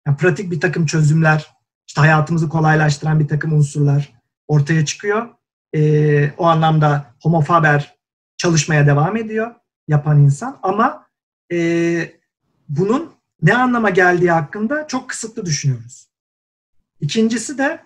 Yani 0.07 0.17
pratik 0.17 0.51
bir 0.51 0.61
takım 0.61 0.87
çözümler, 0.87 1.51
işte 1.89 2.01
hayatımızı 2.01 2.49
kolaylaştıran 2.49 3.21
bir 3.21 3.29
takım 3.29 3.53
unsurlar 3.53 4.13
ortaya 4.49 4.85
çıkıyor. 4.85 5.29
E, 5.75 6.31
o 6.31 6.47
anlamda 6.47 7.15
Homo 7.23 7.41
Faber 7.41 7.97
çalışmaya 8.37 8.87
devam 8.87 9.17
ediyor 9.17 9.55
yapan 9.89 10.21
insan 10.21 10.59
ama 10.63 11.07
e, 11.53 12.13
bunun 12.69 13.13
ne 13.43 13.55
anlama 13.55 13.91
geldiği 13.91 14.31
hakkında 14.31 14.87
çok 14.87 15.09
kısıtlı 15.09 15.47
düşünüyoruz. 15.47 16.09
İkincisi 17.01 17.59
de 17.59 17.81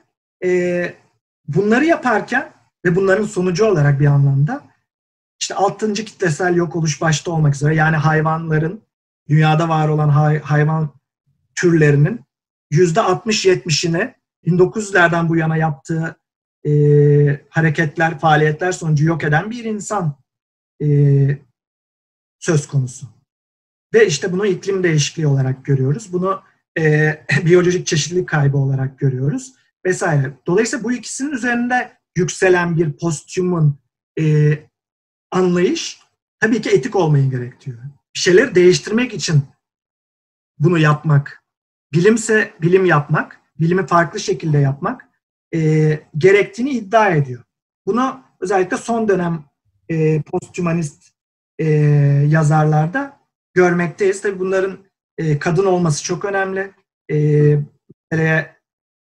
e, 0.45 0.95
bunları 1.49 1.85
yaparken 1.85 2.54
ve 2.85 2.97
bunların 2.97 3.24
sonucu 3.24 3.64
olarak 3.64 4.01
bir 4.01 4.07
anlamda 4.07 4.64
işte 5.41 5.55
altıncı 5.55 6.05
kitlesel 6.05 6.55
yok 6.55 6.76
oluş 6.76 7.01
başta 7.01 7.30
olmak 7.30 7.55
üzere 7.55 7.74
yani 7.74 7.97
hayvanların 7.97 8.82
dünyada 9.28 9.68
var 9.68 9.89
olan 9.89 10.09
hay, 10.09 10.41
hayvan 10.41 10.91
türlerinin 11.55 12.20
yüzde 12.70 13.01
60-70'ini 13.01 14.14
1900'lerden 14.47 15.28
bu 15.28 15.37
yana 15.37 15.57
yaptığı 15.57 16.16
e, 16.66 16.70
hareketler, 17.51 18.18
faaliyetler 18.18 18.72
sonucu 18.72 19.05
yok 19.05 19.24
eden 19.24 19.51
bir 19.51 19.64
insan 19.64 20.16
e, 20.82 20.89
söz 22.39 22.66
konusu. 22.66 23.07
Ve 23.95 24.07
işte 24.07 24.32
bunu 24.32 24.47
iklim 24.47 24.82
değişikliği 24.82 25.26
olarak 25.26 25.64
görüyoruz. 25.64 26.12
Bunu 26.12 26.43
e, 26.78 27.14
biyolojik 27.45 27.87
çeşitlilik 27.87 28.28
kaybı 28.28 28.57
olarak 28.57 28.99
görüyoruz 28.99 29.53
vesaire. 29.87 30.32
Dolayısıyla 30.47 30.85
bu 30.85 30.93
ikisinin 30.93 31.32
üzerinde 31.32 31.93
yükselen 32.17 32.77
bir 32.77 32.93
posthuman 32.93 33.79
e, 34.21 34.53
anlayış 35.31 36.01
tabii 36.41 36.62
ki 36.62 36.71
etik 36.71 36.97
olmayı 36.97 37.31
gerektiriyor. 37.31 37.83
Bir 38.15 38.21
şeyleri 38.21 38.55
değiştirmek 38.55 39.15
için 39.15 39.43
bunu 40.59 40.79
yapmak, 40.79 41.45
bilimse 41.93 42.55
bilim 42.62 42.85
yapmak, 42.85 43.41
bilimi 43.61 43.87
farklı 43.87 44.21
şekilde 44.21 44.59
yapmak 44.59 45.09
e, 45.55 46.01
gerektiğini 46.19 46.71
iddia 46.71 47.09
ediyor. 47.09 47.43
Bunu 47.87 48.21
özellikle 48.41 48.77
son 48.77 49.09
dönem 49.09 49.45
e, 49.89 50.23
posthumanist 50.23 51.15
e, 51.59 51.67
yazarlarda 52.29 53.21
görmekteyiz. 53.55 54.23
Tabii 54.23 54.39
bunların 54.39 54.79
e, 55.19 55.39
kadın 55.39 55.67
olması 55.67 56.05
çok 56.05 56.25
önemli. 56.25 56.73
E, 57.12 57.59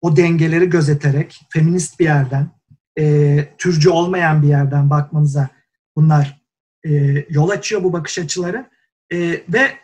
o 0.00 0.16
dengeleri 0.16 0.70
gözeterek 0.70 1.40
feminist 1.50 2.00
bir 2.00 2.04
yerden, 2.04 2.50
e, 2.98 3.54
türcü 3.58 3.90
olmayan 3.90 4.42
bir 4.42 4.48
yerden 4.48 4.90
bakmanıza 4.90 5.48
bunlar 5.96 6.42
e, 6.84 6.90
yol 7.28 7.48
açıyor 7.48 7.82
bu 7.82 7.92
bakış 7.92 8.18
açıları. 8.18 8.70
E, 9.12 9.18
ve 9.48 9.78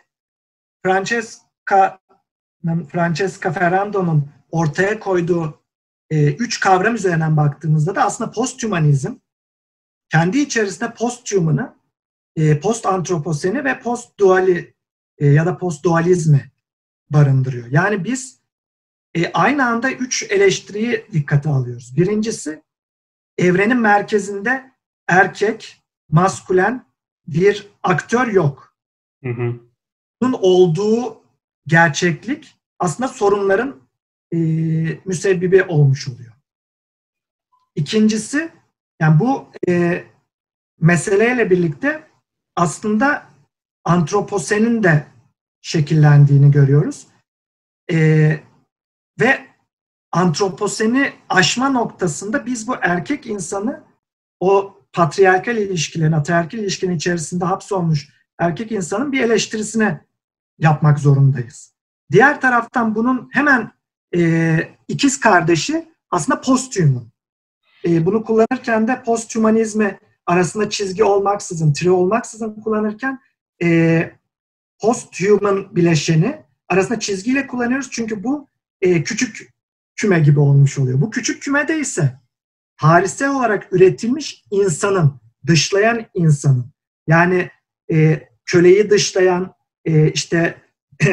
Francesca 0.83 1.99
Francesca 2.91 3.51
Ferrando'nun 3.51 4.29
ortaya 4.51 4.99
koyduğu 4.99 5.63
e, 6.09 6.33
üç 6.33 6.59
kavram 6.59 6.95
üzerinden 6.95 7.37
baktığımızda 7.37 7.95
da 7.95 8.03
aslında 8.03 8.31
posthumanizm 8.31 9.15
kendi 10.09 10.39
içerisinde 10.39 10.93
posthuman'ı, 10.93 11.75
e, 12.35 12.59
post 12.59 12.85
antroposeni 12.85 13.63
ve 13.63 13.79
post 13.79 14.19
duali 14.19 14.73
e, 15.17 15.27
ya 15.27 15.45
da 15.45 15.57
post 15.57 15.83
dualizmi 15.83 16.51
barındırıyor. 17.09 17.67
Yani 17.71 18.03
biz 18.03 18.39
e, 19.15 19.31
aynı 19.31 19.65
anda 19.65 19.91
üç 19.91 20.23
eleştiriyi 20.31 21.05
dikkate 21.11 21.49
alıyoruz. 21.49 21.97
Birincisi 21.97 22.63
evrenin 23.39 23.77
merkezinde 23.77 24.71
erkek, 25.07 25.83
maskülen 26.09 26.85
bir 27.27 27.67
aktör 27.83 28.27
yok. 28.27 28.75
Hı 29.23 29.29
hı. 29.29 29.59
Bunun 30.21 30.37
olduğu 30.41 31.23
gerçeklik 31.67 32.57
aslında 32.79 33.07
sorunların 33.09 33.81
e, 34.33 34.37
müsebbibi 35.05 35.63
olmuş 35.63 36.07
oluyor. 36.07 36.33
İkincisi, 37.75 38.51
yani 39.01 39.19
bu 39.19 39.51
e, 39.67 40.03
meseleyle 40.79 41.49
birlikte 41.49 42.03
aslında 42.55 43.25
antroposenin 43.83 44.83
de 44.83 45.07
şekillendiğini 45.61 46.51
görüyoruz. 46.51 47.07
E, 47.91 47.97
ve 49.19 49.48
antroposeni 50.11 51.13
aşma 51.29 51.69
noktasında 51.69 52.45
biz 52.45 52.67
bu 52.67 52.75
erkek 52.81 53.25
insanı 53.25 53.83
o 54.39 54.79
patriarkal 54.93 55.57
ilişkilerin, 55.57 56.11
ataerkil 56.11 56.57
ilişkinin 56.57 56.95
içerisinde 56.95 57.45
hapsolmuş 57.45 58.09
erkek 58.39 58.71
insanın 58.71 59.11
bir 59.11 59.23
eleştirisine 59.23 60.05
yapmak 60.57 60.99
zorundayız. 60.99 61.73
Diğer 62.11 62.41
taraftan 62.41 62.95
bunun 62.95 63.29
hemen 63.31 63.71
e, 64.15 64.59
ikiz 64.87 65.19
kardeşi 65.19 65.89
aslında 66.11 66.41
posthuman. 66.41 67.11
E, 67.85 68.05
bunu 68.05 68.23
kullanırken 68.23 68.87
de 68.87 69.03
posthumanizme 69.03 69.99
arasında 70.25 70.69
çizgi 70.69 71.03
olmaksızın, 71.03 71.73
tri 71.73 71.91
olmaksızın 71.91 72.61
kullanırken 72.61 73.19
e, 73.63 74.11
posthuman 74.81 75.75
bileşeni 75.75 76.41
arasında 76.69 76.99
çizgiyle 76.99 77.47
kullanıyoruz. 77.47 77.89
Çünkü 77.91 78.23
bu 78.23 78.47
e, 78.81 79.03
küçük 79.03 79.53
küme 79.99 80.19
gibi 80.19 80.39
olmuş 80.39 80.79
oluyor. 80.79 81.01
Bu 81.01 81.11
küçük 81.11 81.43
kümede 81.43 81.79
ise 81.79 82.19
tarihsel 82.77 83.35
olarak 83.35 83.67
üretilmiş 83.73 84.43
insanın, 84.51 85.21
dışlayan 85.47 86.05
insanın, 86.13 86.65
yani 87.07 87.51
e, 87.91 88.29
köleyi 88.45 88.89
dışlayan, 88.89 89.53
e, 89.85 90.11
işte 90.11 90.61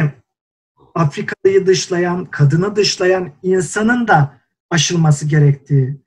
Afrikalıyı 0.95 1.66
dışlayan, 1.66 2.24
kadını 2.24 2.76
dışlayan 2.76 3.32
insanın 3.43 4.09
da 4.09 4.41
aşılması 4.70 5.26
gerektiği 5.28 6.01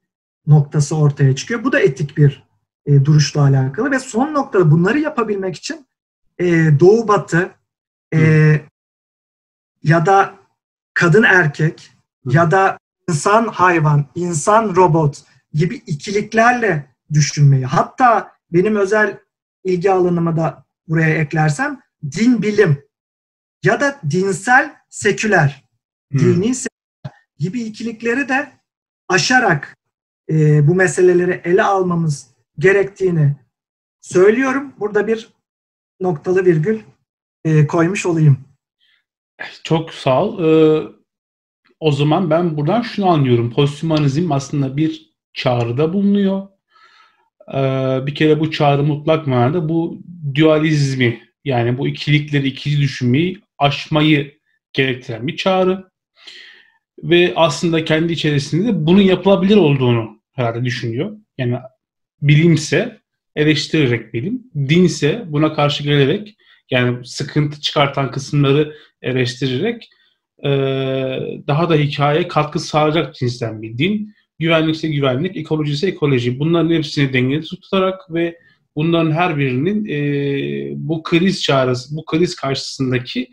noktası 0.48 0.96
ortaya 0.98 1.36
çıkıyor. 1.36 1.64
Bu 1.64 1.72
da 1.72 1.80
etik 1.80 2.18
bir 2.18 2.44
e, 2.86 3.06
duruşla 3.06 3.42
alakalı 3.42 3.92
ve 3.92 4.00
son 4.00 4.34
noktada 4.34 4.72
bunları 4.72 5.00
yapabilmek 5.00 5.56
için 5.56 5.88
e, 6.40 6.46
Doğu 6.80 7.08
Batı 7.08 7.52
e, 8.14 8.20
ya 9.84 10.06
da 10.06 10.36
kadın 10.94 11.24
erkek. 11.24 11.99
Ya 12.32 12.52
da 12.52 12.78
insan 13.10 13.48
hayvan, 13.48 14.06
insan 14.16 14.76
robot 14.76 15.24
gibi 15.54 15.76
ikiliklerle 15.76 16.96
düşünmeyi 17.14 17.66
hatta 17.66 18.32
benim 18.52 18.76
özel 18.76 19.20
ilgi 19.64 19.92
alanımı 19.92 20.38
da 20.38 20.66
buraya 20.88 21.16
eklersem 21.16 21.80
din 22.04 22.42
bilim 22.42 22.84
ya 23.64 23.82
da 23.82 24.00
dinsel 24.12 24.76
seküler, 24.90 25.64
hmm. 26.12 26.20
dini 26.20 26.56
seküler 26.56 27.14
gibi 27.38 27.62
ikilikleri 27.62 28.30
de 28.30 28.52
aşarak 29.08 29.78
e, 30.30 30.68
bu 30.68 30.76
meseleleri 30.76 31.42
ele 31.44 31.64
almamız 31.64 32.28
gerektiğini 32.60 33.36
söylüyorum. 34.02 34.74
Burada 34.80 35.08
bir 35.08 35.34
noktalı 36.02 36.46
virgül 36.46 36.80
e, 37.46 37.68
koymuş 37.68 38.06
olayım. 38.06 38.38
Çok 39.64 39.94
sağ 39.94 40.24
ol. 40.24 40.44
Ee, 40.44 40.99
o 41.80 41.92
zaman 41.92 42.30
ben 42.30 42.58
buradan 42.58 42.82
şunu 42.82 43.10
anlıyorum. 43.10 43.54
Posthumanizm 43.54 44.32
aslında 44.32 44.78
bir 44.78 45.10
çağrıda 45.34 45.94
bulunuyor. 45.94 46.48
Ee, 47.54 48.00
bir 48.06 48.16
kere 48.16 48.40
bu 48.40 48.52
çağrı 48.52 48.84
mutlak 48.84 49.28
manada 49.28 49.70
bu 49.70 50.02
dualizmi 50.36 51.22
yani 51.46 51.78
bu 51.78 51.88
ikilikleri, 51.88 52.48
ikili 52.48 52.82
düşünmeyi 52.82 53.42
aşmayı 53.58 54.40
gerektiren 54.74 55.28
bir 55.28 55.38
çağrı. 55.38 55.90
Ve 57.04 57.34
aslında 57.36 57.86
kendi 57.86 58.14
içerisinde 58.14 58.86
bunun 58.86 59.02
yapılabilir 59.02 59.56
olduğunu 59.56 60.22
herhalde 60.32 60.66
düşünüyor. 60.66 61.18
Yani 61.38 61.58
bilimse 62.22 63.00
eleştirerek 63.36 64.14
bilim, 64.14 64.44
dinse 64.56 65.24
buna 65.28 65.54
karşı 65.54 65.84
gelerek 65.84 66.36
yani 66.72 67.06
sıkıntı 67.06 67.62
çıkartan 67.62 68.12
kısımları 68.12 68.76
eleştirerek 69.02 69.90
e, 70.44 70.50
daha 71.48 71.70
da 71.70 71.76
hikaye 71.76 72.28
katkı 72.28 72.60
sağlayacak 72.60 73.16
cinsten 73.16 73.62
bir 73.62 73.78
din. 73.78 74.14
Güvenlikse 74.40 74.88
güvenlik, 74.88 75.38
ekoloji 75.38 75.74
ise 75.74 75.88
ekoloji. 75.88 76.40
Bunların 76.40 76.70
hepsini 76.70 77.14
dengeli 77.14 77.42
tutarak 77.42 78.14
ve 78.14 78.40
bunların 78.76 79.12
her 79.12 79.38
birinin 79.38 79.86
e, 79.86 80.00
bu 80.76 81.04
kriz 81.04 81.42
çağrısı, 81.42 81.96
bu 81.96 82.06
kriz 82.06 82.36
karşısındaki 82.36 83.30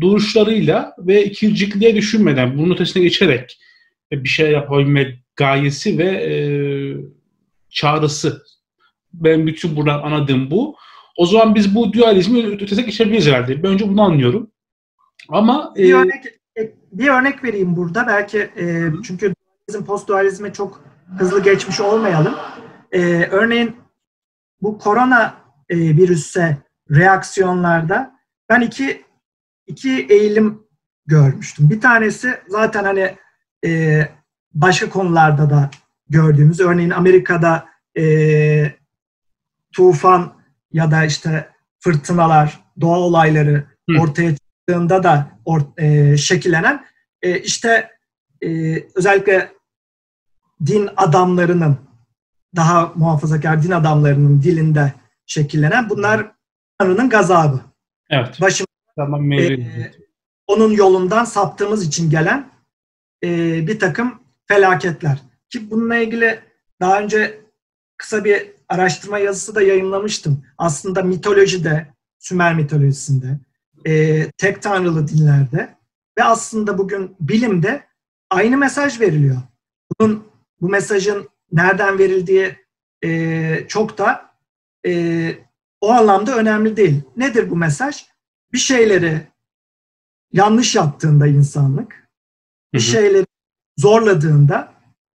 duruşlarıyla 0.00 0.94
ve 0.98 1.24
ikircikliğe 1.24 1.96
düşünmeden, 1.96 2.58
bunun 2.58 2.74
ötesine 2.74 3.02
geçerek 3.02 3.58
bir 4.12 4.28
şey 4.28 4.50
yapabilme 4.50 5.18
gayesi 5.36 5.98
ve 5.98 6.04
e, 6.04 6.34
çağrısı. 7.70 8.42
Ben 9.12 9.46
bütün 9.46 9.76
buradan 9.76 10.02
anladığım 10.02 10.50
bu. 10.50 10.76
O 11.16 11.26
zaman 11.26 11.54
biz 11.54 11.74
bu 11.74 11.92
dualizmi 11.92 12.46
ötesine 12.46 12.82
geçebiliriz 12.84 13.26
herhalde. 13.26 13.62
Ben 13.62 13.70
önce 13.72 13.88
bunu 13.88 14.02
anlıyorum. 14.02 14.50
Ama 15.28 15.72
e, 15.76 15.92
örnek, 15.92 16.24
bir 16.92 17.08
örnek 17.08 17.44
vereyim 17.44 17.76
burada. 17.76 18.06
Belki 18.06 18.38
e, 18.38 18.92
çünkü 19.04 19.34
dualizm, 19.68 19.86
post 19.86 20.08
dualizme 20.08 20.52
çok 20.52 20.80
hızlı 21.18 21.42
geçmiş 21.42 21.80
olmayalım. 21.80 22.34
E, 22.92 23.24
örneğin 23.24 23.76
bu 24.62 24.78
korona 24.78 25.34
e, 25.68 25.76
virüse 25.76 26.56
reaksiyonlarda 26.90 28.20
ben 28.48 28.60
iki 28.60 29.04
iki 29.66 30.06
eğilim 30.10 30.62
görmüştüm. 31.06 31.70
Bir 31.70 31.80
tanesi 31.80 32.40
zaten 32.48 32.84
hani 32.84 33.16
e, 33.66 34.02
başka 34.54 34.90
konularda 34.90 35.50
da 35.50 35.70
gördüğümüz, 36.08 36.60
örneğin 36.60 36.90
Amerika'da 36.90 37.68
e, 37.98 38.72
tufan 39.72 40.32
ya 40.72 40.90
da 40.90 41.04
işte 41.04 41.50
fırtınalar, 41.78 42.64
doğa 42.80 42.98
olayları 42.98 43.64
Hı. 43.90 44.00
ortaya 44.00 44.32
çıktığında 44.66 45.02
da 45.02 45.30
or, 45.44 45.60
e, 45.78 46.16
şekillenen 46.16 46.84
e, 47.22 47.40
işte 47.40 47.90
e, 48.42 48.48
özellikle 48.94 49.52
din 50.66 50.88
adamlarının 50.96 51.78
daha 52.56 52.92
muhafazakar 52.94 53.62
din 53.62 53.70
adamlarının 53.70 54.42
dilinde 54.42 54.92
şekillenen 55.26 55.90
bunlar 55.90 56.32
Tanrı'nın 56.78 57.08
gazabı. 57.08 57.60
Evet. 58.10 58.40
Başım, 58.40 58.66
tamam, 58.96 59.32
e, 59.32 59.92
onun 60.46 60.70
yolundan 60.70 61.24
saptığımız 61.24 61.86
için 61.86 62.10
gelen 62.10 62.50
e, 63.24 63.28
bir 63.66 63.78
takım 63.78 64.20
felaketler. 64.48 65.18
Ki 65.50 65.70
bununla 65.70 65.96
ilgili 65.96 66.40
daha 66.80 67.00
önce 67.00 67.40
kısa 67.96 68.24
bir 68.24 68.52
araştırma 68.68 69.18
yazısı 69.18 69.54
da 69.54 69.62
yayınlamıştım. 69.62 70.44
Aslında 70.58 71.02
mitolojide, 71.02 71.86
Sümer 72.18 72.54
mitolojisinde, 72.54 73.38
e, 73.86 74.24
tek 74.30 74.62
tanrılı 74.62 75.08
dinlerde 75.08 75.76
ve 76.18 76.24
aslında 76.24 76.78
bugün 76.78 77.16
bilimde 77.20 77.86
aynı 78.30 78.56
mesaj 78.56 79.00
veriliyor. 79.00 79.36
Bunun 80.00 80.28
bu 80.60 80.68
mesajın 80.68 81.28
nereden 81.52 81.98
verildiği 81.98 82.56
e, 83.04 83.64
çok 83.68 83.98
da 83.98 84.30
e, 84.86 85.32
o 85.80 85.90
anlamda 85.90 86.36
önemli 86.36 86.76
değil. 86.76 87.02
Nedir 87.16 87.50
bu 87.50 87.56
mesaj? 87.56 88.06
Bir 88.52 88.58
şeyleri 88.58 89.20
yanlış 90.32 90.74
yaptığında 90.74 91.26
insanlık, 91.26 92.08
bir 92.74 92.80
şeyleri 92.80 93.26
zorladığında 93.78 94.72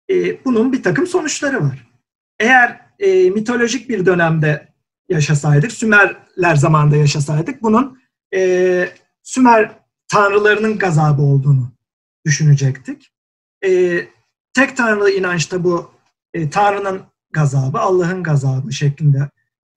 e, 0.09 0.45
bunun 0.45 0.74
bir 0.74 0.84
takım 0.84 1.07
sonuçları 1.07 1.63
var. 1.63 1.91
Eğer 2.39 2.82
e, 2.99 3.30
mitolojik 3.30 3.89
bir 3.89 4.05
dönemde 4.05 4.74
yaşasaydık, 5.09 5.72
Sümerler 5.72 6.55
zamanında 6.55 6.95
yaşasaydık 6.95 7.61
bunun 7.61 8.01
e, 8.34 8.90
Sümer 9.24 9.72
tanrılarının 10.08 10.78
gazabı 10.78 11.22
olduğunu 11.22 11.72
düşünecektik. 12.26 13.14
E, 13.66 14.02
tek 14.54 14.78
tanrılı 14.78 15.12
inançta 15.12 15.64
bu 15.64 15.92
e, 16.34 16.50
Tanrı'nın 16.50 17.02
gazabı, 17.32 17.80
Allah'ın 17.80 18.24
gazabı 18.24 18.74
şeklinde 18.74 19.30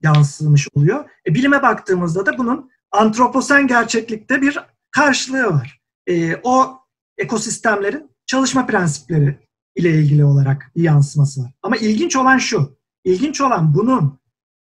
yansımış 0.02 0.68
oluyor. 0.74 1.10
E, 1.26 1.34
bilime 1.34 1.62
baktığımızda 1.62 2.26
da 2.26 2.38
bunun 2.38 2.70
antroposen 2.92 3.66
gerçeklikte 3.66 4.42
bir 4.42 4.58
karşılığı 4.90 5.46
var. 5.46 5.80
E, 6.06 6.36
o 6.42 6.78
ekosistemlerin 7.18 8.10
çalışma 8.26 8.66
prensipleri 8.66 9.38
ile 9.76 9.90
ilgili 9.90 10.24
olarak 10.24 10.72
bir 10.76 10.82
yansıması 10.82 11.42
var. 11.42 11.52
Ama 11.62 11.76
ilginç 11.76 12.16
olan 12.16 12.38
şu, 12.38 12.76
ilginç 13.04 13.40
olan 13.40 13.74
bunun 13.74 14.18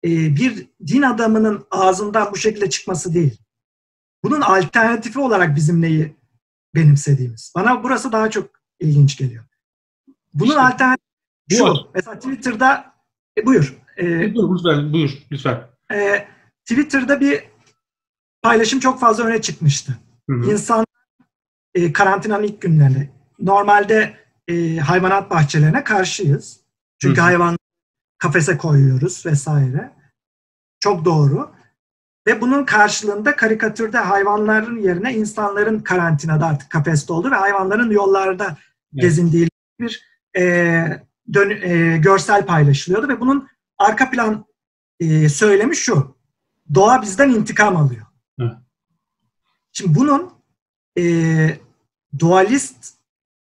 e, 0.03 0.09
bir 0.09 0.67
din 0.87 1.01
adamının 1.01 1.65
ağzından 1.71 2.31
bu 2.31 2.37
şekilde 2.37 2.69
çıkması 2.69 3.13
değil. 3.13 3.37
Bunun 4.23 4.41
alternatifi 4.41 5.19
olarak 5.19 5.55
bizim 5.55 5.81
neyi 5.81 6.15
benimsediğimiz. 6.75 7.53
Bana 7.55 7.83
burası 7.83 8.11
daha 8.11 8.29
çok 8.29 8.49
ilginç 8.79 9.17
geliyor. 9.17 9.45
Bunun 10.33 10.49
işte, 10.49 10.61
alternatifi 10.61 11.09
şu. 11.51 11.63
Var. 11.63 11.85
Mesela 11.95 12.19
Twitter'da 12.19 12.93
e, 13.37 13.45
buyur. 13.45 13.77
E, 13.97 14.35
buyur 14.35 14.55
lütfen. 14.55 14.93
Buyur 14.93 15.11
lütfen. 15.31 15.67
E, 15.91 16.27
Twitter'da 16.65 17.19
bir 17.19 17.43
paylaşım 18.41 18.79
çok 18.79 18.99
fazla 18.99 19.23
öne 19.23 19.41
çıkmıştı. 19.41 19.97
Hı 20.29 20.35
hı. 20.35 20.51
İnsan 20.51 20.85
e, 21.75 21.93
karantinanın 21.93 22.43
ilk 22.43 22.61
günlerinde 22.61 23.09
normalde 23.39 24.17
e, 24.47 24.77
hayvanat 24.77 25.31
bahçelerine 25.31 25.83
karşıyız. 25.83 26.59
Çünkü 27.01 27.17
hı 27.17 27.21
hı. 27.21 27.25
hayvan 27.25 27.57
kafese 28.17 28.57
koyuyoruz 28.57 29.25
vesaire. 29.25 29.91
Çok 30.79 31.05
doğru. 31.05 31.51
Ve 32.29 32.41
bunun 32.41 32.65
karşılığında 32.65 33.35
karikatürde 33.35 33.97
hayvanların 33.97 34.79
yerine 34.79 35.15
insanların 35.15 35.79
karantinada 35.79 36.45
artık 36.45 36.69
kafeste 36.69 37.13
oldu 37.13 37.31
ve 37.31 37.35
hayvanların 37.35 37.91
yollarda 37.91 38.45
evet. 38.45 39.01
gezindiği 39.01 39.49
bir 39.79 40.05
e, 40.37 40.43
dön, 41.33 41.49
e, 41.49 41.97
görsel 41.97 42.45
paylaşılıyordu 42.45 43.07
ve 43.07 43.19
bunun 43.19 43.47
arka 43.77 44.09
plan 44.09 44.45
e, 44.99 45.29
söylemi 45.29 45.75
şu. 45.75 46.15
Doğa 46.73 47.01
bizden 47.01 47.29
intikam 47.29 47.77
alıyor. 47.77 48.05
Evet. 48.39 48.53
Şimdi 49.71 49.95
bunun 49.95 50.31
e, 50.97 51.03
dualist 52.19 52.93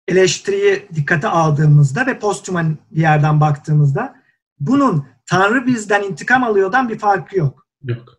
eleştiriyi 0.08 0.88
dikkate 0.94 1.28
aldığımızda 1.28 2.06
ve 2.06 2.18
posthuman 2.18 2.78
bir 2.90 3.00
yerden 3.00 3.40
baktığımızda 3.40 4.22
bunun 4.60 5.06
Tanrı 5.26 5.66
bizden 5.66 6.02
intikam 6.02 6.44
alıyordan 6.44 6.88
bir 6.88 6.98
farkı 6.98 7.38
yok. 7.38 7.66
Yok. 7.82 8.17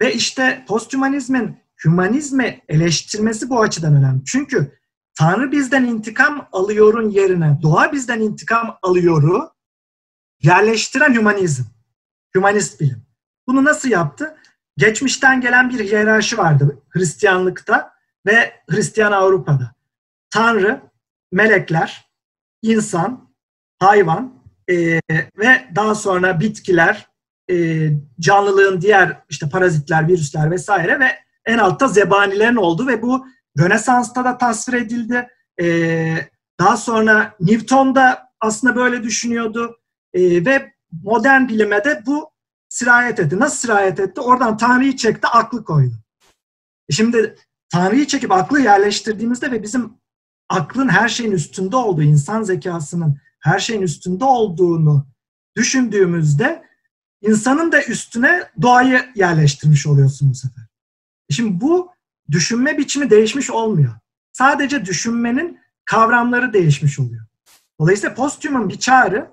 Ve 0.00 0.14
işte 0.14 0.64
posthumanizmin 0.68 1.58
hümanizmi 1.84 2.60
eleştirmesi 2.68 3.50
bu 3.50 3.60
açıdan 3.60 3.94
önemli. 3.94 4.24
Çünkü 4.24 4.78
Tanrı 5.18 5.52
bizden 5.52 5.84
intikam 5.84 6.48
alıyorun 6.52 7.08
yerine 7.08 7.58
doğa 7.62 7.92
bizden 7.92 8.20
intikam 8.20 8.78
alıyoru 8.82 9.50
yerleştiren 10.42 11.14
hümanizm. 11.14 11.62
Hümanist 12.34 12.80
bilim. 12.80 13.06
Bunu 13.46 13.64
nasıl 13.64 13.88
yaptı? 13.88 14.36
Geçmişten 14.76 15.40
gelen 15.40 15.70
bir 15.70 15.84
hiyerarşi 15.84 16.38
vardı 16.38 16.82
Hristiyanlıkta 16.88 17.92
ve 18.26 18.52
Hristiyan 18.70 19.12
Avrupa'da. 19.12 19.74
Tanrı, 20.30 20.80
melekler, 21.32 22.10
insan, 22.62 23.34
hayvan 23.78 24.42
e, 24.70 25.00
ve 25.38 25.68
daha 25.74 25.94
sonra 25.94 26.40
bitkiler, 26.40 27.07
e, 27.50 27.88
canlılığın 28.20 28.80
diğer 28.80 29.22
işte 29.28 29.48
parazitler, 29.48 30.08
virüsler 30.08 30.50
vesaire 30.50 31.00
ve 31.00 31.08
en 31.44 31.58
altta 31.58 31.88
zebanilerin 31.88 32.56
olduğu 32.56 32.86
ve 32.86 33.02
bu 33.02 33.26
Rönesans'ta 33.58 34.24
da 34.24 34.38
tasvir 34.38 34.72
edildi. 34.72 35.28
Ee, 35.60 36.28
daha 36.60 36.76
sonra 36.76 37.34
Newton 37.40 37.94
da 37.94 38.32
aslında 38.40 38.76
böyle 38.76 39.02
düşünüyordu. 39.02 39.76
Ee, 40.12 40.44
ve 40.44 40.72
modern 41.02 41.48
bilime 41.48 41.84
de 41.84 42.02
bu 42.06 42.30
sirayet 42.68 43.20
etti. 43.20 43.40
Nasıl 43.40 43.56
sirayet 43.56 44.00
etti? 44.00 44.20
Oradan 44.20 44.56
Tanrı'yı 44.56 44.96
çekti, 44.96 45.28
aklı 45.28 45.64
koydu. 45.64 45.94
E 46.88 46.92
şimdi 46.92 47.36
Tanrı'yı 47.72 48.06
çekip 48.06 48.32
aklı 48.32 48.60
yerleştirdiğimizde 48.60 49.50
ve 49.50 49.62
bizim 49.62 49.92
aklın 50.48 50.88
her 50.88 51.08
şeyin 51.08 51.32
üstünde 51.32 51.76
olduğu, 51.76 52.02
insan 52.02 52.42
zekasının 52.42 53.18
her 53.40 53.58
şeyin 53.58 53.82
üstünde 53.82 54.24
olduğunu 54.24 55.06
düşündüğümüzde 55.56 56.67
insanın 57.22 57.72
da 57.72 57.84
üstüne 57.84 58.42
doğayı 58.62 59.06
yerleştirmiş 59.14 59.86
oluyorsun 59.86 60.30
bu 60.30 60.34
sefer. 60.34 60.64
Şimdi 61.30 61.60
bu 61.60 61.90
düşünme 62.30 62.78
biçimi 62.78 63.10
değişmiş 63.10 63.50
olmuyor. 63.50 63.92
Sadece 64.32 64.84
düşünmenin 64.84 65.58
kavramları 65.84 66.52
değişmiş 66.52 66.98
oluyor. 66.98 67.24
Dolayısıyla 67.80 68.14
posthuman 68.14 68.68
bir 68.68 68.78
çağrı 68.78 69.30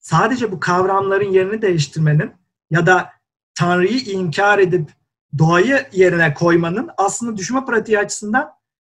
sadece 0.00 0.52
bu 0.52 0.60
kavramların 0.60 1.32
yerini 1.32 1.62
değiştirmenin 1.62 2.32
ya 2.70 2.86
da 2.86 3.10
Tanrı'yı 3.54 4.00
inkar 4.00 4.58
edip 4.58 4.90
doğayı 5.38 5.86
yerine 5.92 6.34
koymanın 6.34 6.90
aslında 6.96 7.36
düşünme 7.36 7.64
pratiği 7.64 7.98
açısından 7.98 8.50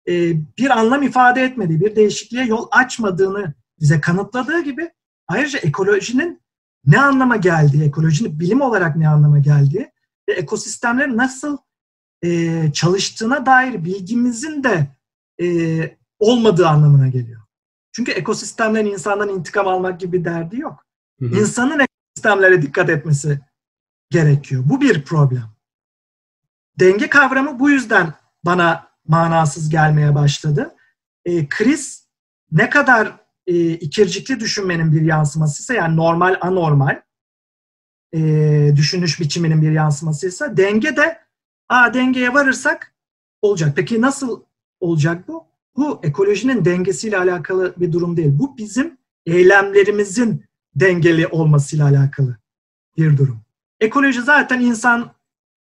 e, 0.09 0.13
bir 0.59 0.71
anlam 0.71 1.03
ifade 1.03 1.43
etmediği, 1.43 1.81
bir 1.81 1.97
değişikliğe 1.97 2.45
yol 2.45 2.69
açmadığını 2.71 3.55
bize 3.81 4.01
kanıtladığı 4.01 4.61
gibi 4.61 4.91
ayrıca 5.29 5.59
ekolojinin 5.59 6.42
ne 6.87 7.01
anlama 7.01 7.37
geldiği, 7.37 7.85
ekolojinin 7.85 8.41
bilim 8.41 8.61
olarak 8.61 8.97
ne 8.97 9.09
anlama 9.09 9.39
geldiği 9.39 9.93
ve 10.29 10.33
ekosistemlerin 10.33 11.17
nasıl 11.17 11.59
e, 12.25 12.63
çalıştığına 12.73 13.47
dair 13.47 13.85
bilgimizin 13.85 14.65
de 14.65 14.89
e, 15.43 15.47
olmadığı 16.19 16.69
anlamına 16.69 17.09
geliyor. 17.09 17.41
Çünkü 17.93 18.13
ekosistemlerin 18.13 18.87
insandan 18.87 19.29
intikam 19.29 19.69
almak 19.69 20.01
gibi 20.01 20.19
bir 20.19 20.25
derdi 20.25 20.61
yok. 20.61 20.87
Hı 21.21 21.27
hı. 21.27 21.41
İnsanın 21.41 21.81
ekosistemlere 21.81 22.63
dikkat 22.63 22.91
etmesi 22.91 23.41
gerekiyor. 24.11 24.63
Bu 24.67 24.81
bir 24.81 25.05
problem. 25.05 25.53
Denge 26.81 27.09
kavramı 27.09 27.59
bu 27.59 27.71
yüzden 27.71 28.15
bana 28.45 28.89
manasız 29.09 29.69
gelmeye 29.69 30.15
başladı. 30.15 30.75
E, 31.25 31.49
kriz 31.49 32.09
ne 32.51 32.71
kadar 32.71 33.22
e, 33.47 33.73
ikircikli 33.73 34.41
düşünmenin 34.41 34.93
bir 34.93 35.03
yansımasıysa 35.03 35.75
yani 35.75 35.97
normal 35.97 36.37
anormal 36.41 37.03
e, 38.15 38.73
düşünüş 38.77 39.21
biçiminin 39.21 39.63
bir 39.63 39.71
yansımasıysa 39.71 40.57
denge 40.57 40.97
de 40.97 41.23
Aa, 41.73 41.95
dengeye 41.95 42.35
varırsak 42.35 42.95
olacak. 43.43 43.73
Peki 43.77 44.01
nasıl 44.01 44.43
olacak 44.81 45.29
bu? 45.29 45.47
Bu 45.77 46.01
ekolojinin 46.03 46.65
dengesiyle 46.65 47.19
alakalı 47.19 47.75
bir 47.77 47.93
durum 47.93 48.17
değil. 48.17 48.31
Bu 48.33 48.57
bizim 48.59 48.99
eylemlerimizin 49.27 50.45
dengeli 50.75 51.27
olmasıyla 51.27 51.89
alakalı 51.89 52.37
bir 52.97 53.17
durum. 53.17 53.41
Ekoloji 53.81 54.23
zaten 54.23 54.61
insan 54.61 55.13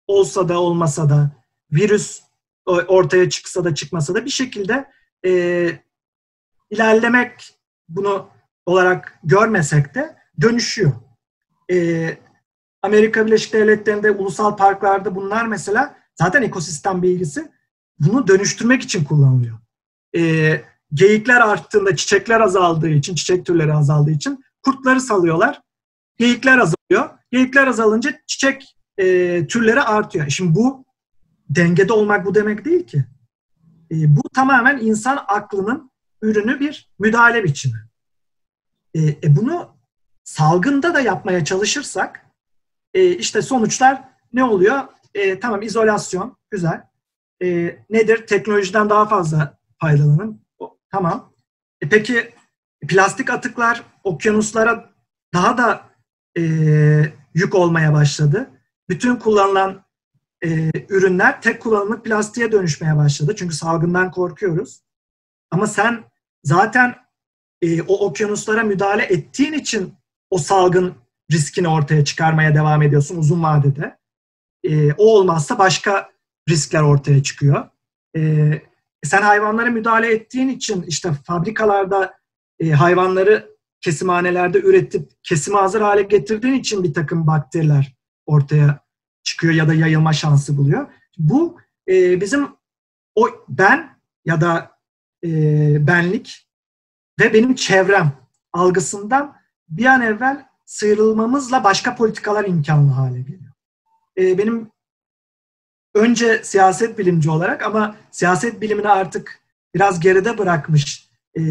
olsa 0.08 0.50
da 0.50 0.60
olmasa 0.60 1.10
da 1.10 1.32
virüs 1.72 2.22
ortaya 2.66 3.30
çıksa 3.30 3.64
da 3.64 3.76
çıkmasa 3.76 4.16
da 4.16 4.26
bir 4.26 4.30
şekilde 4.30 4.92
e, 5.26 5.32
ilerlemek 6.70 7.61
bunu 7.96 8.30
olarak 8.66 9.20
görmesek 9.24 9.96
de 9.96 10.16
dönüşüyor. 10.42 10.92
E, 11.72 12.18
Amerika 12.82 13.26
Birleşik 13.26 13.54
Devletleri'nde 13.54 14.12
ulusal 14.12 14.58
parklarda 14.58 15.16
bunlar 15.16 15.48
mesela 15.48 15.96
zaten 16.16 16.42
ekosistem 16.42 17.02
bilgisi 17.02 17.52
bunu 18.00 18.28
dönüştürmek 18.28 18.82
için 18.82 19.04
kullanılıyor. 19.04 19.58
E, 20.18 20.22
geyikler 20.94 21.42
arttığında 21.42 21.96
çiçekler 21.96 22.42
azaldığı 22.42 22.90
için, 22.90 23.16
çiçek 23.16 23.46
türleri 23.46 23.74
azaldığı 23.74 24.12
için 24.12 24.44
kurtları 24.64 25.02
salıyorlar. 25.02 25.62
Geyikler 26.18 26.58
azalıyor. 26.58 27.10
Geyikler 27.32 27.68
azalınca 27.68 28.20
çiçek 28.28 28.76
e, 28.98 29.48
türleri 29.48 29.82
artıyor. 29.82 30.30
Şimdi 30.30 30.56
bu 30.56 30.86
dengede 31.50 31.94
olmak 31.94 32.26
bu 32.26 32.36
demek 32.36 32.66
değil 32.66 32.88
ki. 32.88 33.06
E, 33.92 34.16
bu 34.16 34.22
tamamen 34.34 34.78
insan 34.78 35.26
aklının 35.28 35.91
ürünü 36.22 36.60
bir 36.60 36.90
müdahale 37.00 37.44
biçimi. 37.44 37.78
E, 38.94 39.00
e 39.02 39.36
bunu 39.36 39.78
salgında 40.24 40.94
da 40.94 41.00
yapmaya 41.00 41.46
çalışırsak 41.46 42.26
e, 42.94 43.10
işte 43.10 43.42
sonuçlar 43.42 44.04
ne 44.34 44.44
oluyor? 44.44 44.84
E, 45.14 45.40
tamam 45.40 45.62
izolasyon 45.62 46.38
güzel. 46.52 46.84
E, 47.44 47.78
nedir? 47.90 48.28
Teknolojiden 48.28 48.90
daha 48.90 49.08
fazla 49.08 49.58
faydalanın. 49.78 50.42
O, 50.60 50.78
tamam. 50.92 51.34
E, 51.82 51.90
peki 51.90 52.34
plastik 52.88 53.30
atıklar 53.30 53.84
okyanuslara 54.04 54.90
daha 55.34 55.58
da 55.58 55.82
e, 56.38 56.42
yük 57.34 57.56
olmaya 57.56 57.94
başladı. 57.94 58.50
Bütün 58.90 59.16
kullanılan 59.16 59.86
e, 60.44 60.72
ürünler 60.90 61.42
tek 61.42 61.62
kullanımlık 61.62 62.06
plastiğe 62.06 62.52
dönüşmeye 62.52 62.98
başladı. 62.98 63.36
Çünkü 63.38 63.56
salgından 63.56 64.12
korkuyoruz. 64.12 64.82
Ama 65.52 65.68
sen 65.68 66.11
zaten 66.44 66.96
e, 67.62 67.82
o 67.82 68.06
okyanuslara 68.06 68.64
müdahale 68.64 69.04
ettiğin 69.04 69.54
için 69.54 69.94
o 70.30 70.38
salgın 70.38 70.96
riskini 71.32 71.68
ortaya 71.68 72.06
çıkarmaya 72.06 72.56
devam 72.56 72.82
ediyorsun 72.82 73.18
uzun 73.18 73.44
vadede. 73.44 73.98
E, 74.64 74.94
o 74.94 75.04
olmazsa 75.04 75.60
başka 75.60 76.12
riskler 76.50 76.82
ortaya 76.82 77.24
çıkıyor. 77.24 77.70
E, 78.18 78.52
sen 79.04 79.22
hayvanlara 79.22 79.70
müdahale 79.70 80.14
ettiğin 80.14 80.50
için 80.50 80.84
işte 80.84 81.12
fabrikalarda 81.26 82.14
e, 82.60 82.72
hayvanları 82.72 83.52
kesimhanelerde 83.82 84.60
üretip 84.60 85.12
kesime 85.24 85.60
hazır 85.60 85.82
hale 85.82 86.02
getirdiğin 86.02 86.54
için 86.54 86.84
bir 86.84 86.94
takım 86.94 87.28
bakteriler 87.28 87.96
ortaya 88.26 88.80
çıkıyor 89.24 89.54
ya 89.54 89.68
da 89.68 89.74
yayılma 89.74 90.14
şansı 90.14 90.58
buluyor. 90.58 90.88
Bu 91.18 91.58
e, 91.88 92.22
bizim 92.22 92.48
o 93.16 93.30
ben 93.50 94.00
ya 94.26 94.42
da 94.42 94.72
e, 95.24 95.88
benlik 95.88 96.48
ve 97.20 97.34
benim 97.34 97.56
çevrem 97.56 98.14
algısından 98.54 99.36
bir 99.70 99.86
an 99.86 100.02
evvel 100.02 100.46
sıyrılmamızla 100.66 101.64
başka 101.64 101.96
politikalar 101.96 102.46
imkanlı 102.46 102.92
hale 102.92 103.22
geliyor. 103.22 103.52
E, 104.18 104.38
benim 104.38 104.72
önce 105.96 106.44
siyaset 106.44 106.98
bilimci 106.98 107.30
olarak 107.30 107.64
ama 107.64 107.96
siyaset 108.12 108.62
bilimini 108.62 108.90
artık 108.90 109.40
biraz 109.76 110.00
geride 110.00 110.38
bırakmış 110.38 111.10
e, 111.38 111.42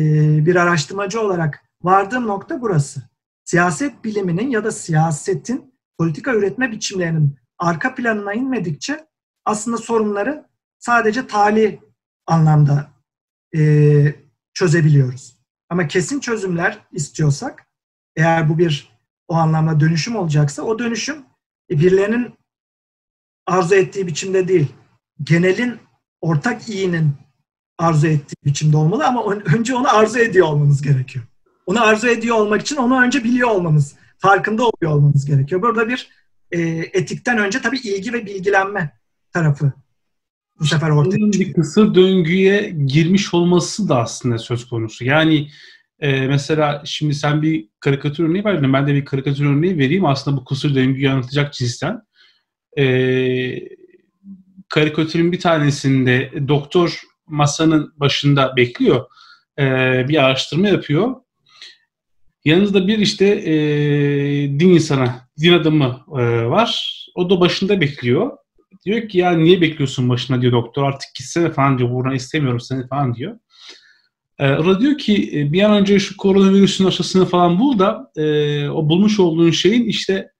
bir 0.46 0.56
araştırmacı 0.56 1.20
olarak 1.20 1.64
vardığım 1.82 2.26
nokta 2.26 2.60
burası. 2.60 3.02
Siyaset 3.44 4.04
biliminin 4.04 4.50
ya 4.50 4.64
da 4.64 4.72
siyasetin 4.72 5.74
politika 5.98 6.34
üretme 6.34 6.72
biçimlerinin 6.72 7.36
arka 7.58 7.94
planına 7.94 8.34
inmedikçe 8.34 9.06
aslında 9.44 9.76
sorunları 9.76 10.46
sadece 10.78 11.26
tali 11.26 11.80
anlamda 12.26 12.90
e, 13.57 14.14
çözebiliyoruz. 14.55 15.36
Ama 15.68 15.88
kesin 15.88 16.20
çözümler 16.20 16.78
istiyorsak, 16.92 17.66
eğer 18.16 18.48
bu 18.48 18.59
bir 18.59 18.90
o 19.28 19.34
anlamda 19.34 19.80
dönüşüm 19.80 20.16
olacaksa, 20.16 20.62
o 20.62 20.78
dönüşüm 20.78 21.16
e, 21.70 21.78
birilerinin 21.78 22.34
arzu 23.46 23.74
ettiği 23.74 24.07
biçimde 24.07 24.48
değil, 24.48 24.66
genelin 25.22 25.78
ortak 26.20 26.68
iyinin 26.68 27.14
arzu 27.78 28.07
ettiği 28.07 28.34
biçimde 28.44 28.76
olmalı 28.76 29.07
ama 29.07 29.34
önce 29.34 29.74
onu 29.74 29.96
arzu 29.96 30.18
ediyor 30.18 30.46
olmanız 30.46 30.82
gerekiyor. 30.82 31.24
Onu 31.66 31.82
arzu 31.82 32.09
ediyor 32.09 32.36
olmak 32.36 32.61
için 32.61 32.76
onu 32.76 33.03
önce 33.03 33.24
biliyor 33.24 33.48
olmamız, 33.48 33.94
farkında 34.18 34.62
oluyor 34.62 34.92
olmamız 34.92 35.26
gerekiyor. 35.26 35.62
Burada 35.62 35.88
bir 35.88 36.11
e, 36.51 36.61
etikten 36.92 37.38
önce 37.38 37.62
tabii 37.62 37.78
ilgi 37.78 38.12
ve 38.12 38.26
bilgilenme 38.26 38.98
tarafı 39.32 39.72
bu 40.61 40.64
sefer 40.64 40.90
ortaya 40.90 41.11
çıkıyor. 41.11 41.32
Bir 41.32 41.52
kısır 41.52 41.94
döngüye 41.94 42.76
girmiş 42.86 43.34
olması 43.34 43.88
da 43.88 44.00
aslında 44.00 44.38
söz 44.38 44.68
konusu. 44.68 45.04
Yani 45.04 45.48
e, 46.00 46.26
mesela 46.26 46.82
şimdi 46.84 47.14
sen 47.14 47.42
bir 47.42 47.68
karikatür 47.80 48.24
örneği 48.24 48.44
verdin. 48.44 48.72
Ben 48.72 48.86
de 48.86 48.94
bir 48.94 49.04
karikatür 49.04 49.46
örneği 49.46 49.78
vereyim. 49.78 50.06
Aslında 50.06 50.36
bu 50.36 50.44
kısır 50.44 50.74
döngüyü 50.74 51.11
anlatacak 51.11 51.52
cinsten. 51.52 52.02
E, 52.78 52.84
karikatürün 54.68 55.32
bir 55.32 55.40
tanesinde 55.40 56.32
doktor 56.48 57.00
masanın 57.26 57.92
başında 57.96 58.56
bekliyor. 58.56 59.06
E, 59.58 59.64
bir 60.08 60.24
araştırma 60.24 60.68
yapıyor. 60.68 61.14
Yanınızda 62.44 62.88
bir 62.88 62.98
işte 62.98 63.26
e, 63.26 63.52
din 64.61 64.70
insanı, 64.70 65.11
din 65.40 65.52
adamı 65.52 66.00
e, 66.08 66.46
var. 66.46 66.96
O 67.14 67.30
da 67.30 67.40
başında 67.40 67.80
bekliyor. 67.80 68.36
Diyor 68.84 69.08
ki 69.08 69.18
ya 69.18 69.32
niye 69.32 69.60
bekliyorsun 69.60 70.08
başına 70.08 70.42
diyor 70.42 70.52
doktor 70.52 70.84
artık 70.84 71.14
gitsene 71.14 71.50
falan 71.50 71.78
diyor. 71.78 71.90
Buradan 71.90 72.14
istemiyorum 72.14 72.60
seni 72.60 72.88
falan 72.88 73.14
diyor. 73.14 73.38
E, 74.38 74.48
da 74.48 74.80
diyor 74.80 74.98
ki 74.98 75.30
e, 75.34 75.52
bir 75.52 75.62
an 75.62 75.72
önce 75.72 75.98
şu 75.98 76.16
koronavirüsün 76.16 76.86
aşısını 76.86 77.26
falan 77.26 77.58
bul 77.58 77.78
da 77.78 78.12
e, 78.16 78.68
o 78.68 78.88
bulmuş 78.88 79.20
olduğun 79.20 79.50
şeyin 79.50 79.84
işte 79.84 80.30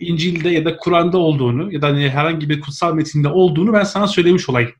İncil'de 0.00 0.48
ya 0.48 0.64
da 0.64 0.76
Kur'an'da 0.76 1.18
olduğunu 1.18 1.72
ya 1.72 1.82
da 1.82 1.86
hani 1.86 2.10
herhangi 2.10 2.48
bir 2.48 2.60
kutsal 2.60 2.94
metinde 2.94 3.28
olduğunu 3.28 3.72
ben 3.72 3.84
sana 3.84 4.06
söylemiş 4.06 4.48
olayım 4.48 4.70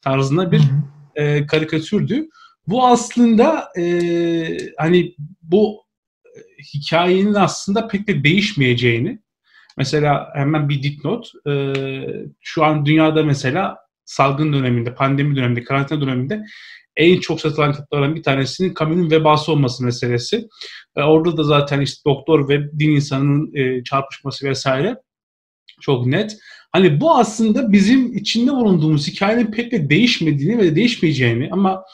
tarzında 0.00 0.52
bir 0.52 0.58
hı 0.58 0.62
hı. 0.62 1.22
E, 1.22 1.46
karikatürdü. 1.46 2.28
Bu 2.66 2.86
aslında 2.86 3.68
e, 3.78 3.84
hani 4.78 5.14
bu 5.42 5.82
hikayenin 6.74 7.34
aslında 7.34 7.88
pek 7.88 8.08
de 8.08 8.24
değişmeyeceğini 8.24 9.18
mesela 9.78 10.30
hemen 10.34 10.68
bir 10.68 10.82
dipnot 10.82 11.32
e, 11.48 11.72
şu 12.40 12.64
an 12.64 12.86
dünyada 12.86 13.22
mesela 13.22 13.78
salgın 14.04 14.52
döneminde, 14.52 14.94
pandemi 14.94 15.36
döneminde, 15.36 15.64
karantina 15.64 16.00
döneminde 16.00 16.42
en 16.96 17.20
çok 17.20 17.40
satılan 17.40 17.72
kitaplardan 17.72 18.14
bir 18.14 18.22
tanesinin 18.22 18.74
kamyonun 18.74 19.10
vebası 19.10 19.52
olması 19.52 19.84
meselesi. 19.84 20.48
E, 20.96 21.02
orada 21.02 21.36
da 21.36 21.44
zaten 21.44 21.80
işte 21.80 22.02
doktor 22.06 22.48
ve 22.48 22.78
din 22.78 22.90
insanının 22.90 23.54
e, 23.54 23.84
çarpışması 23.84 24.48
vesaire 24.48 24.96
çok 25.80 26.06
net. 26.06 26.36
Hani 26.72 27.00
bu 27.00 27.16
aslında 27.16 27.72
bizim 27.72 28.16
içinde 28.16 28.52
bulunduğumuz 28.52 29.08
hikayenin 29.08 29.50
pek 29.50 29.72
de 29.72 29.90
değişmediğini 29.90 30.58
ve 30.58 30.64
de 30.64 30.76
değişmeyeceğini 30.76 31.48
ama 31.52 31.84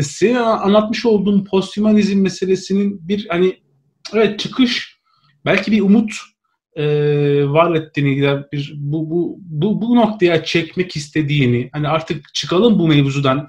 senin 0.00 0.34
anlatmış 0.34 1.06
olduğun 1.06 1.44
posthumanizm 1.44 2.20
meselesinin 2.20 3.08
bir 3.08 3.26
hani 3.28 3.56
evet 4.14 4.40
çıkış 4.40 4.96
belki 5.44 5.72
bir 5.72 5.80
umut 5.80 6.12
e, 6.76 6.84
var 7.48 7.74
ettiğini 7.74 8.40
bir 8.52 8.74
bu, 8.76 9.10
bu 9.10 9.38
bu 9.40 9.82
bu 9.82 9.96
noktaya 9.96 10.44
çekmek 10.44 10.96
istediğini 10.96 11.70
hani 11.72 11.88
artık 11.88 12.34
çıkalım 12.34 12.78
bu 12.78 12.88
mevzudan 12.88 13.48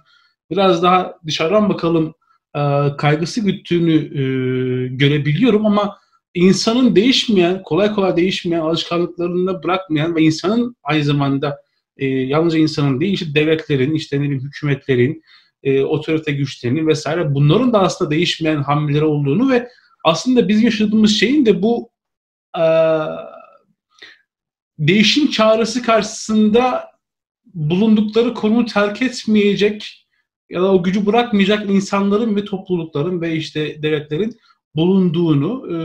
biraz 0.52 0.84
daha 0.84 1.14
dışarıdan 1.26 1.70
bakalım 1.70 2.14
e, 2.56 2.62
kaygısı 2.98 3.42
güttüğünü 3.42 3.96
e, 3.96 4.24
görebiliyorum 4.88 5.66
ama 5.66 5.98
insanın 6.34 6.96
değişmeyen, 6.96 7.64
kolay 7.64 7.94
kolay 7.94 8.18
değişmeyen, 8.18 8.62
alışkanlıklarını 8.62 9.64
bırakmayan 9.64 10.16
ve 10.16 10.22
insanın 10.22 10.76
aynı 10.84 11.04
zamanda 11.04 11.58
e, 11.98 12.06
yalnızca 12.06 12.60
insanın 12.60 13.00
değil, 13.00 13.14
işte 13.14 13.36
devletlerin, 13.36 13.94
işte 13.94 14.18
ne 14.18 14.22
bileyim 14.22 14.44
hükümetlerin, 14.44 15.24
e, 15.64 15.84
otorite 15.84 16.32
güçlerinin 16.32 16.88
vesaire 16.88 17.34
bunların 17.34 17.74
da 17.74 17.80
aslında 17.80 18.12
değişmeyen 18.12 18.64
hamleleri 18.64 19.06
olduğunu 19.06 19.52
ve 19.52 19.68
aslında 20.04 20.48
biz 20.48 20.64
yaşadığımız 20.64 21.12
şeyin 21.12 21.46
de 21.46 21.62
bu 21.62 21.90
e, 22.58 22.66
değişim 24.80 25.30
çağrısı 25.30 25.82
karşısında 25.84 26.91
bulundukları 27.45 28.34
konumu 28.34 28.66
terk 28.66 29.01
etmeyecek 29.01 30.08
ya 30.49 30.62
da 30.62 30.74
o 30.74 30.84
gücü 30.84 31.05
bırakmayacak 31.05 31.70
insanların 31.70 32.36
ve 32.36 32.45
toplulukların 32.45 33.22
ve 33.22 33.36
işte 33.36 33.82
devletlerin 33.84 34.38
bulunduğunu 34.76 35.74
e, 35.74 35.78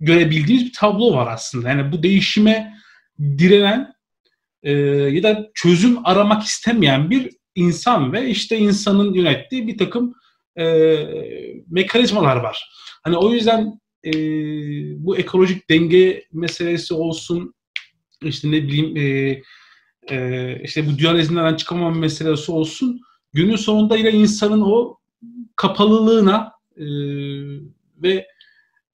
görebildiğimiz 0.00 0.66
bir 0.66 0.72
tablo 0.72 1.14
var 1.16 1.32
aslında. 1.32 1.68
Yani 1.68 1.92
bu 1.92 2.02
değişime 2.02 2.74
direnen 3.20 3.94
e, 4.62 4.72
ya 4.72 5.22
da 5.22 5.50
çözüm 5.54 6.06
aramak 6.06 6.42
istemeyen 6.42 7.10
bir 7.10 7.30
insan 7.54 8.12
ve 8.12 8.28
işte 8.28 8.58
insanın 8.58 9.14
yönettiği 9.14 9.66
bir 9.66 9.78
takım 9.78 10.14
e, 10.56 10.96
mekanizmalar 11.66 12.36
var. 12.36 12.70
Hani 13.02 13.16
o 13.16 13.32
yüzden 13.32 13.80
e, 14.04 14.12
bu 15.04 15.16
ekolojik 15.18 15.70
denge 15.70 16.24
meselesi 16.32 16.94
olsun, 16.94 17.54
işte 18.22 18.50
ne 18.50 18.62
bileyim 18.62 18.96
e, 18.96 19.42
e, 20.10 20.60
işte 20.64 20.86
bu 20.86 20.98
dualizmden 20.98 21.56
çıkamama 21.56 21.98
meselesi 21.98 22.52
olsun, 22.52 23.00
günün 23.32 23.56
sonunda 23.56 23.96
yine 23.96 24.10
insanın 24.10 24.60
o 24.60 24.98
kapalılığına 25.56 26.52
e, 26.76 26.84
ve 28.02 28.26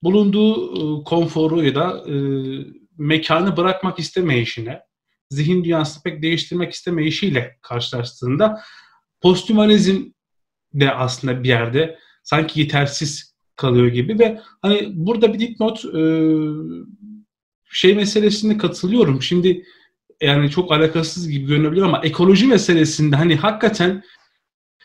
bulunduğu 0.03 0.75
e, 1.01 1.05
konforu 1.05 1.65
ya 1.65 1.75
da 1.75 2.05
e, 2.11 2.15
mekanı 2.99 3.57
bırakmak 3.57 3.99
istemeyişine, 3.99 4.81
zihin 5.31 5.65
dünyasını 5.65 6.03
pek 6.03 6.23
değiştirmek 6.23 6.73
istemeyişiyle 6.73 7.59
karşılaştığında 7.63 8.61
postmodernizm 9.21 10.05
de 10.75 10.93
aslında 10.93 11.43
bir 11.43 11.49
yerde 11.49 11.99
sanki 12.23 12.61
yetersiz 12.61 13.36
kalıyor 13.57 13.87
gibi 13.87 14.19
ve 14.19 14.41
hani 14.63 14.91
burada 14.95 15.35
bir 15.35 15.39
dipnot 15.41 15.85
e, 15.85 16.03
şey 17.71 17.95
meselesine 17.95 18.59
katılıyorum. 18.59 19.23
Şimdi 19.23 19.65
yani 20.21 20.51
çok 20.51 20.73
alakasız 20.73 21.29
gibi 21.29 21.47
görünebilir 21.47 21.83
ama 21.83 22.01
ekoloji 22.05 22.47
meselesinde 22.47 23.17
hani 23.17 23.37
hakikaten 23.37 24.03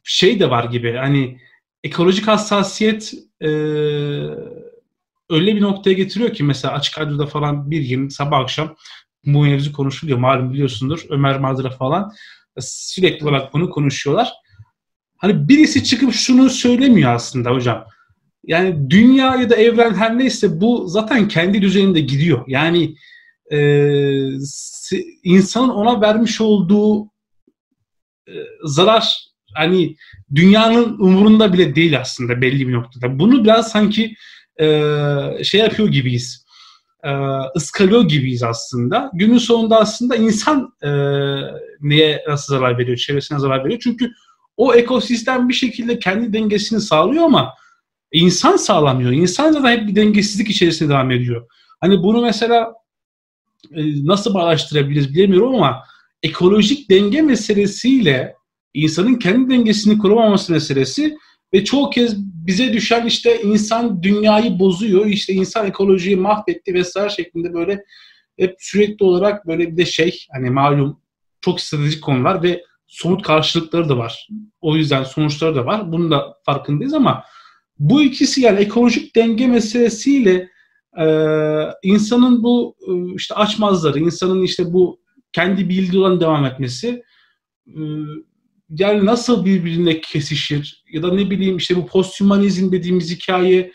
şey 0.03 0.39
de 0.39 0.49
var 0.49 0.63
gibi 0.63 0.93
hani 0.93 1.39
ekolojik 1.83 2.27
hassasiyet 2.27 3.13
e, 3.41 3.47
öyle 5.29 5.55
bir 5.55 5.61
noktaya 5.61 5.93
getiriyor 5.93 6.33
ki 6.33 6.43
mesela 6.43 6.73
açık 6.73 6.99
radyoda 6.99 7.25
falan 7.25 7.71
bir 7.71 7.81
gün 7.81 8.09
sabah 8.09 8.39
akşam 8.39 8.75
bu 9.25 9.41
mevzu 9.43 9.73
konuşuluyor. 9.73 10.17
Malum 10.17 10.53
biliyorsundur 10.53 11.05
Ömer 11.09 11.39
Madra 11.39 11.69
falan 11.69 12.11
sürekli 12.59 13.25
olarak 13.25 13.53
bunu 13.53 13.69
konuşuyorlar. 13.69 14.33
Hani 15.17 15.49
birisi 15.49 15.83
çıkıp 15.83 16.13
şunu 16.13 16.49
söylemiyor 16.49 17.13
aslında 17.13 17.51
hocam. 17.51 17.85
Yani 18.43 18.89
dünya 18.89 19.35
ya 19.35 19.49
da 19.49 19.55
evren 19.55 19.93
her 19.93 20.17
neyse 20.17 20.61
bu 20.61 20.87
zaten 20.87 21.27
kendi 21.27 21.61
düzeninde 21.61 21.99
gidiyor. 21.99 22.43
Yani 22.47 22.95
e, 23.51 23.59
insanın 25.23 25.69
ona 25.69 26.01
vermiş 26.01 26.41
olduğu 26.41 27.05
e, 28.27 28.33
zarar 28.63 29.31
hani 29.53 29.95
dünyanın 30.35 30.99
umurunda 30.99 31.53
bile 31.53 31.75
değil 31.75 31.99
aslında 31.99 32.41
belli 32.41 32.67
bir 32.67 32.73
noktada. 32.73 33.19
Bunu 33.19 33.43
biraz 33.43 33.71
sanki 33.71 34.15
e, 34.59 34.63
şey 35.43 35.61
yapıyor 35.61 35.87
gibiyiz. 35.87 36.45
E, 37.03 37.11
ıskalıyor 37.55 38.03
gibiyiz 38.03 38.43
aslında. 38.43 39.11
Günün 39.13 39.37
sonunda 39.37 39.77
aslında 39.77 40.15
insan 40.15 40.73
e, 40.83 40.89
neye 41.81 42.23
nasıl 42.27 42.53
zarar 42.53 42.77
veriyor, 42.77 42.97
çevresine 42.97 43.39
zarar 43.39 43.65
veriyor. 43.65 43.79
Çünkü 43.83 44.11
o 44.57 44.73
ekosistem 44.73 45.49
bir 45.49 45.53
şekilde 45.53 45.99
kendi 45.99 46.33
dengesini 46.33 46.81
sağlıyor 46.81 47.23
ama 47.23 47.53
insan 48.11 48.55
sağlamıyor. 48.55 49.11
İnsan 49.11 49.63
da 49.63 49.69
hep 49.69 49.87
bir 49.87 49.95
dengesizlik 49.95 50.49
içerisinde 50.49 50.89
devam 50.89 51.11
ediyor. 51.11 51.47
Hani 51.79 52.03
bunu 52.03 52.21
mesela 52.21 52.73
e, 53.71 54.05
nasıl 54.05 54.33
bağlaştırabiliriz 54.33 55.13
bilemiyorum 55.13 55.55
ama 55.55 55.83
ekolojik 56.23 56.89
denge 56.89 57.21
meselesiyle 57.21 58.35
insanın 58.73 59.15
kendi 59.15 59.53
dengesini 59.53 59.97
kuramaması 59.97 60.51
meselesi 60.51 61.17
ve 61.53 61.63
çoğu 61.63 61.89
kez 61.89 62.17
bize 62.17 62.73
düşen 62.73 63.05
işte 63.05 63.41
insan 63.41 64.03
dünyayı 64.03 64.59
bozuyor, 64.59 65.05
işte 65.05 65.33
insan 65.33 65.67
ekolojiyi 65.67 66.15
mahvetti 66.15 66.73
vesaire 66.73 67.09
şeklinde 67.09 67.53
böyle 67.53 67.83
hep 68.39 68.55
sürekli 68.59 69.05
olarak 69.05 69.47
böyle 69.47 69.71
bir 69.71 69.77
de 69.77 69.85
şey 69.85 70.25
hani 70.31 70.49
malum 70.49 71.01
çok 71.41 71.61
stratejik 71.61 72.03
konular 72.03 72.43
ve 72.43 72.63
somut 72.87 73.23
karşılıkları 73.23 73.89
da 73.89 73.97
var. 73.97 74.27
O 74.61 74.75
yüzden 74.75 75.03
sonuçları 75.03 75.55
da 75.55 75.65
var. 75.65 75.91
Bunun 75.91 76.11
da 76.11 76.37
farkındayız 76.45 76.93
ama 76.93 77.23
bu 77.79 78.03
ikisi 78.03 78.41
yani 78.41 78.59
ekolojik 78.59 79.15
denge 79.15 79.47
meselesiyle 79.47 80.49
e, 81.01 81.05
insanın 81.83 82.43
bu 82.43 82.75
e, 82.87 83.15
işte 83.15 83.35
açmazları, 83.35 83.99
insanın 83.99 84.43
işte 84.43 84.73
bu 84.73 84.99
kendi 85.33 85.69
bildiği 85.69 85.99
olan 85.99 86.19
devam 86.19 86.45
etmesi 86.45 87.03
e, 87.67 87.79
yani 88.69 89.05
nasıl 89.05 89.45
birbirine 89.45 90.01
kesişir 90.01 90.83
ya 90.91 91.03
da 91.03 91.13
ne 91.13 91.29
bileyim 91.29 91.57
işte 91.57 91.75
bu 91.75 91.87
posthumanizm 91.87 92.71
dediğimiz 92.71 93.11
hikaye 93.11 93.71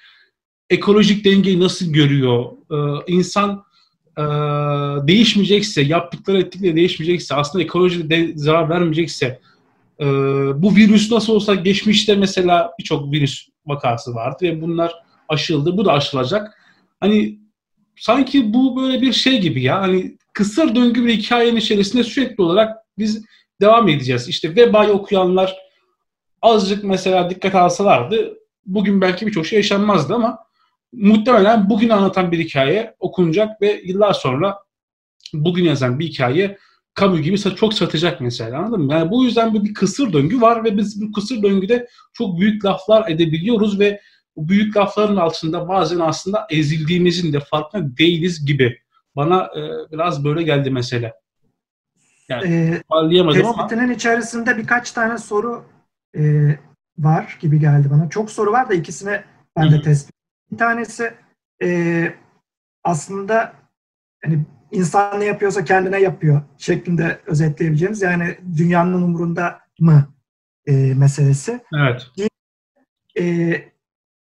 ekolojik 0.70 1.24
dengeyi 1.24 1.60
nasıl 1.60 1.92
görüyor? 1.92 2.52
Ee, 2.70 3.12
insan 3.12 3.64
e, 4.18 4.22
değişmeyecekse, 5.08 5.82
yaptıkları 5.82 6.38
ettikleri 6.38 6.76
değişmeyecekse, 6.76 7.34
aslında 7.34 7.64
ekolojide 7.64 8.10
de 8.10 8.32
zarar 8.36 8.70
vermeyecekse 8.70 9.40
e, 10.00 10.06
bu 10.62 10.76
virüs 10.76 11.12
nasıl 11.12 11.32
olsa 11.32 11.54
geçmişte 11.54 12.16
mesela 12.16 12.70
birçok 12.78 13.12
virüs 13.12 13.48
vakası 13.66 14.14
vardı 14.14 14.38
ve 14.42 14.62
bunlar 14.62 14.94
aşıldı. 15.28 15.76
Bu 15.76 15.84
da 15.84 15.92
aşılacak. 15.92 16.58
Hani 17.00 17.38
sanki 17.96 18.54
bu 18.54 18.76
böyle 18.76 19.00
bir 19.00 19.12
şey 19.12 19.40
gibi 19.40 19.62
ya. 19.62 19.80
Hani 19.80 20.16
kısır 20.32 20.74
döngü 20.74 21.06
bir 21.06 21.12
hikayenin 21.12 21.56
içerisinde 21.56 22.04
sürekli 22.04 22.42
olarak 22.42 22.76
biz 22.98 23.24
devam 23.60 23.88
edeceğiz. 23.88 24.28
İşte 24.28 24.56
vebayı 24.56 24.92
okuyanlar 24.92 25.56
azıcık 26.42 26.84
mesela 26.84 27.30
dikkat 27.30 27.54
alsalardı 27.54 28.38
bugün 28.66 29.00
belki 29.00 29.26
birçok 29.26 29.46
şey 29.46 29.56
yaşanmazdı 29.56 30.14
ama 30.14 30.38
muhtemelen 30.92 31.70
bugün 31.70 31.88
anlatan 31.88 32.32
bir 32.32 32.38
hikaye 32.38 32.94
okunacak 32.98 33.62
ve 33.62 33.82
yıllar 33.84 34.12
sonra 34.12 34.58
bugün 35.32 35.64
yazan 35.64 35.98
bir 35.98 36.06
hikaye 36.06 36.58
kamu 36.96 37.18
gibi 37.18 37.38
çok 37.38 37.74
satacak 37.74 38.20
mesela 38.20 38.58
anladın 38.58 38.80
mı? 38.80 38.92
Yani 38.92 39.10
bu 39.10 39.24
yüzden 39.24 39.54
bir 39.54 39.74
kısır 39.74 40.12
döngü 40.12 40.40
var 40.40 40.64
ve 40.64 40.76
biz 40.76 41.02
bu 41.02 41.12
kısır 41.12 41.42
döngüde 41.42 41.86
çok 42.12 42.40
büyük 42.40 42.64
laflar 42.64 43.10
edebiliyoruz 43.10 43.80
ve 43.80 44.00
bu 44.36 44.48
büyük 44.48 44.76
lafların 44.76 45.16
altında 45.16 45.68
bazen 45.68 46.00
aslında 46.00 46.46
ezildiğimizin 46.50 47.32
de 47.32 47.40
farkında 47.40 47.96
değiliz 47.96 48.46
gibi. 48.46 48.78
Bana 49.16 49.44
e, 49.44 49.92
biraz 49.92 50.24
böyle 50.24 50.42
geldi 50.42 50.70
mesele. 50.70 51.14
Yani 52.28 52.44
ee, 52.48 52.82
tespitinin 53.32 53.84
ama. 53.84 53.92
içerisinde 53.92 54.56
birkaç 54.56 54.92
tane 54.92 55.18
soru 55.18 55.64
e, 56.16 56.22
var 56.98 57.38
gibi 57.40 57.60
geldi 57.60 57.90
bana. 57.90 58.08
Çok 58.10 58.30
soru 58.30 58.52
var 58.52 58.68
da 58.68 58.74
ikisine 58.74 59.24
ben 59.56 59.72
de 59.72 59.82
tespit 59.82 60.14
Bir 60.52 60.58
tanesi 60.58 61.12
e, 61.62 62.14
aslında 62.84 63.52
hani 64.24 64.46
insan 64.76 65.20
ne 65.20 65.24
yapıyorsa 65.24 65.64
kendine 65.64 66.00
yapıyor 66.00 66.42
şeklinde 66.58 67.20
özetleyebileceğimiz 67.26 68.02
yani 68.02 68.38
dünyanın 68.56 69.02
umurunda 69.02 69.60
mı 69.80 70.14
e, 70.66 70.72
meselesi. 70.94 71.60
Evet. 71.74 72.10
E, 73.18 73.24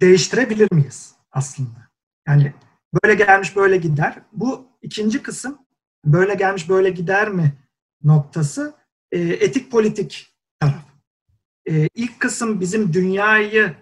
değiştirebilir 0.01 0.73
miyiz 0.73 1.15
aslında? 1.33 1.89
Yani 2.29 2.53
böyle 2.95 3.15
gelmiş 3.15 3.57
böyle 3.57 3.77
gider. 3.77 4.23
Bu 4.33 4.69
ikinci 4.83 5.23
kısım 5.23 5.59
böyle 6.05 6.35
gelmiş 6.35 6.69
böyle 6.69 6.91
gider 6.91 7.29
mi 7.29 7.53
noktası 8.05 8.75
e, 9.13 9.19
etik 9.19 9.71
politik 9.71 10.35
taraf. 10.61 10.85
E, 11.71 11.89
ilk 11.95 12.21
kısım 12.21 12.61
bizim 12.61 12.93
dünyayı 12.93 13.75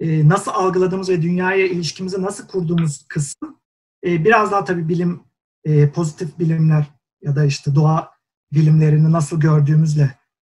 e, 0.00 0.28
nasıl 0.28 0.50
algıladığımız 0.50 1.08
ve 1.08 1.22
dünyaya 1.22 1.66
ilişkimizi 1.66 2.22
nasıl 2.22 2.48
kurduğumuz 2.48 3.06
kısım 3.08 3.60
e, 4.06 4.24
biraz 4.24 4.52
daha 4.52 4.64
tabii 4.64 4.88
bilim, 4.88 5.20
e, 5.64 5.90
pozitif 5.90 6.38
bilimler 6.38 6.86
ya 7.22 7.36
da 7.36 7.44
işte 7.44 7.74
doğa 7.74 8.12
bilimlerini 8.52 9.12
nasıl 9.12 9.40
gördüğümüzle 9.40 10.14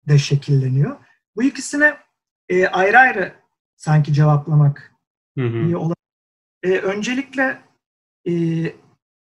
de 0.09 0.19
şekilleniyor. 0.19 0.97
Bu 1.37 1.43
ikisine 1.43 1.97
e, 2.49 2.67
ayrı 2.67 2.99
ayrı 2.99 3.35
sanki 3.77 4.13
cevaplamak 4.13 4.93
hı 5.39 5.45
hı. 5.45 5.59
iyi 5.59 5.77
olabilir. 5.77 5.97
E, 6.63 6.79
öncelikle 6.79 7.63
e, 8.29 8.33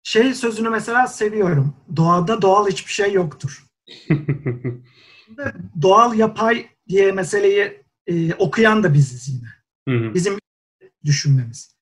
şey 0.04 0.34
sözünü 0.34 0.70
mesela 0.70 1.08
seviyorum. 1.08 1.76
Doğada 1.96 2.42
doğal 2.42 2.68
hiçbir 2.68 2.92
şey 2.92 3.14
yoktur. 3.14 3.66
doğal 5.82 6.14
yapay 6.14 6.68
diye 6.88 7.12
meseleyi 7.12 7.84
e, 8.08 8.34
okuyan 8.34 8.84
da 8.84 8.94
biziz 8.94 9.30
yine. 9.30 9.48
Hı 9.88 10.08
hı. 10.08 10.14
Bizim 10.14 10.38
düşünmemiz. 11.06 11.78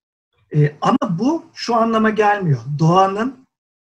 E, 0.56 0.76
ama 0.82 1.20
bu 1.20 1.46
şu 1.54 1.76
anlama 1.76 2.10
gelmiyor. 2.10 2.60
Doğanın 2.80 3.45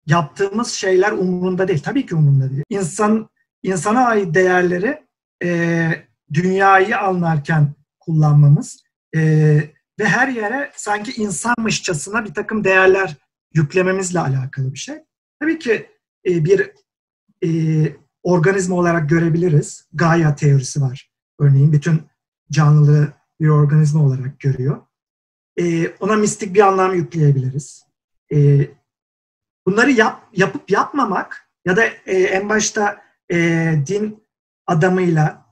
yaptığımız 0.05 0.71
şeyler 0.71 1.11
umurunda 1.11 1.67
değil. 1.67 1.83
Tabii 1.83 2.05
ki 2.05 2.15
umurunda 2.15 2.49
değil. 2.49 2.63
İnsan 2.69 3.29
insana 3.63 4.05
ait 4.05 4.35
değerleri 4.35 5.03
e, 5.43 5.89
dünyayı 6.33 6.97
anlarken 6.97 7.73
kullanmamız 7.99 8.83
e, 9.15 9.21
ve 9.99 10.05
her 10.05 10.27
yere 10.27 10.71
sanki 10.75 11.21
insanmışçasına 11.21 12.25
bir 12.25 12.33
takım 12.33 12.63
değerler 12.63 13.15
yüklememizle 13.53 14.19
alakalı 14.19 14.73
bir 14.73 14.79
şey. 14.79 14.95
Tabii 15.39 15.59
ki 15.59 15.89
e, 16.27 16.45
bir 16.45 16.71
e, 17.45 17.49
organizma 18.23 18.75
olarak 18.75 19.09
görebiliriz. 19.09 19.87
Gaia 19.93 20.35
teorisi 20.35 20.81
var. 20.81 21.11
Örneğin 21.39 21.73
bütün 21.73 22.01
canlılığı 22.51 23.13
bir 23.39 23.47
organizma 23.47 24.03
olarak 24.03 24.39
görüyor. 24.39 24.81
E, 25.59 25.87
ona 25.87 26.15
mistik 26.15 26.55
bir 26.55 26.67
anlam 26.67 26.95
yükleyebiliriz. 26.95 27.85
E, 28.33 28.67
bunları 29.65 29.91
yap, 29.91 30.29
yapıp 30.33 30.71
yapmamak 30.71 31.49
ya 31.65 31.77
da 31.77 31.85
e, 31.85 32.17
en 32.17 32.49
başta 32.49 33.01
e, 33.31 33.37
din 33.87 34.23
adamıyla 34.67 35.45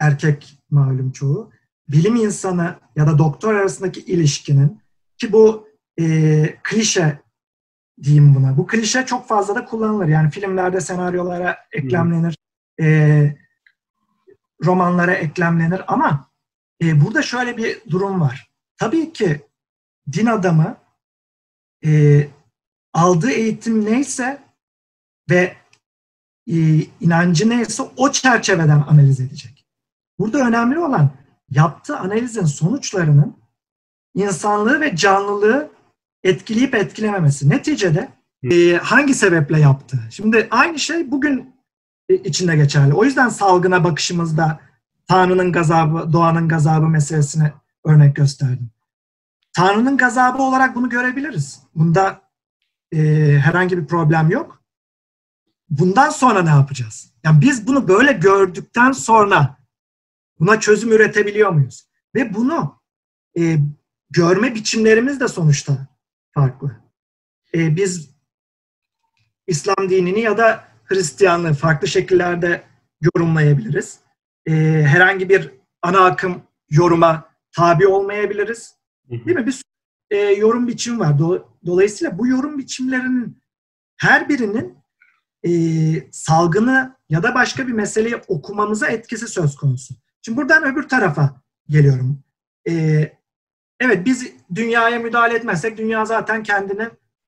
erkek 0.00 0.58
malum 0.70 1.12
çoğu 1.12 1.52
bilim 1.88 2.16
insanı 2.16 2.76
ya 2.96 3.06
da 3.06 3.18
doktor 3.18 3.54
arasındaki 3.54 4.00
ilişkinin 4.00 4.82
ki 5.18 5.32
bu 5.32 5.68
e, 6.00 6.56
klişe 6.62 7.18
diyeyim 8.02 8.34
buna. 8.34 8.56
Bu 8.56 8.66
klişe 8.66 9.06
çok 9.06 9.28
fazla 9.28 9.54
da 9.54 9.64
kullanılır. 9.64 10.08
Yani 10.08 10.30
filmlerde 10.30 10.80
senaryolara 10.80 11.58
eklemlenir, 11.72 12.36
e, 12.80 13.36
romanlara 14.64 15.12
eklemlenir 15.14 15.82
ama 15.86 16.30
e, 16.82 17.04
burada 17.04 17.22
şöyle 17.22 17.56
bir 17.56 17.80
durum 17.90 18.20
var. 18.20 18.50
Tabii 18.76 19.12
ki 19.12 19.40
din 20.12 20.26
adamı 20.26 20.76
e, 21.84 22.20
aldığı 22.92 23.30
eğitim 23.30 23.84
neyse 23.84 24.42
ve 25.30 25.56
e, 26.46 26.56
inancı 27.00 27.48
neyse 27.48 27.82
o 27.96 28.12
çerçeveden 28.12 28.84
analiz 28.88 29.20
edecek. 29.20 29.66
Burada 30.18 30.38
önemli 30.38 30.78
olan 30.78 31.10
yaptığı 31.50 31.98
analizin 31.98 32.44
sonuçlarının 32.44 33.36
insanlığı 34.14 34.80
ve 34.80 34.96
canlılığı 34.96 35.70
etkileyip 36.22 36.74
etkilememesi. 36.74 37.50
Neticede 37.50 38.08
e, 38.50 38.76
hangi 38.76 39.14
sebeple 39.14 39.60
yaptı? 39.60 39.98
Şimdi 40.10 40.48
aynı 40.50 40.78
şey 40.78 41.10
bugün 41.10 41.54
e, 42.08 42.14
içinde 42.14 42.56
geçerli. 42.56 42.94
O 42.94 43.04
yüzden 43.04 43.28
salgına 43.28 43.84
bakışımızda 43.84 44.60
Tanrı'nın 45.08 45.52
gazabı, 45.52 46.12
doğanın 46.12 46.48
gazabı 46.48 46.88
meselesini 46.88 47.52
örnek 47.84 48.16
gösterdim. 48.16 48.70
Tanrı'nın 49.52 49.96
gazabı 49.96 50.42
olarak 50.42 50.74
bunu 50.74 50.88
görebiliriz. 50.88 51.62
Bunda 51.74 52.29
e, 52.92 52.98
herhangi 53.38 53.78
bir 53.78 53.86
problem 53.86 54.30
yok. 54.30 54.62
Bundan 55.70 56.10
sonra 56.10 56.42
ne 56.42 56.50
yapacağız? 56.50 57.14
Yani 57.24 57.40
biz 57.40 57.66
bunu 57.66 57.88
böyle 57.88 58.12
gördükten 58.12 58.92
sonra 58.92 59.56
buna 60.40 60.60
çözüm 60.60 60.92
üretebiliyor 60.92 61.50
muyuz? 61.50 61.88
Ve 62.14 62.34
bunu 62.34 62.80
e, 63.38 63.58
görme 64.10 64.54
biçimlerimiz 64.54 65.20
de 65.20 65.28
sonuçta 65.28 65.86
farklı. 66.34 66.76
E, 67.54 67.76
biz 67.76 68.10
İslam 69.46 69.90
dinini 69.90 70.20
ya 70.20 70.38
da 70.38 70.64
Hristiyanlığı 70.84 71.54
farklı 71.54 71.88
şekillerde 71.88 72.62
yorumlayabiliriz. 73.02 74.00
E, 74.46 74.52
herhangi 74.86 75.28
bir 75.28 75.50
ana 75.82 76.04
akım 76.04 76.42
yoruma 76.70 77.28
tabi 77.56 77.86
olmayabiliriz. 77.86 78.74
Değil 79.10 79.36
mi? 79.36 79.46
Bir 79.46 79.62
e, 80.10 80.16
yorum 80.16 80.68
biçim 80.68 81.00
var. 81.00 81.18
Dolayısıyla 81.66 82.18
bu 82.18 82.26
yorum 82.26 82.58
biçimlerinin 82.58 83.42
her 83.96 84.28
birinin 84.28 84.78
e, 85.46 85.50
salgını 86.12 86.96
ya 87.08 87.22
da 87.22 87.34
başka 87.34 87.68
bir 87.68 87.72
meseleyi 87.72 88.16
okumamıza 88.16 88.86
etkisi 88.86 89.28
söz 89.28 89.56
konusu. 89.56 89.94
Şimdi 90.22 90.38
buradan 90.38 90.64
öbür 90.64 90.88
tarafa 90.88 91.42
geliyorum. 91.68 92.22
E, 92.68 92.72
evet 93.80 94.06
biz 94.06 94.32
dünyaya 94.54 94.98
müdahale 94.98 95.34
etmezsek 95.34 95.78
dünya 95.78 96.04
zaten 96.04 96.42
kendini 96.42 96.88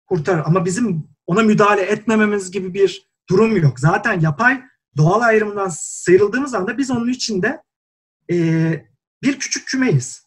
kurtarır. 0.07 0.43
Ama 0.45 0.65
bizim 0.65 1.09
ona 1.27 1.43
müdahale 1.43 1.83
etmememiz 1.83 2.51
gibi 2.51 2.75
bir 2.75 3.09
durum 3.31 3.57
yok. 3.57 3.81
Zaten 3.81 4.21
yapay 4.21 4.63
doğal 4.97 5.21
ayrımından 5.21 5.69
sıyrıldığımız 5.69 6.55
anda 6.55 6.79
biz 6.79 6.91
onun 6.91 7.09
içinde 7.09 7.63
e, 8.31 8.37
bir 9.23 9.39
küçük 9.39 9.67
kümeyiz. 9.69 10.27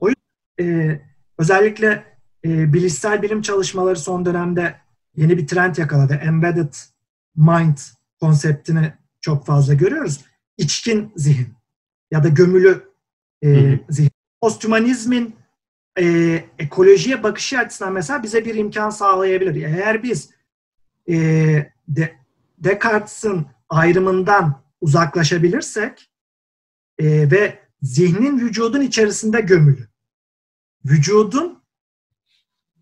O 0.00 0.08
yüzden 0.08 0.72
e, 0.72 1.00
özellikle 1.38 2.15
e, 2.46 2.72
bilişsel 2.72 3.22
bilim 3.22 3.42
çalışmaları 3.42 3.96
son 3.96 4.24
dönemde 4.24 4.74
yeni 5.16 5.38
bir 5.38 5.46
trend 5.46 5.76
yakaladı. 5.76 6.14
Embedded 6.14 6.74
mind 7.36 7.78
konseptini 8.20 8.92
çok 9.20 9.46
fazla 9.46 9.74
görüyoruz. 9.74 10.24
İçkin 10.58 11.12
zihin 11.16 11.54
ya 12.10 12.24
da 12.24 12.28
gömülü 12.28 12.90
e, 13.44 13.80
zihin. 13.88 14.10
Posthumanizmin 14.40 15.36
e, 15.98 16.04
ekolojiye 16.58 17.22
bakışı 17.22 17.58
açısından 17.58 17.92
mesela 17.92 18.22
bize 18.22 18.44
bir 18.44 18.54
imkan 18.54 18.90
sağlayabilir. 18.90 19.62
Eğer 19.62 20.02
biz 20.02 20.30
e, 21.08 21.14
de, 21.88 22.16
Descartes'in 22.58 23.46
ayrımından 23.68 24.62
uzaklaşabilirsek 24.80 26.10
e, 26.98 27.30
ve 27.30 27.58
zihnin 27.82 28.40
vücudun 28.40 28.80
içerisinde 28.80 29.40
gömülü, 29.40 29.88
vücudun 30.84 31.55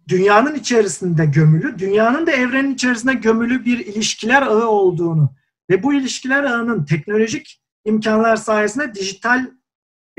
dünyanın 0.09 0.55
içerisinde 0.55 1.27
gömülü, 1.27 1.79
dünyanın 1.79 2.27
da 2.27 2.31
evrenin 2.31 2.75
içerisinde 2.75 3.15
gömülü 3.15 3.65
bir 3.65 3.79
ilişkiler 3.79 4.43
ağı 4.43 4.69
olduğunu 4.69 5.35
ve 5.71 5.83
bu 5.83 5.95
ilişkiler 5.95 6.45
ağının 6.45 6.85
teknolojik 6.85 7.63
imkanlar 7.85 8.37
sayesinde 8.37 8.95
dijital 8.95 9.47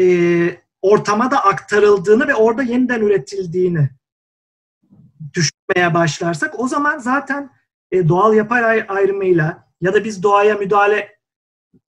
e, 0.01 0.05
ortama 0.81 1.31
da 1.31 1.45
aktarıldığını 1.45 2.27
ve 2.27 2.35
orada 2.35 2.63
yeniden 2.63 3.01
üretildiğini 3.01 3.89
düşünmeye 5.33 5.93
başlarsak 5.93 6.59
o 6.59 6.67
zaman 6.67 6.97
zaten 6.97 7.51
e, 7.91 8.07
doğal 8.07 8.33
yapay 8.33 8.85
ayrımıyla 8.87 9.67
ya 9.81 9.93
da 9.93 10.03
biz 10.03 10.23
doğaya 10.23 10.55
müdahale 10.55 11.19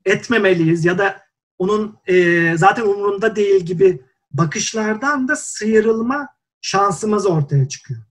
etmemeliyiz 0.06 0.86
ya 0.86 0.98
da 0.98 1.22
onun 1.57 1.98
e, 2.07 2.57
zaten 2.57 2.84
umurunda 2.84 3.36
değil 3.36 3.65
gibi 3.65 4.02
bakışlardan 4.32 5.28
da 5.28 5.36
sıyrılma 5.36 6.36
şansımız 6.68 7.26
ortaya 7.26 7.68
çıkıyor. 7.68 8.02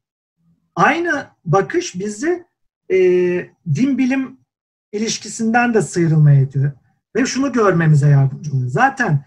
Aynı 0.74 1.26
bakış 1.44 1.94
bizi 1.94 2.44
e, 2.90 2.98
din 3.74 3.98
bilim 3.98 4.40
ilişkisinden 4.92 5.74
de 5.74 5.82
sıyrılmaya 5.82 6.40
ediyor. 6.40 6.72
Ve 7.16 7.26
şunu 7.26 7.52
görmemize 7.52 8.08
yardımcı 8.08 8.52
oluyor. 8.52 8.70
Zaten 8.70 9.24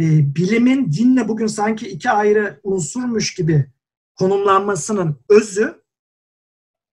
e, 0.00 0.34
bilimin 0.34 0.92
dinle 0.92 1.28
bugün 1.28 1.46
sanki 1.46 1.88
iki 1.88 2.10
ayrı 2.10 2.60
unsurmuş 2.62 3.34
gibi 3.34 3.66
konumlanmasının 4.14 5.16
özü 5.28 5.82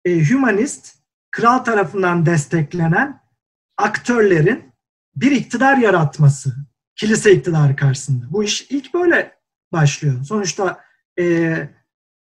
e, 0.06 0.30
humanist, 0.30 0.96
kral 1.32 1.58
tarafından 1.58 2.26
desteklenen 2.26 3.22
aktörlerin 3.78 4.64
bir 5.16 5.32
iktidar 5.32 5.78
yaratması, 5.78 6.56
kilise 6.96 7.32
iktidarı 7.32 7.76
karşısında. 7.76 8.26
Bu 8.32 8.44
iş 8.44 8.62
ilk 8.62 8.94
böyle 8.94 9.38
başlıyor. 9.72 10.24
Sonuçta 10.24 10.85
e, 11.20 11.70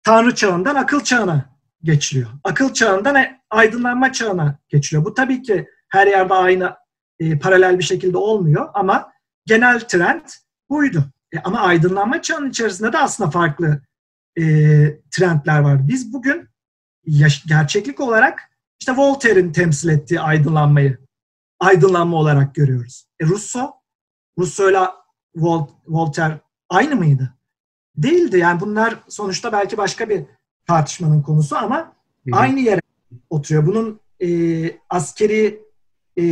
Tanrı 0.05 0.35
çağından 0.35 0.75
akıl 0.75 1.01
çağına 1.01 1.45
geçiliyor. 1.83 2.31
Akıl 2.45 2.73
çağından 2.73 3.15
e, 3.17 3.41
aydınlanma 3.51 4.13
çağına 4.13 4.59
geçiliyor. 4.69 5.05
Bu 5.05 5.15
tabii 5.15 5.43
ki 5.43 5.69
her 5.89 6.07
yerde 6.07 6.35
aynı 6.35 6.77
e, 7.21 7.39
paralel 7.39 7.79
bir 7.79 7.85
şekilde 7.85 8.17
olmuyor 8.17 8.69
ama 8.75 9.13
genel 9.47 9.81
trend 9.81 10.25
buydu. 10.71 11.05
E, 11.33 11.39
ama 11.39 11.61
aydınlanma 11.61 12.23
çağının 12.23 12.51
içerisinde 12.51 12.93
de 12.93 12.99
aslında 12.99 13.31
farklı 13.31 13.81
e, 14.39 14.43
trendler 15.11 15.59
var. 15.59 15.89
Biz 15.89 16.13
bugün 16.13 16.49
yaş- 17.07 17.45
gerçeklik 17.47 18.01
olarak 18.01 18.41
işte 18.81 18.93
Voltaire'in 18.97 19.53
temsil 19.53 19.89
ettiği 19.89 20.21
aydınlanmayı 20.21 20.99
aydınlanma 21.61 22.17
olarak 22.17 22.55
görüyoruz. 22.55 23.07
E, 23.21 23.27
Rousseau, 23.27 23.71
Rousseau 24.39 24.71
ile 24.71 24.79
Vol- 25.37 25.71
Voltaire 25.87 26.41
aynı 26.69 26.97
mıydı? 26.97 27.35
Değildi. 27.97 28.39
Yani 28.39 28.61
bunlar 28.61 28.97
sonuçta 29.09 29.53
belki 29.53 29.77
başka 29.77 30.09
bir 30.09 30.25
tartışmanın 30.67 31.23
konusu 31.23 31.57
ama 31.57 31.77
Hı-hı. 31.77 32.37
aynı 32.37 32.61
yere 32.61 32.81
oturuyor. 33.31 33.67
Bunun 33.67 34.01
e, 34.21 34.29
askeri 34.91 35.61
e, 36.19 36.25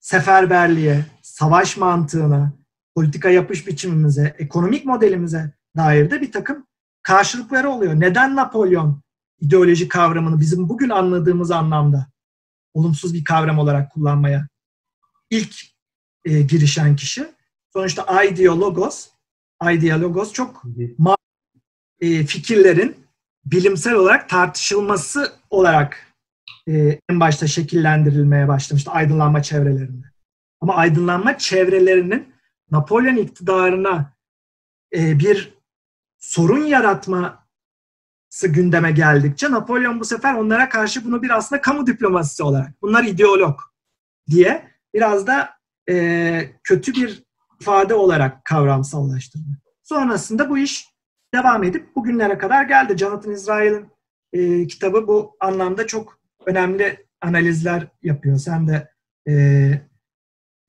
seferberliğe, 0.00 1.04
savaş 1.22 1.76
mantığına, 1.76 2.52
politika 2.94 3.30
yapış 3.30 3.66
biçimimize, 3.66 4.34
ekonomik 4.38 4.84
modelimize 4.84 5.52
dair 5.76 6.10
de 6.10 6.20
bir 6.20 6.32
takım 6.32 6.66
karşılıkları 7.02 7.70
oluyor. 7.70 8.00
Neden 8.00 8.36
Napolyon 8.36 9.02
ideoloji 9.40 9.88
kavramını 9.88 10.40
bizim 10.40 10.68
bugün 10.68 10.90
anladığımız 10.90 11.50
anlamda 11.50 12.06
olumsuz 12.74 13.14
bir 13.14 13.24
kavram 13.24 13.58
olarak 13.58 13.92
kullanmaya 13.92 14.48
ilk 15.30 15.54
e, 16.24 16.42
girişen 16.42 16.96
kişi? 16.96 17.26
Sonuçta 17.72 18.24
ideologos, 18.24 19.08
ideologos 19.62 20.32
çok 20.32 20.62
e, 22.00 22.26
fikirlerin 22.26 22.96
bilimsel 23.44 23.94
olarak 23.94 24.28
tartışılması 24.28 25.32
olarak 25.50 26.06
e, 26.68 27.00
en 27.10 27.20
başta 27.20 27.46
şekillendirilmeye 27.46 28.48
başlamıştı 28.48 28.90
aydınlanma 28.90 29.42
çevrelerinde. 29.42 30.06
Ama 30.60 30.74
aydınlanma 30.74 31.38
çevrelerinin 31.38 32.34
Napolyon 32.70 33.16
iktidarına 33.16 34.12
e, 34.94 35.18
bir 35.18 35.54
sorun 36.18 36.64
yaratması 36.64 38.48
gündeme 38.48 38.92
geldikçe 38.92 39.50
Napolyon 39.50 40.00
bu 40.00 40.04
sefer 40.04 40.34
onlara 40.34 40.68
karşı 40.68 41.04
bunu 41.04 41.22
bir 41.22 41.30
aslında 41.30 41.62
kamu 41.62 41.86
diplomasisi 41.86 42.42
olarak, 42.42 42.82
bunlar 42.82 43.04
ideolog 43.04 43.60
diye 44.30 44.70
biraz 44.94 45.26
da 45.26 45.50
e, 45.90 46.52
kötü 46.64 46.94
bir 46.94 47.22
ifade 47.60 47.94
olarak 47.94 48.44
kavramsallaştırdı. 48.44 49.60
Sonrasında 49.82 50.50
bu 50.50 50.58
iş 50.58 50.88
devam 51.34 51.64
edip 51.64 51.96
bugünlere 51.96 52.38
kadar 52.38 52.64
geldi. 52.64 52.98
Jonathan 52.98 53.32
Israel'in 53.32 53.88
e, 54.32 54.66
kitabı 54.66 55.06
bu 55.06 55.36
anlamda 55.40 55.86
çok 55.86 56.18
önemli 56.46 57.06
analizler 57.20 57.86
yapıyor. 58.02 58.38
Sen 58.38 58.68
de 58.68 58.90
e, 59.28 59.34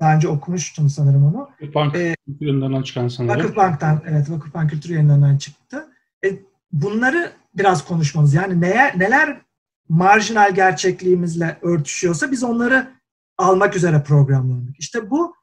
daha 0.01 0.15
önce 0.15 0.27
okumuştun 0.27 0.87
sanırım 0.87 1.25
onu. 1.25 1.49
Bank 1.75 1.95
ee, 1.95 2.15
yayınlarından 2.39 2.83
çıkan 2.83 3.07
sanırım. 3.07 3.39
Vakıfbank'tan, 3.39 4.01
evet 4.07 4.29
Vakıfbank 4.29 4.69
Kültür 4.69 4.89
yayınlarından 4.89 5.37
çıktı. 5.37 5.87
E, 6.25 6.27
bunları 6.71 7.31
biraz 7.55 7.85
konuşmamız. 7.85 8.33
Yani 8.33 8.61
neye, 8.61 8.93
neler 8.97 9.41
marjinal 9.89 10.55
gerçekliğimizle 10.55 11.57
örtüşüyorsa 11.61 12.31
biz 12.31 12.43
onları 12.43 12.91
almak 13.37 13.75
üzere 13.75 14.03
programlandık. 14.03 14.79
İşte 14.79 15.09
bu 15.09 15.35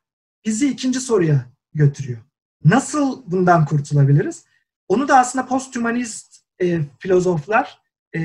bizi 0.47 0.69
ikinci 0.71 1.01
soruya 1.01 1.47
götürüyor. 1.75 2.19
Nasıl 2.65 3.23
bundan 3.27 3.65
kurtulabiliriz? 3.65 4.45
Onu 4.89 5.09
da 5.09 5.19
aslında 5.19 5.47
posthumanist 5.47 6.45
e, 6.63 6.81
filozoflar 6.99 7.81
e, 8.15 8.21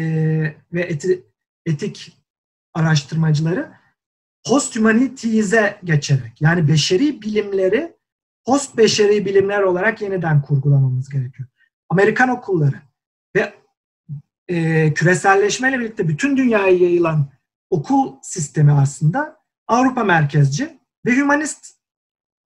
ve 0.73 0.81
eti, 0.81 1.23
etik 1.65 2.17
araştırmacıları 2.73 3.71
posthumanity'ze 4.45 5.79
geçerek 5.83 6.41
yani 6.41 6.67
beşeri 6.67 7.21
bilimleri 7.21 7.95
post 8.45 8.77
beşeri 8.77 9.25
bilimler 9.25 9.61
olarak 9.61 10.01
yeniden 10.01 10.41
kurgulamamız 10.41 11.09
gerekiyor. 11.09 11.49
Amerikan 11.89 12.29
okulları 12.29 12.81
ve 13.35 13.53
e, 14.47 14.93
küreselleşmeyle 14.93 15.79
birlikte 15.79 16.07
bütün 16.07 16.37
dünyaya 16.37 16.77
yayılan 16.77 17.29
okul 17.69 18.15
sistemi 18.21 18.71
aslında 18.71 19.43
Avrupa 19.67 20.03
merkezci 20.03 20.79
ve 21.05 21.19
humanist 21.19 21.72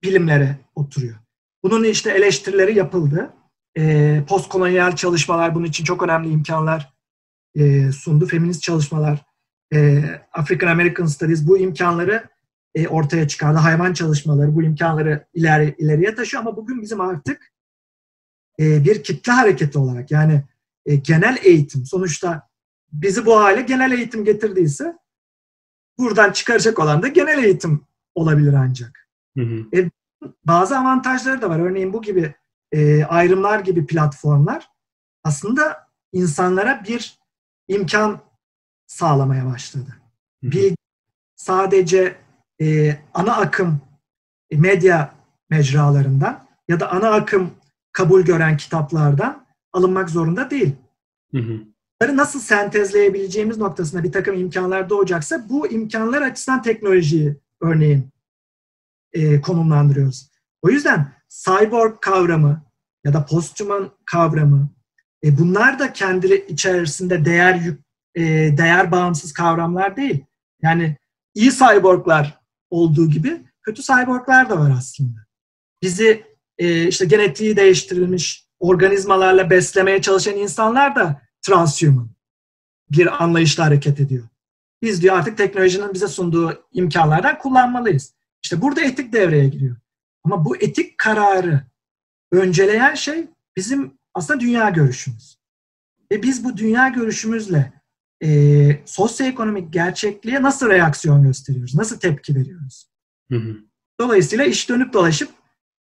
bilimlere 0.05 0.59
oturuyor. 0.75 1.15
Bunun 1.63 1.85
işte 1.85 2.11
eleştirileri 2.11 2.79
yapıldı. 2.79 3.33
E, 3.77 4.23
postkolonyal 4.29 4.97
çalışmalar 4.97 5.55
bunun 5.55 5.65
için 5.65 5.85
çok 5.85 6.03
önemli 6.03 6.29
imkanlar 6.29 6.93
e, 7.55 7.93
sundu. 7.93 8.27
Feminist 8.27 8.63
çalışmalar 8.63 9.27
e, 9.75 10.05
African 10.33 10.69
American 10.69 11.07
Studies 11.07 11.47
bu 11.47 11.59
imkanları 11.59 12.29
e, 12.75 12.89
ortaya 12.89 13.29
çıkardı. 13.29 13.59
Hayvan 13.59 13.93
çalışmaları 13.93 14.55
bu 14.55 14.63
imkanları 14.63 15.27
ileri, 15.35 15.75
ileriye 15.79 16.15
taşıyor 16.15 16.43
ama 16.43 16.57
bugün 16.57 16.83
bizim 16.83 17.01
artık 17.01 17.53
e, 18.61 18.85
bir 18.85 19.03
kitle 19.03 19.33
hareketi 19.33 19.79
olarak 19.79 20.11
yani 20.11 20.45
e, 20.87 20.95
genel 20.95 21.39
eğitim 21.43 21.87
sonuçta 21.87 22.49
bizi 22.93 23.27
bu 23.27 23.41
hale 23.41 23.63
genel 23.63 23.93
eğitim 23.93 24.25
getirdiyse 24.25 24.97
buradan 25.99 26.33
çıkaracak 26.33 26.79
olan 26.79 27.03
da 27.03 27.09
genel 27.09 27.45
eğitim 27.45 27.87
olabilir 28.15 28.53
ancak. 28.53 29.04
Hı 29.37 29.43
hı. 29.43 29.77
E, 29.77 29.91
bazı 30.45 30.79
avantajları 30.79 31.43
da 31.43 31.51
var. 31.51 31.59
Örneğin 31.59 31.93
bu 31.93 32.03
gibi 32.03 32.35
e, 32.73 33.05
ayrımlar 33.05 33.61
gibi 33.61 33.87
platformlar 33.87 34.69
aslında 35.25 35.87
insanlara 36.13 36.85
bir 36.89 37.19
imkan 37.69 38.21
sağlamaya 38.87 39.47
başladı. 39.47 39.97
Bir 40.43 40.75
sadece 41.37 42.17
e, 42.61 42.99
ana 43.15 43.37
akım 43.37 43.81
e, 44.51 44.57
medya 44.57 45.15
mecralarından 45.51 46.47
ya 46.69 46.81
da 46.81 46.91
ana 46.91 47.11
akım 47.11 47.51
kabul 47.93 48.23
gören 48.23 48.57
kitaplardan 48.57 49.47
alınmak 49.73 50.11
zorunda 50.11 50.51
değil. 50.51 50.73
Hı 51.31 51.39
hı. 51.39 51.61
Bunları 52.03 52.17
nasıl 52.17 52.41
sentezleyebileceğimiz 52.41 53.59
noktasında 53.59 54.05
bir 54.05 54.13
takım 54.13 54.35
imkanlar 54.35 54.91
doğacaksa 54.91 55.49
bu 55.49 55.67
imkanlar 55.67 56.23
açısından 56.23 56.63
teknolojiyi 56.63 57.37
örneğin 57.61 58.14
e, 59.15 59.41
konumlandırıyoruz. 59.41 60.31
O 60.63 60.71
yüzden 60.71 61.13
cyborg 61.29 62.01
kavramı 62.01 62.65
ya 63.05 63.13
da 63.13 63.27
posthuman 63.27 63.91
kavramı 64.07 64.69
e, 65.25 65.39
bunlar 65.39 65.79
da 65.79 65.93
kendi 65.93 66.35
içerisinde 66.35 67.25
değer 67.25 67.61
e, 68.15 68.23
değer 68.59 68.93
bağımsız 68.93 69.33
kavramlar 69.33 69.97
değil. 69.97 70.25
Yani 70.63 70.97
iyi 71.35 71.51
cyborglar 71.51 72.41
olduğu 72.71 73.11
gibi 73.11 73.43
kötü 73.63 73.83
cyborglar 73.83 74.51
da 74.51 74.59
var 74.59 74.73
aslında. 74.79 75.19
Bizi 75.83 76.27
e, 76.59 76.89
işte 76.89 77.05
genetiği 77.05 77.57
değiştirilmiş 77.57 78.47
organizmalarla 78.61 79.51
beslemeye 79.51 80.03
çalışan 80.03 80.37
insanlar 80.37 80.97
da 80.97 81.23
transhuman 81.43 82.11
bir 82.91 83.23
anlayışla 83.23 83.65
hareket 83.65 84.01
ediyor. 84.01 84.25
Biz 84.83 85.03
diyor 85.03 85.17
artık 85.17 85.39
teknolojinin 85.39 85.95
bize 85.95 86.09
sunduğu 86.09 86.65
imkanlardan 86.73 87.39
kullanmalıyız. 87.39 88.15
İşte 88.45 88.61
burada 88.61 88.81
etik 88.81 89.13
devreye 89.13 89.49
giriyor. 89.49 89.77
Ama 90.25 90.45
bu 90.45 90.57
etik 90.57 90.99
kararı 90.99 91.63
önceleyen 92.33 92.95
şey 92.95 93.27
bizim 93.57 93.99
aslında 94.15 94.41
dünya 94.41 94.71
görüşümüz. 94.71 95.39
Ve 96.13 96.23
biz 96.23 96.45
bu 96.45 96.57
dünya 96.57 96.89
görüşümüzle 96.89 97.73
e, 98.23 98.31
sosyoekonomik 98.87 99.73
gerçekliğe 99.73 100.43
nasıl 100.43 100.69
reaksiyon 100.69 101.23
gösteriyoruz? 101.23 101.75
Nasıl 101.75 101.99
tepki 101.99 102.35
veriyoruz? 102.35 102.89
Hı 103.31 103.37
hı. 103.37 103.57
Dolayısıyla 104.01 104.45
iş 104.45 104.69
dönüp 104.69 104.93
dolaşıp 104.93 105.31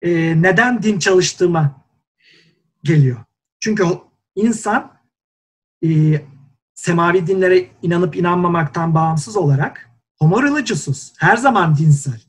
e, 0.02 0.42
neden 0.42 0.82
din 0.82 0.98
çalıştığıma 0.98 1.84
geliyor. 2.82 3.24
Çünkü 3.60 3.84
insan 4.34 4.92
e, 5.84 5.88
semavi 6.74 7.26
dinlere 7.26 7.68
inanıp 7.82 8.16
inanmamaktan 8.16 8.94
bağımsız 8.94 9.36
olarak 9.36 9.90
homo 10.18 10.42
religious'uz. 10.42 11.12
Her 11.18 11.36
zaman 11.36 11.76
dinsel. 11.76 12.27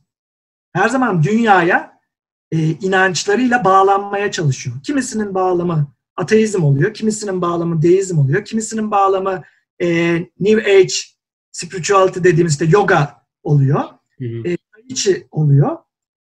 Her 0.74 0.90
zaman 0.90 1.24
dünyaya 1.24 2.00
e, 2.52 2.58
inançlarıyla 2.70 3.66
bağlanmaya 3.66 4.32
çalışıyor. 4.32 4.76
Kimisinin 4.84 5.36
bağlamı 5.36 5.94
ateizm 6.16 6.64
oluyor, 6.64 6.94
kimisinin 6.94 7.42
bağlamı 7.42 7.82
deizm 7.82 8.20
oluyor, 8.20 8.46
kimisinin 8.46 8.92
bağlamı 8.92 9.44
e, 9.82 10.18
New 10.40 10.76
Age 10.76 10.94
spirituality 11.52 12.20
dediğimiz 12.20 12.54
işte 12.54 12.66
yoga 12.66 13.26
oluyor. 13.44 13.84
Hı 14.20 14.26
hı. 14.26 14.50
E, 14.50 14.58
oluyor. 15.32 15.78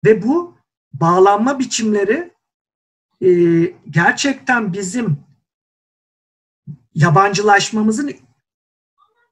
Ve 0.05 0.23
bu 0.23 0.57
bağlanma 0.93 1.59
biçimleri 1.59 2.33
e, 3.21 3.29
gerçekten 3.89 4.73
bizim 4.73 5.17
yabancılaşmamızın 6.93 8.13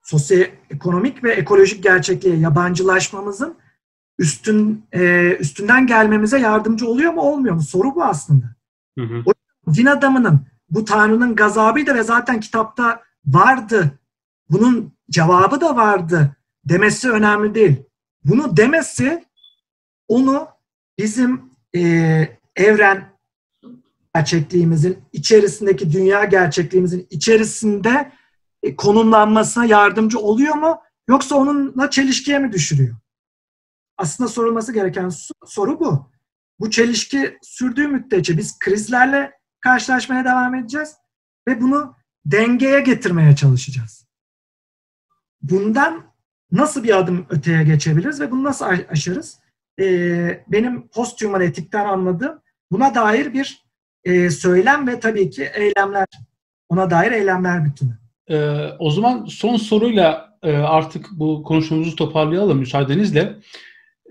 sosyoekonomik 0.03 1.23
ve 1.23 1.33
ekolojik 1.33 1.83
gerçekliğe 1.83 2.35
yabancılaşmamızın 2.35 3.57
üstün 4.23 4.85
e, 4.91 5.31
üstünden 5.39 5.87
gelmemize 5.87 6.39
yardımcı 6.39 6.87
oluyor 6.87 7.13
mu 7.13 7.21
olmuyor 7.21 7.55
mu? 7.55 7.61
Soru 7.61 7.95
bu 7.95 8.03
aslında. 8.03 8.45
Hı 8.97 9.05
hı. 9.05 9.23
O 9.65 9.73
din 9.73 9.85
adamının 9.85 10.47
bu 10.69 10.85
Tanrı'nın 10.85 11.35
gazabıydı 11.35 11.95
ve 11.95 12.03
zaten 12.03 12.39
kitapta 12.39 13.01
vardı 13.25 13.99
bunun 14.49 14.93
cevabı 15.09 15.61
da 15.61 15.75
vardı 15.75 16.35
demesi 16.65 17.11
önemli 17.11 17.55
değil. 17.55 17.83
Bunu 18.25 18.57
demesi 18.57 19.25
onu 20.07 20.47
bizim 20.99 21.41
e, 21.75 21.81
evren 22.55 23.13
gerçekliğimizin 24.15 24.97
içerisindeki 25.11 25.93
dünya 25.93 26.25
gerçekliğimizin 26.25 27.07
içerisinde 27.09 28.11
e, 28.63 28.75
konumlanmasına 28.75 29.65
yardımcı 29.65 30.19
oluyor 30.19 30.55
mu? 30.55 30.81
Yoksa 31.09 31.35
onunla 31.35 31.89
çelişkiye 31.89 32.39
mi 32.39 32.51
düşürüyor? 32.51 32.95
Aslında 33.97 34.29
sorulması 34.29 34.73
gereken 34.73 35.11
soru 35.45 35.79
bu. 35.79 36.11
Bu 36.59 36.69
çelişki 36.69 37.37
sürdüğü 37.41 37.87
müddetçe 37.87 38.37
biz 38.37 38.59
krizlerle 38.59 39.31
karşılaşmaya 39.59 40.25
devam 40.25 40.55
edeceğiz 40.55 40.95
ve 41.47 41.61
bunu 41.61 41.95
dengeye 42.25 42.79
getirmeye 42.79 43.35
çalışacağız 43.35 44.03
bundan 45.43 46.03
nasıl 46.51 46.83
bir 46.83 46.97
adım 46.97 47.25
öteye 47.29 47.63
geçebiliriz 47.63 48.21
ve 48.21 48.31
bunu 48.31 48.43
nasıl 48.43 48.65
aşarız? 48.89 49.39
Ee, 49.79 50.43
benim 50.47 50.87
post-human 50.87 51.41
etikten 51.41 51.85
anladığım 51.85 52.41
buna 52.71 52.95
dair 52.95 53.33
bir 53.33 53.63
e, 54.03 54.29
söylem 54.29 54.87
ve 54.87 54.99
tabii 54.99 55.29
ki 55.29 55.49
eylemler, 55.53 56.07
ona 56.69 56.89
dair 56.89 57.11
eylemler 57.11 57.65
bütünü. 57.65 57.97
Ee, 58.29 58.67
o 58.79 58.91
zaman 58.91 59.25
son 59.25 59.57
soruyla 59.57 60.37
e, 60.43 60.57
artık 60.57 61.05
bu 61.11 61.43
konuşmamızı 61.43 61.95
toparlayalım 61.95 62.57
müsaadenizle. 62.57 63.35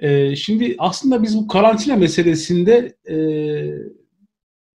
E, 0.02 0.36
şimdi 0.36 0.74
aslında 0.78 1.22
biz 1.22 1.36
bu 1.36 1.48
karantina 1.48 1.96
meselesinde 1.96 2.96
e, 3.08 3.16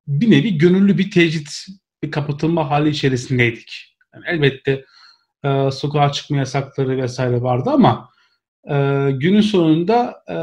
bir 0.07 0.31
nevi 0.31 0.57
gönüllü 0.57 0.97
bir 0.97 1.11
tecrit 1.11 1.65
bir 2.03 2.11
kapatılma 2.11 2.69
hali 2.69 2.89
içerisindeydik. 2.89 3.95
Yani 4.13 4.23
elbette 4.27 4.85
e, 5.43 5.71
sokağa 5.71 6.11
çıkma 6.11 6.37
yasakları 6.37 6.97
vesaire 6.97 7.41
vardı 7.41 7.69
ama 7.73 8.09
e, 8.69 8.75
günün 9.11 9.41
sonunda 9.41 10.23
e, 10.27 10.37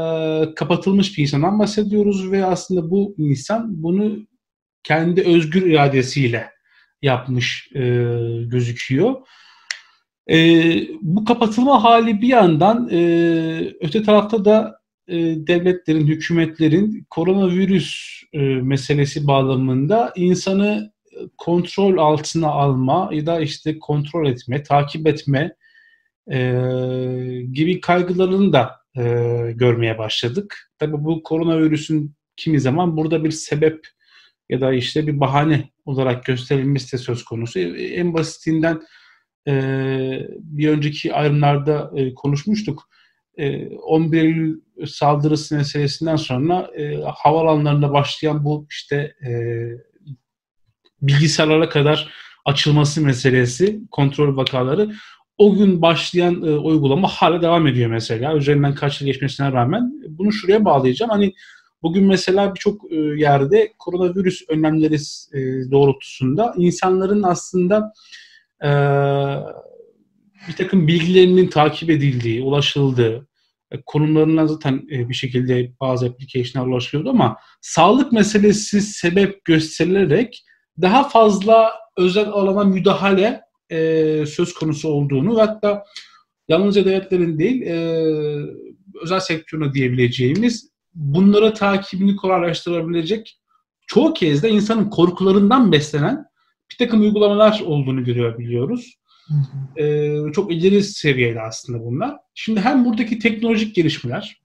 kapatılmış 0.55 1.17
bir 1.17 1.23
insandan 1.23 1.59
bahsediyoruz 1.59 2.31
ve 2.31 2.45
aslında 2.45 2.91
bu 2.91 3.15
insan 3.17 3.83
bunu 3.83 4.17
kendi 4.83 5.21
özgür 5.21 5.65
iradesiyle 5.71 6.49
yapmış 7.01 7.69
e, 7.75 7.81
gözüküyor. 8.45 9.15
E, 10.31 10.37
bu 11.01 11.25
kapatılma 11.25 11.83
hali 11.83 12.21
bir 12.21 12.27
yandan 12.27 12.89
e, 12.91 12.99
öte 13.81 14.03
tarafta 14.03 14.45
da 14.45 14.79
e, 15.07 15.15
devletlerin, 15.47 16.07
hükümetlerin 16.07 17.05
koronavirüs 17.09 18.21
e, 18.33 18.39
meselesi 18.39 19.27
bağlamında 19.27 20.13
insanı 20.15 20.93
kontrol 21.37 21.97
altına 21.97 22.47
alma 22.47 23.09
ya 23.13 23.25
da 23.25 23.39
işte 23.39 23.79
kontrol 23.79 24.27
etme, 24.27 24.63
takip 24.63 25.07
etme 25.07 25.55
e, 26.31 26.37
gibi 27.51 27.81
kaygılarını 27.81 28.53
da 28.53 28.71
e, 28.97 29.01
görmeye 29.55 29.97
başladık. 29.97 30.71
Tabi 30.79 31.03
bu 31.03 31.23
koronavirüsün 31.23 32.15
kimi 32.37 32.59
zaman 32.59 32.97
burada 32.97 33.23
bir 33.23 33.31
sebep 33.31 33.87
ya 34.49 34.61
da 34.61 34.73
işte 34.73 35.07
bir 35.07 35.19
bahane 35.19 35.69
olarak 35.85 36.25
gösterilmesi 36.25 36.93
de 36.93 36.97
söz 36.97 37.23
konusu. 37.23 37.59
En 37.59 38.13
basitinden 38.13 38.81
e, 39.47 39.53
bir 40.39 40.69
önceki 40.69 41.13
ayrımlarda 41.13 41.91
e, 41.95 42.13
konuşmuştuk. 42.13 42.89
E, 43.37 43.67
11 43.77 44.21
Eylül 44.21 44.61
saldırısı 44.87 45.55
meselesinden 45.55 46.15
sonra 46.15 46.69
e, 46.77 47.01
havalanlarında 47.15 47.93
başlayan 47.93 48.45
bu 48.45 48.67
işte 48.69 49.13
e, 49.27 49.31
bilgisayarlara 51.01 51.69
kadar 51.69 52.11
açılması 52.45 53.01
meselesi, 53.01 53.81
kontrol 53.91 54.37
vakaları 54.37 54.91
o 55.37 55.55
gün 55.55 55.81
başlayan 55.81 56.43
e, 56.43 56.49
uygulama 56.49 57.07
hala 57.07 57.41
devam 57.41 57.67
ediyor 57.67 57.89
mesela. 57.89 58.35
Üzerinden 58.35 58.75
kaç 58.75 59.01
yıl 59.01 59.05
geçmesine 59.05 59.51
rağmen. 59.51 59.93
Bunu 60.09 60.31
şuraya 60.31 60.65
bağlayacağım. 60.65 61.11
Hani 61.11 61.33
bugün 61.83 62.07
mesela 62.07 62.55
birçok 62.55 62.91
e, 62.91 62.95
yerde 62.95 63.73
koronavirüs 63.79 64.41
önlemleri 64.49 64.95
e, 65.33 65.71
doğrultusunda 65.71 66.53
insanların 66.57 67.23
aslında 67.23 67.93
e, 68.63 68.69
bir 70.47 70.55
takım 70.57 70.87
bilgilerinin 70.87 71.47
takip 71.47 71.89
edildiği, 71.89 72.41
ulaşıldığı, 72.41 73.27
e, 73.71 73.81
konumlarından 73.85 74.47
zaten 74.47 74.87
e, 74.91 75.09
bir 75.09 75.13
şekilde 75.13 75.71
bazı 75.81 76.05
application'lar 76.05 76.67
ulaşılıyordu 76.67 77.09
ama 77.09 77.37
sağlık 77.61 78.11
meselesi 78.11 78.81
sebep 78.81 79.45
gösterilerek 79.45 80.43
daha 80.81 81.09
fazla 81.09 81.71
özel 81.97 82.27
alana 82.29 82.63
müdahale 82.63 83.41
e, 83.69 83.77
söz 84.25 84.53
konusu 84.53 84.89
olduğunu 84.89 85.37
ve 85.37 85.41
hatta 85.41 85.83
yalnızca 86.47 86.85
devletlerin 86.85 87.39
değil 87.39 87.61
e, 87.61 87.75
özel 89.03 89.19
sektörüne 89.19 89.73
diyebileceğimiz 89.73 90.71
bunlara 90.93 91.53
takibini 91.53 92.15
kolaylaştırabilecek 92.15 93.37
çoğu 93.87 94.13
kez 94.13 94.43
de 94.43 94.49
insanın 94.49 94.89
korkularından 94.89 95.71
beslenen 95.71 96.25
bir 96.71 96.77
takım 96.77 97.01
uygulamalar 97.01 97.61
olduğunu 97.65 98.03
görebiliyoruz. 98.03 99.01
Ee, 99.77 100.17
çok 100.33 100.51
ileri 100.51 100.83
seviyede 100.83 101.41
aslında 101.41 101.79
bunlar. 101.85 102.17
Şimdi 102.33 102.59
hem 102.59 102.85
buradaki 102.85 103.19
teknolojik 103.19 103.75
gelişmeler 103.75 104.41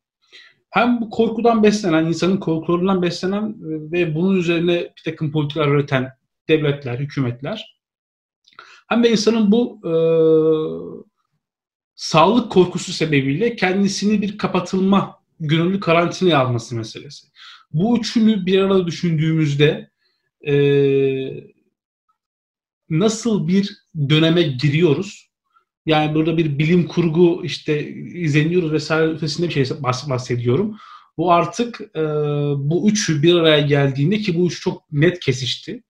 hem 0.71 1.01
bu 1.01 1.11
korkudan 1.11 1.63
beslenen, 1.63 2.05
insanın 2.05 2.37
korkularından 2.37 3.03
beslenen 3.03 3.55
ve 3.93 4.15
bunun 4.15 4.37
üzerine 4.37 4.83
bir 4.83 5.03
takım 5.05 5.33
politikalar 5.33 5.69
üreten 5.69 6.13
devletler, 6.49 6.99
hükümetler 6.99 7.77
hem 8.89 9.05
de 9.05 9.11
insanın 9.11 9.53
bu 9.53 9.81
e, 9.85 9.93
sağlık 11.95 12.53
korkusu 12.53 12.93
sebebiyle 12.93 13.57
kendisini 13.57 14.23
bir 14.23 14.39
kapatılma, 14.39 15.23
gönüllü 15.41 15.81
karantinaya 15.81 16.39
alması 16.39 16.77
meselesi. 16.77 17.27
Bu 17.73 17.99
üçünü 17.99 18.47
bir 18.47 18.61
arada 18.61 18.87
düşündüğümüzde 18.87 19.91
e, 20.47 20.55
nasıl 22.91 23.49
bir 23.49 23.77
döneme 24.09 24.43
giriyoruz? 24.43 25.31
Yani 25.87 26.15
burada 26.15 26.37
bir 26.37 26.59
bilim 26.59 26.89
kurgu 26.89 27.45
işte 27.45 27.89
izleniyoruz 27.95 28.73
vesaire 28.73 29.11
ötesinde 29.11 29.49
bir 29.49 29.53
şey 29.53 29.83
bahsediyorum. 29.83 30.77
Bu 31.17 31.33
artık 31.33 31.81
e, 31.81 32.03
bu 32.57 32.91
üçü 32.91 33.23
bir 33.23 33.35
araya 33.35 33.61
geldiğinde 33.61 34.19
ki 34.19 34.39
bu 34.39 34.47
üç 34.47 34.61
çok 34.61 34.93
net 34.93 35.21
kesişti. 35.21 35.83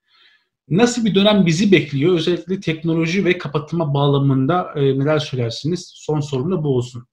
Nasıl 0.69 1.05
bir 1.05 1.15
dönem 1.15 1.47
bizi 1.47 1.73
bekliyor? 1.73 2.15
Özellikle 2.15 2.61
teknoloji 2.61 3.25
ve 3.25 3.39
kapatma 3.39 3.95
bağlamında 3.95 4.73
e, 4.77 4.81
neler 4.81 5.19
söylersiniz? 5.19 5.93
Son 5.95 6.21
sorum 6.21 6.53
da 6.53 6.65
bu 6.65 6.77
olsun. 6.77 7.07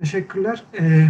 Teşekkürler. 0.00 0.62
Ee, 0.80 1.08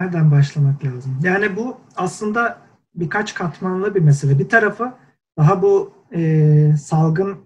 nereden 0.00 0.30
başlamak 0.30 0.84
lazım? 0.84 1.18
Yani 1.22 1.56
bu 1.56 1.80
aslında 1.96 2.58
birkaç 2.94 3.34
katmanlı 3.34 3.94
bir 3.94 4.00
mesele. 4.00 4.38
Bir 4.38 4.48
tarafı 4.48 4.92
daha 5.38 5.62
bu 5.62 5.92
e, 6.14 6.74
salgın 6.82 7.38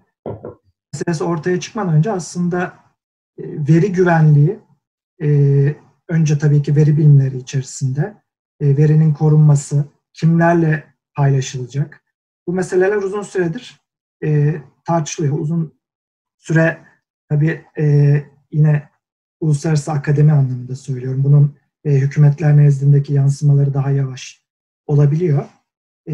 meselesi 0.93 1.23
ortaya 1.23 1.59
çıkmadan 1.59 1.93
önce 1.93 2.11
aslında 2.11 2.73
e, 3.37 3.43
veri 3.43 3.91
güvenliği 3.91 4.59
e, 5.21 5.27
önce 6.09 6.37
tabii 6.37 6.61
ki 6.61 6.75
veri 6.75 6.97
bilimleri 6.97 7.37
içerisinde 7.37 8.23
e, 8.59 8.77
verinin 8.77 9.13
korunması, 9.13 9.85
kimlerle 10.13 10.93
paylaşılacak. 11.15 12.03
Bu 12.47 12.53
meseleler 12.53 12.95
uzun 12.95 13.21
süredir 13.21 13.81
e, 14.23 14.61
tartışılıyor. 14.85 15.39
Uzun 15.39 15.79
süre 16.37 16.77
tabii 17.29 17.65
e, 17.79 18.15
yine 18.51 18.89
uluslararası 19.39 19.91
akademi 19.91 20.31
anlamında 20.31 20.75
söylüyorum. 20.75 21.23
Bunun 21.23 21.57
e, 21.85 21.91
hükümetler 21.91 22.57
nezdindeki 22.57 23.13
yansımaları 23.13 23.73
daha 23.73 23.91
yavaş 23.91 24.43
olabiliyor. 24.85 25.45
E, 26.09 26.13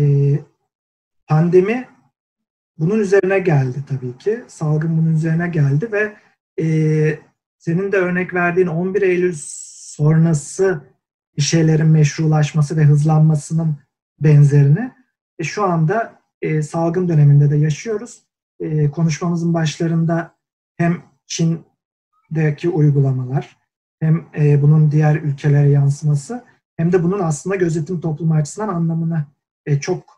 pandemi 1.28 1.88
bunun 2.78 3.00
üzerine 3.00 3.40
geldi 3.40 3.78
tabii 3.90 4.18
ki. 4.18 4.44
Salgın 4.48 4.98
bunun 4.98 5.14
üzerine 5.14 5.48
geldi 5.48 5.92
ve 5.92 6.16
e, 6.64 7.20
senin 7.58 7.92
de 7.92 7.98
örnek 7.98 8.34
verdiğin 8.34 8.68
11 8.68 9.02
Eylül 9.02 9.34
sonrası 9.38 10.82
bir 11.38 11.42
şeylerin 11.42 11.88
meşrulaşması 11.88 12.78
ve 12.78 12.84
hızlanmasının 12.84 13.78
benzerini 14.20 14.92
e, 15.40 15.44
şu 15.44 15.64
anda 15.64 16.20
e, 16.42 16.62
salgın 16.62 17.10
döneminde 17.10 17.50
de 17.50 17.58
yaşıyoruz. 17.58 18.24
E, 18.60 18.92
konuşmamızın 18.92 19.54
başlarında 19.54 20.36
hem 20.78 21.02
Çin'deki 21.28 22.70
uygulamalar 22.70 23.58
hem 24.00 24.26
e, 24.38 24.62
bunun 24.62 24.92
diğer 24.92 25.16
ülkelere 25.16 25.70
yansıması 25.70 26.46
hem 26.78 26.92
de 26.92 27.04
bunun 27.04 27.20
aslında 27.20 27.56
gözetim 27.56 28.02
toplumu 28.02 28.34
açısından 28.34 28.68
anlamını 28.68 29.26
e, 29.66 29.80
çok 29.80 30.13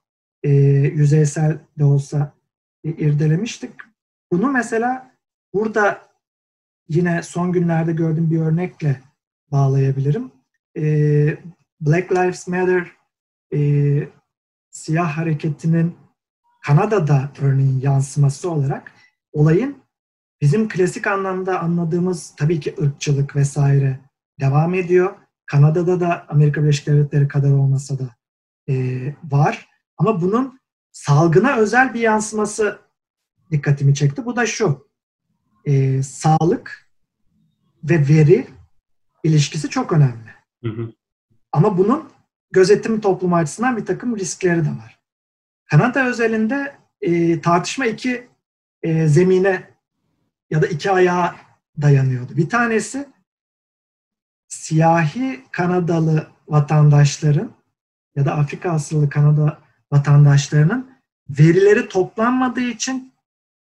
e, 0.46 0.50
yüzeysel 0.96 1.60
de 1.80 1.86
olsa 1.86 2.34
e, 2.84 2.90
irdelemiştik. 2.90 3.72
Bunu 4.32 4.52
mesela 4.52 5.12
burada 5.54 6.02
yine 6.90 7.24
son 7.24 7.52
günlerde 7.52 7.94
gördüğüm 7.94 8.32
bir 8.32 8.40
örnekle 8.40 9.02
bağlayabilirim. 9.52 10.32
E, 10.78 10.84
Black 11.82 12.12
Lives 12.12 12.48
Matter 12.48 12.92
e, 13.54 13.60
siyah 14.72 15.18
hareketinin 15.18 15.98
Kanada'da 16.64 17.32
örneğin 17.42 17.80
yansıması 17.82 18.52
olarak 18.52 18.92
olayın 19.34 19.78
bizim 20.42 20.70
klasik 20.70 21.08
anlamda 21.08 21.60
anladığımız 21.60 22.36
tabii 22.38 22.60
ki 22.60 22.76
ırkçılık 22.82 23.36
vesaire 23.36 24.00
devam 24.40 24.74
ediyor. 24.74 25.16
Kanada'da 25.46 26.00
da 26.00 26.26
Amerika 26.30 26.62
Birleşik 26.64 26.88
Devletleri 26.88 27.28
kadar 27.28 27.52
olmasa 27.52 28.00
da 28.00 28.16
e, 28.70 28.74
var. 29.24 29.75
Ama 29.98 30.22
bunun 30.22 30.60
salgına 30.92 31.56
özel 31.56 31.94
bir 31.94 32.00
yansıması 32.00 32.80
dikkatimi 33.52 33.96
çekti. 33.96 34.26
Bu 34.26 34.36
da 34.36 34.46
şu. 34.46 34.88
E, 35.66 36.04
sağlık 36.04 36.90
ve 37.84 38.08
veri 38.08 38.48
ilişkisi 39.24 39.70
çok 39.70 39.92
önemli. 39.92 40.36
Hı 40.64 40.70
hı. 40.70 40.94
Ama 41.52 41.78
bunun 41.78 42.10
gözetim 42.52 43.02
toplumu 43.02 43.36
açısından 43.36 43.78
bir 43.78 43.86
takım 43.86 44.18
riskleri 44.18 44.66
de 44.66 44.70
var. 44.70 45.00
Kanada 45.66 46.08
özelinde 46.08 46.76
e, 47.02 47.42
tartışma 47.42 47.86
iki 47.86 48.28
e, 48.84 49.08
zemine 49.08 49.70
ya 50.50 50.62
da 50.62 50.68
iki 50.68 50.92
ayağa 50.92 51.36
dayanıyordu. 51.82 52.38
Bir 52.38 52.50
tanesi 52.50 53.10
siyahi 54.48 55.44
Kanadalı 55.52 56.28
vatandaşların 56.48 57.52
ya 58.16 58.26
da 58.26 58.36
Afrika 58.36 58.72
asıllı 58.72 59.10
Kanada 59.10 59.65
vatandaşlarının 59.92 60.92
verileri 61.30 61.90
toplanmadığı 61.90 62.62
için 62.62 63.14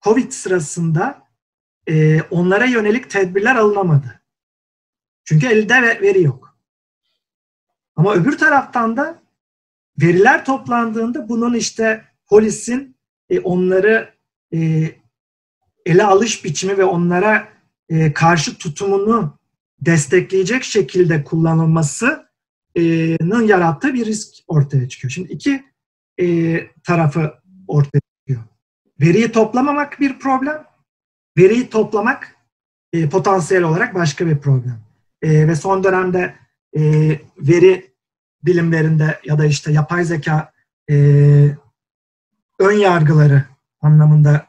Covid 0.02 0.31
sırasında 0.31 1.27
e, 1.88 2.22
onlara 2.22 2.65
yönelik 2.65 3.10
tedbirler 3.10 3.56
alınamadı. 3.56 4.22
Çünkü 5.23 5.48
elde 5.48 6.02
veri 6.02 6.23
yok. 6.23 6.57
Ama 7.95 8.14
öbür 8.14 8.38
taraftan 8.38 8.98
da 8.98 9.22
veriler 10.02 10.45
toplandığında 10.45 11.30
bunun 11.30 11.53
işte 11.53 12.06
polisin 12.26 12.98
e, 13.30 13.39
onları 13.39 14.14
e, 14.53 14.91
ele 15.85 16.03
alış 16.03 16.45
biçimi 16.45 16.77
ve 16.77 16.84
onlara 16.84 17.48
e, 17.89 18.14
karşı 18.14 18.57
tutumunu 18.57 19.38
destekleyecek 19.81 20.64
şekilde 20.64 21.23
kullanılmasının 21.23 23.48
yarattığı 23.48 23.94
bir 23.94 24.06
risk 24.06 24.34
ortaya 24.48 24.89
çıkıyor. 24.89 25.11
Şimdi 25.11 25.34
iki 25.34 25.64
e, 26.22 26.57
tarafı 26.84 27.34
ortaya 27.68 28.02
çıkıyor. 28.19 28.44
Veriyi 29.02 29.31
toplamamak 29.31 29.99
bir 29.99 30.19
problem, 30.19 30.64
veriyi 31.38 31.69
toplamak 31.69 32.35
e, 32.94 33.10
potansiyel 33.10 33.64
olarak 33.64 33.95
başka 33.95 34.27
bir 34.27 34.38
problem. 34.38 34.80
E, 35.22 35.48
ve 35.48 35.56
son 35.56 35.84
dönemde 35.84 36.35
e, 36.77 36.81
veri 37.38 37.94
bilimlerinde 38.44 39.19
ya 39.26 39.38
da 39.38 39.45
işte 39.45 39.72
yapay 39.72 40.03
zeka 40.06 40.52
e, 40.89 40.95
ön 42.60 42.72
yargıları 42.72 43.44
anlamında 43.81 44.48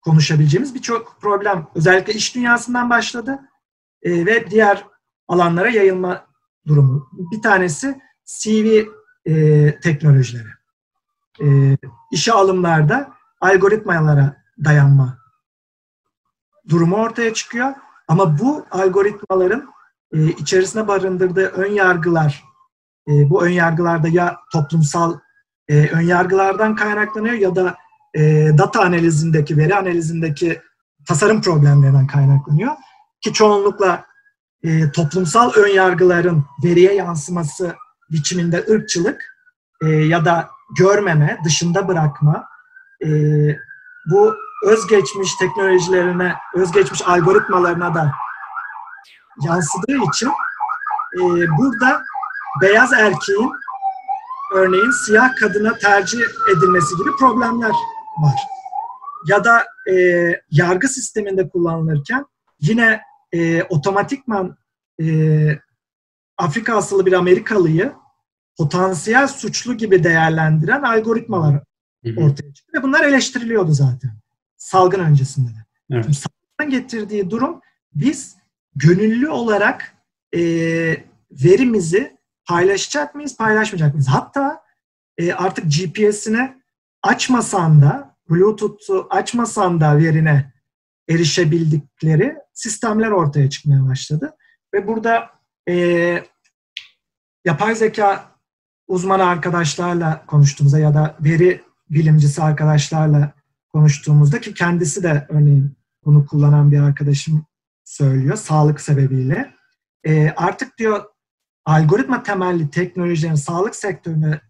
konuşabileceğimiz 0.00 0.74
birçok 0.74 1.18
problem 1.20 1.66
özellikle 1.74 2.12
iş 2.12 2.34
dünyasından 2.34 2.90
başladı 2.90 3.40
e, 4.02 4.26
ve 4.26 4.50
diğer 4.50 4.84
alanlara 5.28 5.68
yayılma 5.68 6.26
durumu. 6.66 7.08
Bir 7.32 7.42
tanesi 7.42 8.00
CV 8.24 8.84
e, 9.26 9.80
teknolojileri. 9.80 10.48
E, 11.40 11.76
işe 12.12 12.32
alımlarda 12.32 13.12
algoritmalara 13.40 14.36
dayanma 14.64 15.18
durumu 16.68 16.96
ortaya 16.96 17.34
çıkıyor. 17.34 17.72
Ama 18.08 18.38
bu 18.38 18.66
algoritmaların 18.70 19.68
e, 20.12 20.26
içerisine 20.26 20.88
barındırdığı 20.88 21.46
ön 21.46 21.72
yargılar, 21.72 22.44
e, 23.08 23.30
bu 23.30 23.44
ön 23.44 23.50
yargılarda 23.50 24.08
ya 24.08 24.36
toplumsal 24.52 25.18
e, 25.68 25.88
ön 25.88 26.00
yargılardan 26.00 26.74
kaynaklanıyor 26.74 27.34
ya 27.34 27.56
da 27.56 27.76
e, 28.14 28.50
data 28.58 28.80
analizindeki, 28.82 29.56
veri 29.56 29.76
analizindeki 29.76 30.60
tasarım 31.08 31.42
problemlerinden 31.42 32.06
kaynaklanıyor. 32.06 32.72
Ki 33.20 33.32
çoğunlukla 33.32 34.04
e, 34.64 34.90
toplumsal 34.90 35.52
ön 35.52 35.68
yargıların 35.68 36.44
veriye 36.64 36.94
yansıması 36.94 37.74
biçiminde 38.10 38.64
ırkçılık 38.70 39.24
e, 39.82 39.88
ya 39.88 40.24
da 40.24 40.50
görmeme, 40.78 41.38
dışında 41.44 41.88
bırakma, 41.88 42.48
e, 43.04 43.08
bu 44.10 44.34
özgeçmiş 44.66 45.34
teknolojilerine, 45.34 46.34
özgeçmiş 46.54 47.02
algoritmalarına 47.02 47.94
da 47.94 48.12
yansıdığı 49.42 49.96
için 50.08 50.28
e, 51.16 51.20
burada 51.58 52.02
beyaz 52.62 52.92
erkeğin 52.92 53.52
örneğin 54.54 55.06
siyah 55.06 55.36
kadına 55.36 55.78
tercih 55.78 56.20
edilmesi 56.56 56.96
gibi 56.96 57.16
problemler 57.18 57.72
var. 58.18 58.40
Ya 59.26 59.44
da 59.44 59.64
e, 59.92 59.94
yargı 60.50 60.88
sisteminde 60.88 61.48
kullanılırken 61.48 62.26
yine 62.60 63.02
e, 63.32 63.62
otomatikman 63.62 64.56
e, 65.02 65.06
Afrika 66.38 66.76
asıllı 66.76 67.06
bir 67.06 67.12
Amerikalıyı 67.12 67.92
potansiyel 68.62 69.28
suçlu 69.28 69.76
gibi 69.76 70.04
değerlendiren 70.04 70.82
algoritmalar 70.82 71.62
ortaya 72.16 72.54
çıktı. 72.54 72.72
Ve 72.78 72.82
bunlar 72.82 73.04
eleştiriliyordu 73.04 73.72
zaten. 73.72 74.10
Salgın 74.56 75.00
öncesinde 75.00 75.48
de. 75.48 75.64
Evet. 75.90 76.04
Şimdi 76.04 76.16
salgın 76.16 76.70
getirdiği 76.70 77.30
durum 77.30 77.60
biz 77.94 78.36
gönüllü 78.74 79.28
olarak 79.28 79.94
e, 80.34 80.40
verimizi 81.30 82.16
paylaşacak 82.48 83.14
mıyız, 83.14 83.36
paylaşmayacak 83.36 83.94
mıyız? 83.94 84.08
Hatta 84.08 84.62
e, 85.18 85.32
artık 85.32 85.64
GPS'ini 85.64 86.62
açmasan 87.02 87.82
da, 87.82 88.16
Bluetooth'u 88.30 89.06
açmasan 89.10 89.80
da 89.80 89.98
verine 89.98 90.52
erişebildikleri 91.08 92.36
sistemler 92.52 93.10
ortaya 93.10 93.50
çıkmaya 93.50 93.88
başladı. 93.88 94.36
Ve 94.74 94.86
burada 94.86 95.30
e, 95.68 95.74
yapay 97.44 97.74
zeka 97.74 98.31
uzmanı 98.92 99.24
arkadaşlarla 99.24 100.26
konuştuğumuzda 100.26 100.78
ya 100.78 100.94
da 100.94 101.16
veri 101.20 101.62
bilimcisi 101.90 102.42
arkadaşlarla 102.42 103.32
konuştuğumuzda 103.72 104.40
ki 104.40 104.54
kendisi 104.54 105.02
de 105.02 105.26
örneğin 105.28 105.76
bunu 106.04 106.26
kullanan 106.26 106.72
bir 106.72 106.80
arkadaşım 106.80 107.46
söylüyor 107.84 108.36
sağlık 108.36 108.80
sebebiyle. 108.80 109.54
E, 110.04 110.30
artık 110.30 110.78
diyor 110.78 111.04
algoritma 111.64 112.22
temelli 112.22 112.70
teknolojilerin 112.70 113.34
sağlık 113.34 113.76
sektörüne 113.76 114.40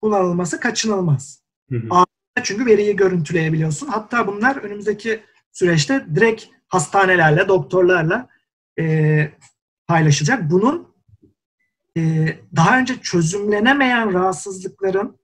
kullanılması 0.00 0.60
kaçınılmaz. 0.60 1.42
Hı 1.70 1.76
hı. 1.76 2.04
Çünkü 2.42 2.66
veriyi 2.66 2.96
görüntüleyebiliyorsun. 2.96 3.86
Hatta 3.86 4.26
bunlar 4.26 4.56
önümüzdeki 4.56 5.20
süreçte 5.52 6.06
direkt 6.14 6.44
hastanelerle, 6.68 7.48
doktorlarla 7.48 8.28
e, 8.78 9.32
paylaşacak. 9.86 10.50
Bunun 10.50 10.91
daha 12.56 12.78
önce 12.78 13.00
çözümlenemeyen 13.02 14.12
rahatsızlıkların 14.12 15.18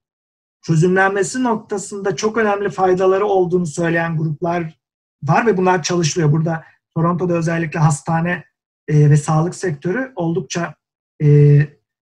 çözümlenmesi 0.63 1.43
noktasında 1.43 2.17
çok 2.17 2.37
önemli 2.37 2.71
faydaları 2.71 3.27
olduğunu 3.27 3.67
söyleyen 3.67 4.17
gruplar 4.17 4.79
var 5.23 5.47
ve 5.47 5.57
bunlar 5.57 5.83
çalışılıyor. 5.83 6.33
Burada 6.33 6.65
Toronto'da 6.95 7.35
özellikle 7.35 7.79
hastane 7.79 8.45
e, 8.89 9.11
ve 9.11 9.17
sağlık 9.17 9.55
sektörü 9.55 10.13
oldukça 10.17 10.75
e, 11.23 11.27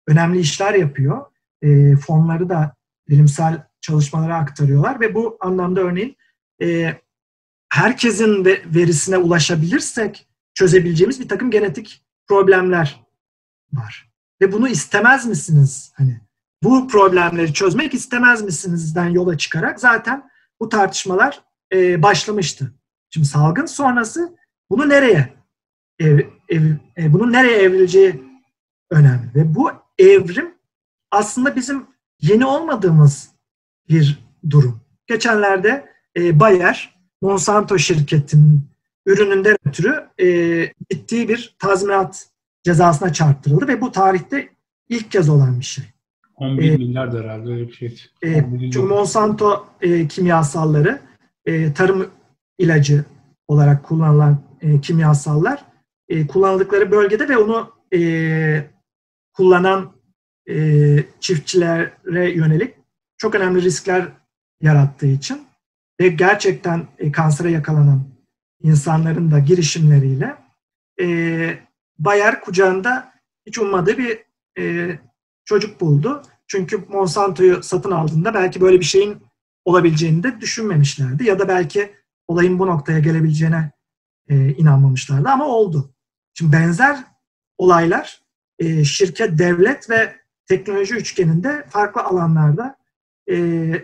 önemli 0.07 0.39
işler 0.39 0.75
yapıyor. 0.75 1.27
E, 1.63 1.97
fonları 1.97 2.49
da 2.49 2.77
bilimsel 3.09 3.67
çalışmalara 3.81 4.37
aktarıyorlar 4.37 5.01
ve 5.01 5.15
bu 5.15 5.37
anlamda 5.41 5.81
örneğin 5.81 6.17
herkesin 7.73 8.45
verisine 8.45 9.19
ulaşabilirsek 9.19 10.29
çözebileceğimiz 10.55 11.21
bir 11.21 11.29
takım 11.29 11.51
genetik 11.51 12.05
problemler 12.27 13.05
var. 13.73 14.14
Ve 14.41 14.53
bunu 14.53 14.69
istemez 14.69 15.27
misiniz? 15.27 15.93
Hani 15.95 16.21
bu 16.63 16.89
problemleri 16.89 17.53
çözmek 17.53 17.95
istemez 17.95 18.43
misinizden 18.43 19.09
yola 19.09 19.39
çıkarak 19.39 19.81
zaten 19.81 20.31
bu 20.61 20.69
tartışmalar 20.69 21.41
e, 21.73 22.03
başlamıştı. 22.03 22.75
Şimdi 23.11 23.27
salgın 23.27 23.67
sonrası 23.67 24.37
bunu 24.71 24.89
nereye 24.89 25.35
ev, 25.99 26.21
ev, 26.49 26.63
e, 26.99 27.13
bunun 27.13 27.33
nereye 27.33 27.57
evrileceği 27.59 28.23
önemli 28.91 29.35
ve 29.35 29.55
bu 29.55 29.71
evrim 29.99 30.55
aslında 31.11 31.57
bizim 31.57 31.87
yeni 32.21 32.47
olmadığımız 32.47 33.31
bir 33.89 34.25
durum. 34.51 34.81
Geçenlerde 35.07 35.93
e, 36.17 36.41
Bayer 36.41 36.97
Monsanto 37.23 37.79
şirketinin 37.79 38.61
ürününden 39.07 39.57
ötürü 39.67 40.09
e, 40.21 40.27
gittiği 40.91 41.29
bir 41.29 41.57
tazminat 41.59 42.29
cezasına 42.65 43.13
çarptırıldı 43.13 43.69
ve 43.69 43.81
bu 43.81 43.93
tarihte 43.93 44.49
ilk 44.89 45.11
kez 45.11 45.29
olan 45.29 45.61
bir 45.61 45.65
şey. 45.65 45.85
11 46.37 46.73
e, 46.73 46.77
milyar 46.77 47.13
herhalde 47.13 47.51
öyle 47.51 47.69
bir 47.69 47.73
şey. 47.73 48.01
E, 48.23 48.45
çünkü 48.61 48.79
Monsanto 48.79 49.67
e, 49.81 50.09
kimyasalları 50.09 51.01
e, 51.47 51.73
tarım 51.73 52.11
ilacı 52.59 53.05
olarak 53.49 53.85
kullanılan 53.85 54.39
e, 54.61 54.81
kimyasallar 54.81 55.65
e, 56.09 56.27
kullanıldıkları 56.27 56.91
bölgede 56.91 57.29
ve 57.29 57.39
onu 57.39 57.73
e, 57.95 58.71
kullanan 59.33 59.93
e, 60.51 60.97
çiftçilere 61.21 62.31
yönelik 62.31 62.75
çok 63.17 63.35
önemli 63.35 63.63
riskler 63.63 64.09
yarattığı 64.61 65.07
için 65.07 65.47
ve 66.01 66.09
gerçekten 66.09 66.87
e, 66.99 67.13
kansere 67.13 67.51
yakalanan 67.51 68.05
insanların 68.63 69.31
da 69.31 69.39
girişimleriyle 69.39 70.37
e, 71.01 71.07
Bayer 71.99 72.41
kucağında 72.41 73.13
hiç 73.47 73.59
ummadığı 73.59 73.99
bir 73.99 74.25
e, 74.59 74.99
çocuk 75.45 75.81
buldu. 75.81 76.23
Çünkü 76.47 76.85
Monsanto'yu 76.89 77.63
satın 77.63 77.91
aldığında 77.91 78.35
belki 78.35 78.61
böyle 78.61 78.81
bir 78.81 78.85
şeyin 78.85 79.23
olabileceğini 79.65 80.23
de 80.23 80.41
düşünmemişlerdi. 80.41 81.25
Ya 81.25 81.39
da 81.39 81.49
belki 81.49 81.95
olayın 82.29 82.59
bu 82.59 82.67
noktaya 82.67 82.99
gelebileceğine 82.99 83.71
e, 84.29 84.49
inanmamışlardı 84.49 85.29
ama 85.29 85.47
oldu. 85.47 85.95
Şimdi 86.35 86.53
benzer 86.53 87.05
olaylar 87.59 88.23
e, 88.59 88.85
şirket, 88.85 89.39
devlet 89.39 89.91
ve 89.91 90.17
teknoloji 90.47 90.95
üçgeninde 90.95 91.65
farklı 91.69 92.03
alanlarda 92.03 92.77
e, 93.31 93.37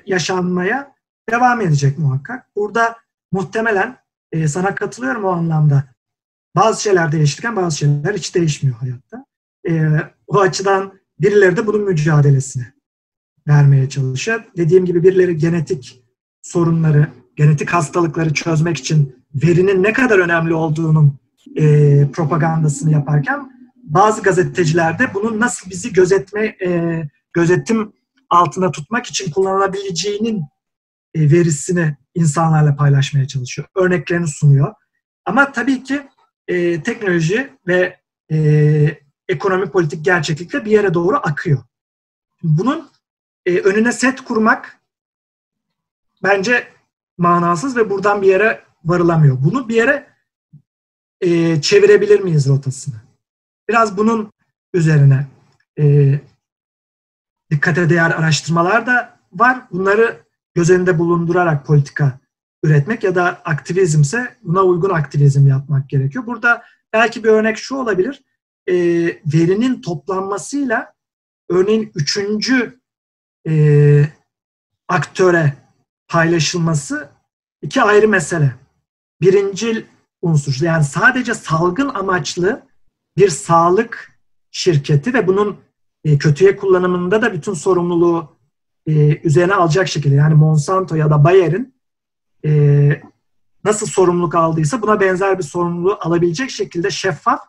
yaşanmaya 0.07 0.95
devam 1.31 1.61
edecek 1.61 1.99
muhakkak. 1.99 2.57
Burada 2.57 2.97
muhtemelen 3.33 3.97
e, 4.33 4.49
sana 4.49 4.75
katılıyorum 4.75 5.25
o 5.25 5.29
anlamda. 5.29 5.85
Bazı 6.57 6.83
şeyler 6.83 7.13
değişirken 7.13 7.57
bazı 7.57 7.77
şeyler 7.77 8.15
hiç 8.15 8.35
değişmiyor 8.35 8.77
hayatta. 8.77 9.25
E, 9.69 9.89
o 10.27 10.41
açıdan 10.41 10.93
birileri 11.21 11.57
de 11.57 11.67
bunun 11.67 11.83
mücadelesini 11.83 12.65
vermeye 13.49 13.89
çalışıyor. 13.89 14.45
Dediğim 14.57 14.85
gibi 14.85 15.03
birileri 15.03 15.37
genetik 15.37 16.03
sorunları, 16.43 17.09
genetik 17.37 17.71
hastalıkları 17.71 18.35
çözmek 18.35 18.77
için 18.77 19.17
verinin 19.35 19.83
ne 19.83 19.93
kadar 19.93 20.19
önemli 20.19 20.55
olduğunun 20.55 21.19
e, 21.57 22.07
propagandasını 22.13 22.93
yaparken 22.93 23.53
bazı 23.77 24.23
gazetecilerde 24.23 25.15
bunun 25.15 25.41
nasıl 25.41 25.71
bizi 25.71 25.93
gözetme 25.93 26.57
e, 26.65 27.03
gözetim 27.33 27.93
altına 28.31 28.71
tutmak 28.71 29.07
için 29.07 29.31
kullanılabileceğinin 29.31 30.45
e, 31.15 31.31
verisini 31.31 31.97
insanlarla 32.15 32.77
paylaşmaya 32.77 33.27
çalışıyor. 33.29 33.69
Örneklerini 33.77 34.29
sunuyor. 34.29 34.75
Ama 35.25 35.53
tabii 35.53 35.83
ki 35.83 36.03
e, 36.51 36.83
teknoloji 36.83 37.51
ve 37.67 37.97
e, 38.33 38.99
ekonomi 39.29 39.71
politik 39.71 40.05
gerçeklikle 40.05 40.65
bir 40.65 40.71
yere 40.71 40.95
doğru 40.95 41.17
akıyor. 41.17 41.59
Bunun 42.43 42.91
e, 43.47 43.59
önüne 43.59 43.93
set 43.93 44.21
kurmak 44.21 44.81
bence 46.23 46.69
manasız 47.19 47.77
ve 47.77 47.91
buradan 47.91 48.23
bir 48.23 48.27
yere 48.27 48.65
varılamıyor. 48.85 49.37
Bunu 49.45 49.69
bir 49.69 49.75
yere 49.75 50.07
e, 51.21 51.61
çevirebilir 51.63 52.21
miyiz 52.21 52.49
rotasını? 52.49 52.95
Biraz 53.69 53.97
bunun 53.97 54.33
üzerine 54.75 55.27
e, 55.79 56.15
dikkate 57.51 57.91
değer 57.91 58.11
araştırmalar 58.11 58.87
da 58.87 59.19
var. 59.33 59.63
Bunları 59.73 60.21
göz 60.55 60.71
önünde 60.71 60.99
bulundurarak 60.99 61.67
politika 61.67 62.19
üretmek 62.63 63.05
ya 63.05 63.15
da 63.15 63.43
aktivizmse 63.45 64.37
buna 64.43 64.63
uygun 64.63 64.91
aktivizm 64.91 65.47
yapmak 65.47 65.89
gerekiyor. 65.89 66.27
Burada 66.27 66.63
belki 66.93 67.25
bir 67.25 67.29
örnek 67.29 67.59
şu 67.59 67.77
olabilir. 67.77 68.23
E, 68.69 68.75
verinin 69.27 69.81
toplanmasıyla 69.81 70.95
örneğin 71.51 71.93
üçüncü 71.95 72.81
e, 73.49 74.05
aktöre 74.89 75.55
paylaşılması 76.09 77.09
iki 77.63 77.83
ayrı 77.83 78.09
mesele. 78.09 78.55
Birincil 79.21 79.83
unsur 80.23 80.65
yani 80.65 80.85
sadece 80.85 81.35
salgın 81.35 81.89
amaçlı 81.89 82.63
bir 83.17 83.29
sağlık 83.29 84.21
şirketi 84.51 85.15
ve 85.15 85.27
bunun 85.27 85.57
e, 86.05 86.19
kötüye 86.19 86.57
kullanımında 86.57 87.23
da 87.23 87.33
bütün 87.33 87.55
sorumluluğu 87.55 88.37
e, 88.87 89.21
üzerine 89.27 89.55
alacak 89.55 89.89
şekilde 89.89 90.15
yani 90.15 90.35
Monsanto 90.35 90.97
ya 90.97 91.11
da 91.11 91.25
Bayer'in 91.25 91.80
e, 92.45 93.03
nasıl 93.65 93.87
sorumluluk 93.87 94.35
aldıysa 94.35 94.83
buna 94.83 95.01
benzer 95.01 95.39
bir 95.39 95.43
sorumluluğu 95.43 95.99
alabilecek 96.01 96.51
şekilde 96.51 96.91
şeffaf 96.91 97.41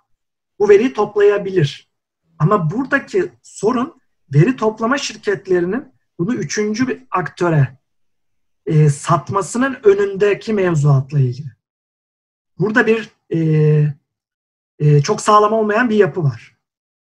bu 0.59 0.69
veriyi 0.69 0.93
toplayabilir. 0.93 1.91
Ama 2.39 2.72
buradaki 2.72 3.31
sorun 3.41 4.01
veri 4.34 4.55
toplama 4.55 4.97
şirketlerinin 4.97 5.93
bunu 6.19 6.34
üçüncü 6.34 6.88
bir 6.88 7.03
aktöre 7.11 7.77
e, 8.65 8.89
satmasının 8.89 9.77
önündeki 9.84 10.53
mevzuatla 10.53 11.19
ilgili. 11.19 11.47
Burada 12.59 12.88
bir 12.88 13.09
e, 13.34 13.39
e, 14.80 15.01
çok 15.01 15.22
sağlam 15.22 15.53
olmayan 15.53 15.89
bir 15.89 15.95
yapı 15.95 16.23
var. 16.23 16.57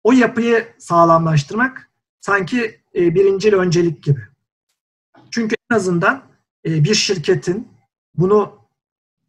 O 0.03 0.11
yapıyı 0.11 0.67
sağlamlaştırmak 0.77 1.89
sanki 2.19 2.81
e, 2.95 3.15
birincil 3.15 3.53
öncelik 3.53 4.03
gibi. 4.03 4.21
Çünkü 5.31 5.55
en 5.71 5.75
azından 5.75 6.23
e, 6.65 6.83
bir 6.83 6.95
şirketin 6.95 7.70
bunu 8.15 8.53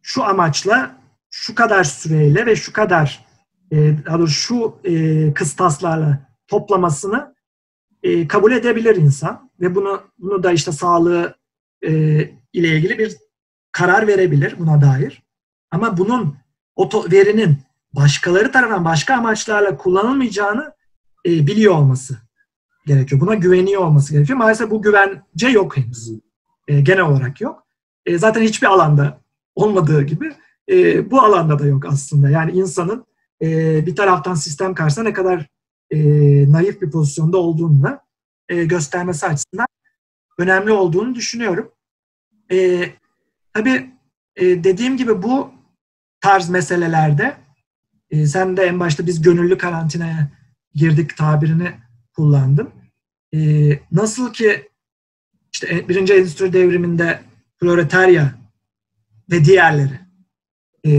şu 0.01 0.23
amaçla, 0.23 1.01
şu 1.29 1.55
kadar 1.55 1.83
süreyle 1.83 2.45
ve 2.45 2.55
şu 2.55 2.73
kadar 2.73 3.25
e, 3.71 3.97
şu 4.27 4.79
e, 4.83 5.33
kıstaslarla 5.33 6.19
toplamasını 6.47 7.35
e, 8.03 8.27
kabul 8.27 8.51
edebilir 8.51 8.95
insan 8.95 9.51
ve 9.59 9.75
bunu 9.75 10.01
bunu 10.19 10.43
da 10.43 10.51
işte 10.51 10.71
sağlığı 10.71 11.35
ile 12.53 12.77
ilgili 12.77 12.97
bir 12.97 13.17
karar 13.71 14.07
verebilir 14.07 14.55
buna 14.59 14.81
dair. 14.81 15.23
Ama 15.71 15.97
bunun 15.97 16.37
o 16.75 17.11
verinin 17.11 17.57
başkaları 17.93 18.51
tarafından 18.51 18.85
başka 18.85 19.15
amaçlarla 19.15 19.77
kullanılmayacağını 19.77 20.73
e, 21.25 21.47
biliyor 21.47 21.73
olması 21.75 22.17
gerekiyor. 22.85 23.21
Buna 23.21 23.35
güveniyor 23.35 23.81
olması 23.81 24.13
gerekiyor. 24.13 24.37
Maalesef 24.37 24.71
bu 24.71 24.81
güvence 24.81 25.47
yok 25.47 25.77
henüz. 25.77 26.11
E, 26.67 26.81
genel 26.81 27.01
olarak 27.01 27.41
yok. 27.41 27.62
E, 28.05 28.17
zaten 28.17 28.41
hiçbir 28.41 28.67
alanda 28.67 29.21
olmadığı 29.55 30.03
gibi 30.03 30.33
e, 30.69 31.11
bu 31.11 31.21
alanda 31.21 31.59
da 31.59 31.65
yok 31.65 31.85
aslında. 31.85 32.29
Yani 32.29 32.51
insanın 32.51 33.05
e, 33.41 33.85
bir 33.85 33.95
taraftan 33.95 34.33
sistem 34.33 34.73
karşısında 34.73 35.05
ne 35.05 35.13
kadar 35.13 35.47
e, 35.91 35.97
naif 36.51 36.81
bir 36.81 36.91
pozisyonda 36.91 37.37
olduğunu 37.37 37.99
e, 38.49 38.65
göstermesi 38.65 39.25
açısından 39.25 39.67
önemli 40.37 40.71
olduğunu 40.71 41.15
düşünüyorum. 41.15 41.71
E, 42.51 42.89
tabii 43.53 43.89
e, 44.35 44.63
dediğim 44.63 44.97
gibi 44.97 45.23
bu 45.23 45.51
tarz 46.21 46.49
meselelerde 46.49 47.37
e, 48.09 48.25
sen 48.25 48.57
de 48.57 48.63
en 48.63 48.79
başta 48.79 49.07
biz 49.07 49.21
gönüllü 49.21 49.57
karantinaya 49.57 50.31
girdik 50.75 51.17
tabirini 51.17 51.71
kullandım. 52.15 52.71
E, 53.33 53.39
nasıl 53.91 54.33
ki 54.33 54.69
işte 55.53 55.75
e, 55.75 55.89
birinci 55.89 56.13
endüstri 56.13 56.53
devriminde 56.53 57.19
proletarya 57.63 58.33
ve 59.31 59.45
diğerleri 59.45 59.99
e, 60.85 60.91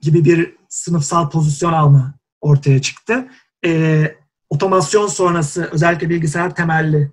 gibi 0.00 0.24
bir 0.24 0.56
sınıfsal 0.68 1.30
pozisyon 1.30 1.72
alma 1.72 2.14
ortaya 2.40 2.82
çıktı. 2.82 3.28
E, 3.66 4.14
otomasyon 4.50 5.06
sonrası 5.06 5.68
özellikle 5.72 6.10
bilgisayar 6.10 6.54
temelli 6.54 7.10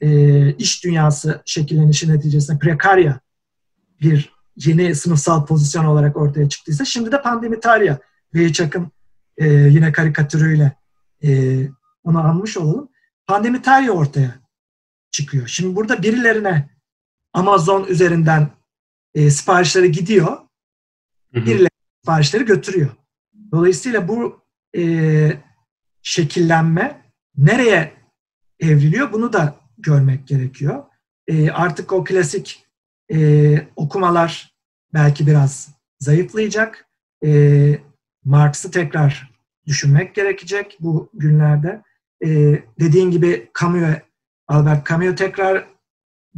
e, 0.00 0.50
iş 0.52 0.84
dünyası 0.84 1.42
şekillenişi 1.44 2.08
neticesinde 2.08 2.58
prekarya 2.58 3.20
bir 4.00 4.32
yeni 4.56 4.94
sınıfsal 4.94 5.46
pozisyon 5.46 5.84
olarak 5.84 6.16
ortaya 6.16 6.48
çıktıysa 6.48 6.84
şimdi 6.84 7.12
de 7.12 7.22
pandemitarya 7.22 7.98
Lee 8.36 8.52
Chuck'ın 8.52 8.92
e, 9.36 9.48
yine 9.48 9.92
karikatürüyle 9.92 10.72
e, 11.24 11.60
onu 12.04 12.18
anmış 12.20 12.56
olalım. 12.56 12.88
Pandemitarya 13.26 13.92
ortaya 13.92 14.34
çıkıyor. 15.10 15.46
Şimdi 15.46 15.76
burada 15.76 16.02
birilerine 16.02 16.72
Amazon 17.32 17.84
üzerinden 17.84 18.50
e, 19.14 19.30
siparişleri 19.30 19.92
gidiyor. 19.92 20.38
Birilerine 21.32 21.68
siparişleri 22.02 22.44
götürüyor. 22.44 22.90
Dolayısıyla 23.52 24.08
bu 24.08 24.40
e, 24.76 25.32
şekillenme 26.02 27.02
nereye 27.36 27.92
evriliyor 28.60 29.12
bunu 29.12 29.32
da 29.32 29.56
görmek 29.78 30.28
gerekiyor. 30.28 30.84
E, 31.26 31.50
artık 31.50 31.92
o 31.92 32.04
klasik 32.04 32.66
e, 33.12 33.66
okumalar 33.76 34.54
belki 34.94 35.26
biraz 35.26 35.70
zayıflayacak. 36.00 36.88
E, 37.24 37.78
Marx'ı 38.24 38.70
tekrar 38.70 39.32
düşünmek 39.66 40.14
gerekecek 40.14 40.76
bu 40.80 41.10
günlerde. 41.14 41.82
E, 42.24 42.28
dediğin 42.80 43.10
gibi 43.10 43.50
Camus'e, 43.60 44.02
Albert 44.48 44.88
Camus'e 44.88 45.14
tekrar 45.14 45.71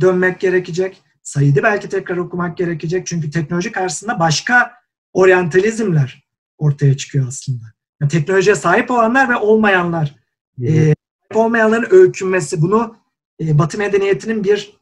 dönmek 0.00 0.40
gerekecek. 0.40 1.02
Said'i 1.22 1.62
belki 1.62 1.88
tekrar 1.88 2.16
okumak 2.16 2.56
gerekecek. 2.56 3.06
Çünkü 3.06 3.30
teknoloji 3.30 3.72
karşısında 3.72 4.18
başka 4.18 4.72
oryantalizmler 5.12 6.24
ortaya 6.58 6.96
çıkıyor 6.96 7.28
aslında. 7.28 7.64
Yani 8.00 8.10
teknolojiye 8.10 8.56
sahip 8.56 8.90
olanlar 8.90 9.28
ve 9.28 9.36
olmayanlar. 9.36 10.14
E, 10.62 10.74
sahip 10.74 10.96
olmayanların 11.34 11.86
öykünmesi. 11.90 12.62
Bunu 12.62 12.96
e, 13.40 13.58
Batı 13.58 13.78
medeniyetinin 13.78 14.44
bir 14.44 14.76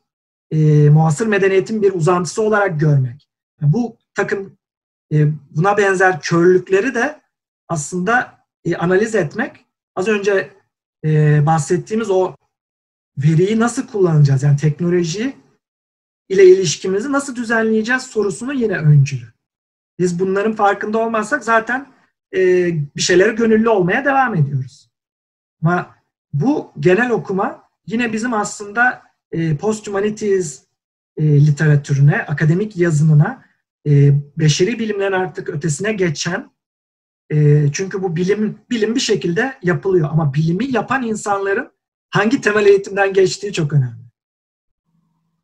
e, 0.50 0.90
muasır 0.90 1.26
medeniyetin 1.26 1.82
bir 1.82 1.94
uzantısı 1.94 2.42
olarak 2.42 2.80
görmek. 2.80 3.28
Yani 3.60 3.72
bu 3.72 3.96
takım 4.14 4.56
e, 5.12 5.26
buna 5.50 5.76
benzer 5.76 6.20
körlükleri 6.20 6.94
de 6.94 7.20
aslında 7.68 8.38
e, 8.64 8.76
analiz 8.76 9.14
etmek. 9.14 9.66
Az 9.94 10.08
önce 10.08 10.50
e, 11.04 11.40
bahsettiğimiz 11.46 12.10
o 12.10 12.34
veriyi 13.16 13.60
nasıl 13.60 13.86
kullanacağız? 13.86 14.42
Yani 14.42 14.56
teknoloji 14.56 15.36
ile 16.28 16.46
ilişkimizi 16.46 17.12
nasıl 17.12 17.36
düzenleyeceğiz 17.36 18.02
sorusunu 18.02 18.52
yine 18.52 18.78
öncülü. 18.78 19.26
Biz 19.98 20.18
bunların 20.18 20.52
farkında 20.52 20.98
olmazsak 20.98 21.44
zaten 21.44 21.86
e, 22.34 22.38
bir 22.96 23.02
şeylere 23.02 23.32
gönüllü 23.32 23.68
olmaya 23.68 24.04
devam 24.04 24.34
ediyoruz. 24.34 24.90
Ama 25.62 25.94
bu 26.32 26.72
genel 26.80 27.10
okuma 27.10 27.62
yine 27.86 28.12
bizim 28.12 28.34
aslında 28.34 29.02
e, 29.32 29.56
post-humanities 29.56 30.62
e, 31.16 31.46
literatürüne, 31.46 32.16
akademik 32.16 32.76
yazınına, 32.76 33.44
e, 33.86 34.12
beşeri 34.38 34.78
bilimlerin 34.78 35.12
artık 35.12 35.48
ötesine 35.48 35.92
geçen, 35.92 36.50
e, 37.32 37.66
çünkü 37.72 38.02
bu 38.02 38.16
bilim 38.16 38.58
bilim 38.70 38.94
bir 38.94 39.00
şekilde 39.00 39.54
yapılıyor 39.62 40.08
ama 40.12 40.34
bilimi 40.34 40.72
yapan 40.72 41.02
insanların 41.02 41.72
hangi 42.12 42.40
temel 42.40 42.66
eğitimden 42.66 43.12
geçtiği 43.12 43.52
çok 43.52 43.72
önemli. 43.72 44.02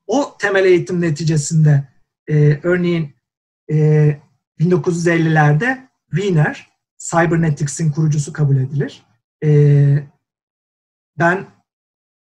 O 0.06 0.36
temel 0.38 0.64
eğitim 0.64 1.00
neticesinde 1.00 1.88
e, 2.28 2.60
örneğin 2.62 3.14
e, 3.70 4.18
1950'lerde 4.60 5.88
Wiener, 6.10 6.70
Cybernetics'in 6.98 7.90
kurucusu 7.90 8.32
kabul 8.32 8.56
edilir. 8.56 9.02
E, 9.44 9.48
ben 11.18 11.46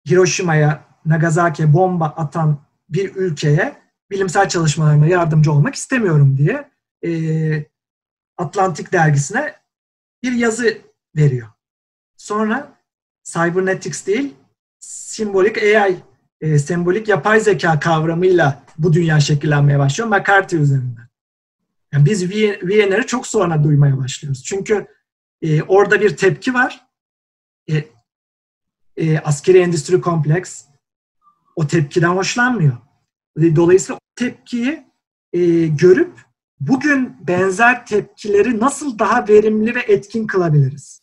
Hiroşima'ya, 0.09 0.85
Nagasaki'ye 1.05 1.73
bomba 1.73 2.05
atan 2.05 2.65
bir 2.89 3.15
ülkeye 3.15 3.77
bilimsel 4.11 4.49
çalışmalarıma 4.49 5.07
yardımcı 5.07 5.51
olmak 5.51 5.75
istemiyorum 5.75 6.37
diye 6.37 6.69
e, 7.05 7.11
Atlantik 8.37 8.91
dergisine 8.91 9.55
bir 10.23 10.31
yazı 10.31 10.77
veriyor. 11.15 11.47
Sonra 12.17 12.78
Cybernetics 13.33 14.07
değil, 14.07 14.35
Simbolik 14.79 15.57
AI 15.57 15.95
e, 16.41 16.59
sembolik 16.59 17.07
yapay 17.07 17.39
zeka 17.39 17.79
kavramıyla 17.79 18.63
bu 18.77 18.93
dünya 18.93 19.19
şekillenmeye 19.19 19.79
başlıyor 19.79 20.09
McCarthy 20.09 20.61
üzerinden. 20.61 21.09
Yani 21.93 22.05
biz 22.05 22.31
VNR'i 22.63 23.05
çok 23.07 23.27
sonra 23.27 23.63
duymaya 23.63 23.97
başlıyoruz. 23.97 24.43
Çünkü 24.43 24.87
e, 25.41 25.63
orada 25.63 26.01
bir 26.01 26.17
tepki 26.17 26.53
var. 26.53 26.87
E, 27.71 27.83
e, 28.97 29.19
askeri 29.19 29.57
endüstri 29.57 30.01
kompleks 30.01 30.65
o 31.55 31.67
tepkiden 31.67 32.09
hoşlanmıyor. 32.09 32.77
Dolayısıyla 33.37 33.95
o 33.95 33.99
tepkiyi 34.15 34.87
e, 35.33 35.67
görüp 35.67 36.19
bugün 36.59 37.27
benzer 37.27 37.85
tepkileri 37.85 38.59
nasıl 38.59 38.99
daha 38.99 39.27
verimli 39.27 39.75
ve 39.75 39.79
etkin 39.79 40.27
kılabiliriz? 40.27 41.01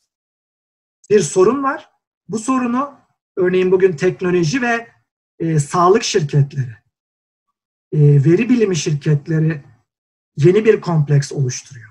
Bir 1.11 1.21
sorun 1.21 1.63
var. 1.63 1.96
Bu 2.29 2.39
sorunu 2.39 2.95
örneğin 3.37 3.71
bugün 3.71 3.93
teknoloji 3.93 4.63
ve 4.63 4.89
e, 5.39 5.59
sağlık 5.59 6.03
şirketleri, 6.03 6.77
e, 7.93 7.99
veri 8.01 8.49
bilimi 8.49 8.77
şirketleri 8.77 9.63
yeni 10.37 10.65
bir 10.65 10.81
kompleks 10.81 11.33
oluşturuyor. 11.33 11.91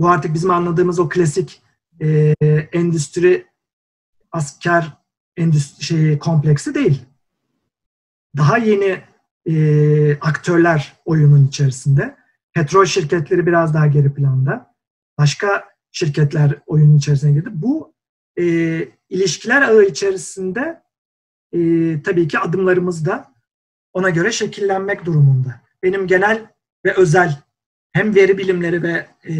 Bu 0.00 0.08
artık 0.08 0.34
bizim 0.34 0.50
anladığımız 0.50 0.98
o 0.98 1.08
klasik 1.08 1.62
e, 2.00 2.34
endüstri 2.72 3.46
asker 4.32 4.92
endüstri 5.36 5.84
şeyi 5.84 6.18
kompleksi 6.18 6.74
değil. 6.74 7.02
Daha 8.36 8.58
yeni 8.58 9.02
e, 9.46 10.18
aktörler 10.20 10.92
oyunun 11.04 11.46
içerisinde. 11.46 12.16
Petrol 12.52 12.84
şirketleri 12.84 13.46
biraz 13.46 13.74
daha 13.74 13.86
geri 13.86 14.14
planda. 14.14 14.74
Başka 15.18 15.64
şirketler 15.92 16.58
oyunun 16.66 16.96
içerisine 16.96 17.32
girdi. 17.32 17.48
Bu 17.52 17.93
e, 18.38 18.44
ilişkiler 19.08 19.62
ağı 19.62 19.84
içerisinde 19.84 20.82
e, 21.52 21.58
tabii 22.02 22.28
ki 22.28 22.38
adımlarımız 22.38 23.06
da 23.06 23.34
ona 23.92 24.10
göre 24.10 24.32
şekillenmek 24.32 25.04
durumunda. 25.04 25.60
Benim 25.82 26.06
genel 26.06 26.46
ve 26.84 26.94
özel 26.94 27.42
hem 27.92 28.14
veri 28.14 28.38
bilimleri 28.38 28.82
ve 28.82 29.06
e, 29.28 29.34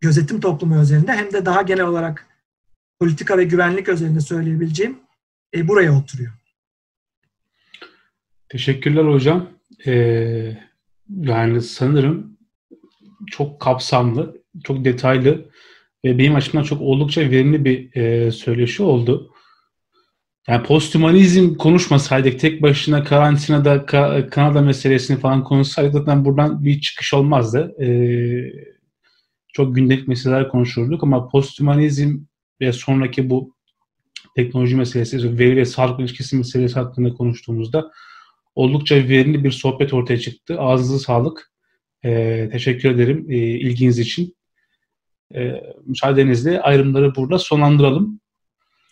gözetim 0.00 0.40
toplumu 0.40 0.80
özelinde 0.80 1.12
hem 1.12 1.32
de 1.32 1.46
daha 1.46 1.62
genel 1.62 1.84
olarak 1.84 2.26
politika 3.00 3.38
ve 3.38 3.44
güvenlik 3.44 3.88
özelinde 3.88 4.20
söyleyebileceğim 4.20 4.98
e, 5.54 5.68
buraya 5.68 5.98
oturuyor. 5.98 6.32
Teşekkürler 8.48 9.04
hocam. 9.04 9.48
Ee, 9.86 10.58
yani 11.08 11.62
sanırım 11.62 12.38
çok 13.26 13.60
kapsamlı, 13.60 14.42
çok 14.64 14.84
detaylı 14.84 15.50
ve 16.04 16.18
benim 16.18 16.34
açımdan 16.34 16.64
çok 16.64 16.80
oldukça 16.80 17.20
verimli 17.20 17.64
bir 17.64 17.96
e, 17.96 18.32
söyleşi 18.32 18.82
oldu. 18.82 19.34
Yani 20.48 20.62
posthumanizm 20.62 21.54
konuşmasaydık, 21.54 22.40
tek 22.40 22.62
başına 22.62 23.04
karantinada 23.04 23.76
ka- 23.76 24.30
Kanada 24.30 24.60
meselesini 24.60 25.18
falan 25.18 25.44
konuşsaydık 25.44 25.92
zaten 25.92 26.24
buradan 26.24 26.64
bir 26.64 26.80
çıkış 26.80 27.14
olmazdı. 27.14 27.82
Ee, 27.82 28.52
çok 29.52 29.74
gündelik 29.74 30.08
meseleler 30.08 30.48
konuşurduk 30.48 31.02
ama 31.02 31.28
posthumanizm 31.28 32.18
ve 32.60 32.72
sonraki 32.72 33.30
bu 33.30 33.54
teknoloji 34.36 34.76
meselesi, 34.76 35.38
veri 35.38 35.56
ve 35.56 35.64
sağlık 35.64 36.00
ilişkisi 36.00 36.36
meselesi 36.36 36.74
hakkında 36.74 37.14
konuştuğumuzda 37.14 37.90
oldukça 38.54 38.96
verimli 38.96 39.44
bir 39.44 39.50
sohbet 39.50 39.94
ortaya 39.94 40.18
çıktı. 40.18 40.60
Ağzınıza 40.60 40.98
sağlık. 40.98 41.52
Ee, 42.04 42.48
teşekkür 42.52 42.90
ederim 42.90 43.26
e, 43.28 43.36
ilginiz 43.36 43.98
için. 43.98 44.37
E, 45.34 45.62
müsaadenizle 45.86 46.60
ayrımları 46.60 47.14
burada 47.14 47.38
sonlandıralım. 47.38 48.20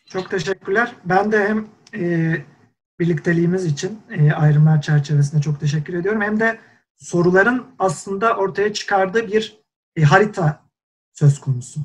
Çok 0.09 0.31
teşekkürler. 0.31 0.93
Ben 1.05 1.33
de 1.33 1.49
hem 1.49 1.67
e, 1.95 2.37
birlikteliğimiz 3.01 3.65
için 3.65 4.01
e, 4.11 4.33
ayrımlar 4.33 4.83
çerçevesinde 4.83 5.43
çok 5.43 5.61
teşekkür 5.61 5.95
ediyorum. 5.95 6.21
Hem 6.21 6.41
de 6.41 6.59
soruların 6.97 7.67
aslında 7.79 8.37
ortaya 8.37 8.73
çıkardığı 8.73 9.27
bir 9.27 9.61
e, 9.97 10.03
harita 10.03 10.63
söz 11.13 11.41
konusu. 11.41 11.81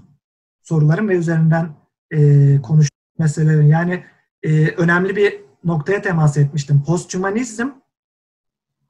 Soruların 0.63 1.09
ve 1.09 1.15
üzerinden 1.15 1.69
e, 2.11 2.17
konuştuğu 2.61 2.95
meselelerin. 3.19 3.67
Yani 3.67 4.03
e, 4.43 4.67
önemli 4.67 5.15
bir 5.15 5.41
noktaya 5.63 6.01
temas 6.01 6.37
etmiştim. 6.37 6.83
Posthumanizm 6.83 7.67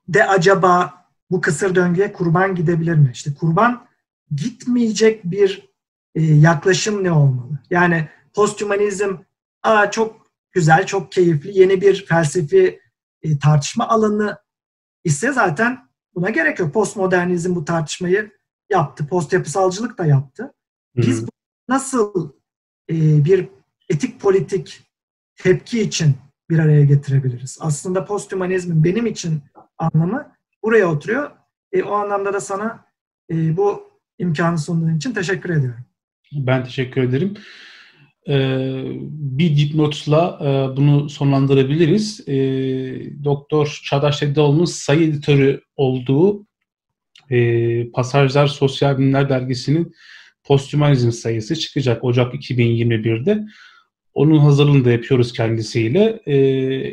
de 0.08 0.28
acaba 0.28 0.94
bu 1.32 1.42
kısır 1.42 1.76
döngüye 1.76 2.14
kurban 2.14 2.56
gidebilir 2.56 2.96
mi? 2.96 3.10
İşte 3.14 3.34
kurban 3.34 3.86
gitmeyecek 4.36 5.24
bir 5.24 5.70
e, 6.16 6.22
yaklaşım 6.24 7.04
ne 7.04 7.12
olmalı? 7.12 7.60
Yani 7.70 8.10
posthumanizm 8.34 9.16
aa 9.64 9.92
çok 9.92 10.32
güzel, 10.52 10.86
çok 10.86 11.12
keyifli, 11.12 11.60
yeni 11.60 11.82
bir 11.82 12.06
felsefi 12.06 12.80
e, 13.22 13.40
tartışma 13.40 13.88
alanı 13.88 14.38
ise 15.04 15.32
zaten 15.32 15.90
buna 16.16 16.30
gerek 16.30 16.60
yok. 16.60 16.74
Postmodernizm 16.74 17.56
bu 17.56 17.66
tartışmayı 17.66 18.32
yaptı. 18.70 19.08
Post 19.08 19.34
yapısalcılık 19.34 19.98
da 19.98 20.06
yaptı. 20.06 20.54
Biz 20.96 21.26
nasıl 21.70 22.32
e, 22.90 23.26
bir 23.26 23.50
etik 23.90 24.22
politik 24.22 24.84
tepki 25.36 25.82
için 25.82 26.16
bir 26.50 26.60
araya 26.60 26.86
getirebiliriz? 26.86 27.58
Aslında 27.62 28.06
posthumanizmin 28.06 28.84
benim 28.84 29.06
için 29.06 29.42
anlamı 29.78 30.36
buraya 30.64 30.88
oturuyor. 30.88 31.32
E, 31.72 31.84
o 31.84 31.94
anlamda 31.94 32.34
da 32.34 32.40
sana 32.40 32.86
e, 33.32 33.58
bu 33.58 33.91
imkanı 34.22 34.58
sunduğun 34.58 34.96
için 34.96 35.14
teşekkür 35.14 35.50
ediyorum. 35.50 35.86
Ben 36.32 36.64
teşekkür 36.64 37.04
ederim. 37.04 37.34
Ee, 38.28 38.84
bir 39.12 39.58
dipnotla 39.58 40.40
e, 40.42 40.78
bunu 40.78 41.10
sonlandırabiliriz. 41.10 42.28
E, 42.28 42.34
Doktor 43.24 43.82
Çağdaş 43.86 44.22
Dedeoğlu'nun 44.22 44.66
sayı 44.66 45.10
editörü 45.10 45.62
olduğu 45.76 46.46
e, 47.30 47.92
Pasajlar 47.92 48.48
Sosyal 48.48 48.98
Bilimler 48.98 49.30
Dergisi'nin 49.30 49.94
posthumanizm 50.44 51.12
sayısı 51.12 51.56
çıkacak 51.56 52.04
Ocak 52.04 52.34
2021'de. 52.34 53.44
Onun 54.14 54.38
hazırlığını 54.38 54.86
da 54.86 54.92
yapıyoruz 54.92 55.34
kendisiyle. 55.34 56.22
E, 56.26 56.36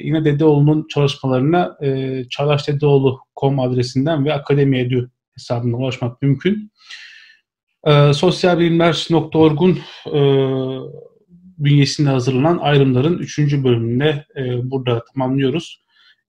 yine 0.04 0.24
Dedeoğlu'nun 0.24 0.86
çalışmalarına 0.88 1.76
e, 1.82 2.22
çağdaşdedeoğlu.com 2.30 3.60
adresinden 3.60 4.24
ve 4.24 4.34
Akademi 4.34 4.78
Edu 4.78 5.10
hesabından 5.34 5.80
ulaşmak 5.80 6.22
mümkün. 6.22 6.72
E, 7.86 8.12
sosyalbilimler.org'un 8.12 9.78
e, 10.06 10.20
bünyesinde 11.58 12.08
hazırlanan 12.10 12.58
ayrımların 12.58 13.18
3. 13.18 13.38
bölümünde 13.38 14.26
e, 14.36 14.70
burada 14.70 15.04
tamamlıyoruz. 15.04 15.84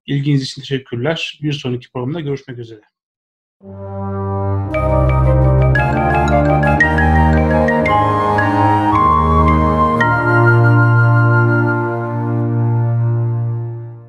İlginiz 0.06 0.44
için 0.44 0.62
teşekkürler. 0.62 1.40
Bir 1.42 1.54
sonraki 1.54 1.92
programda 1.92 2.20
görüşmek 2.20 2.60
üzere. 2.60 2.82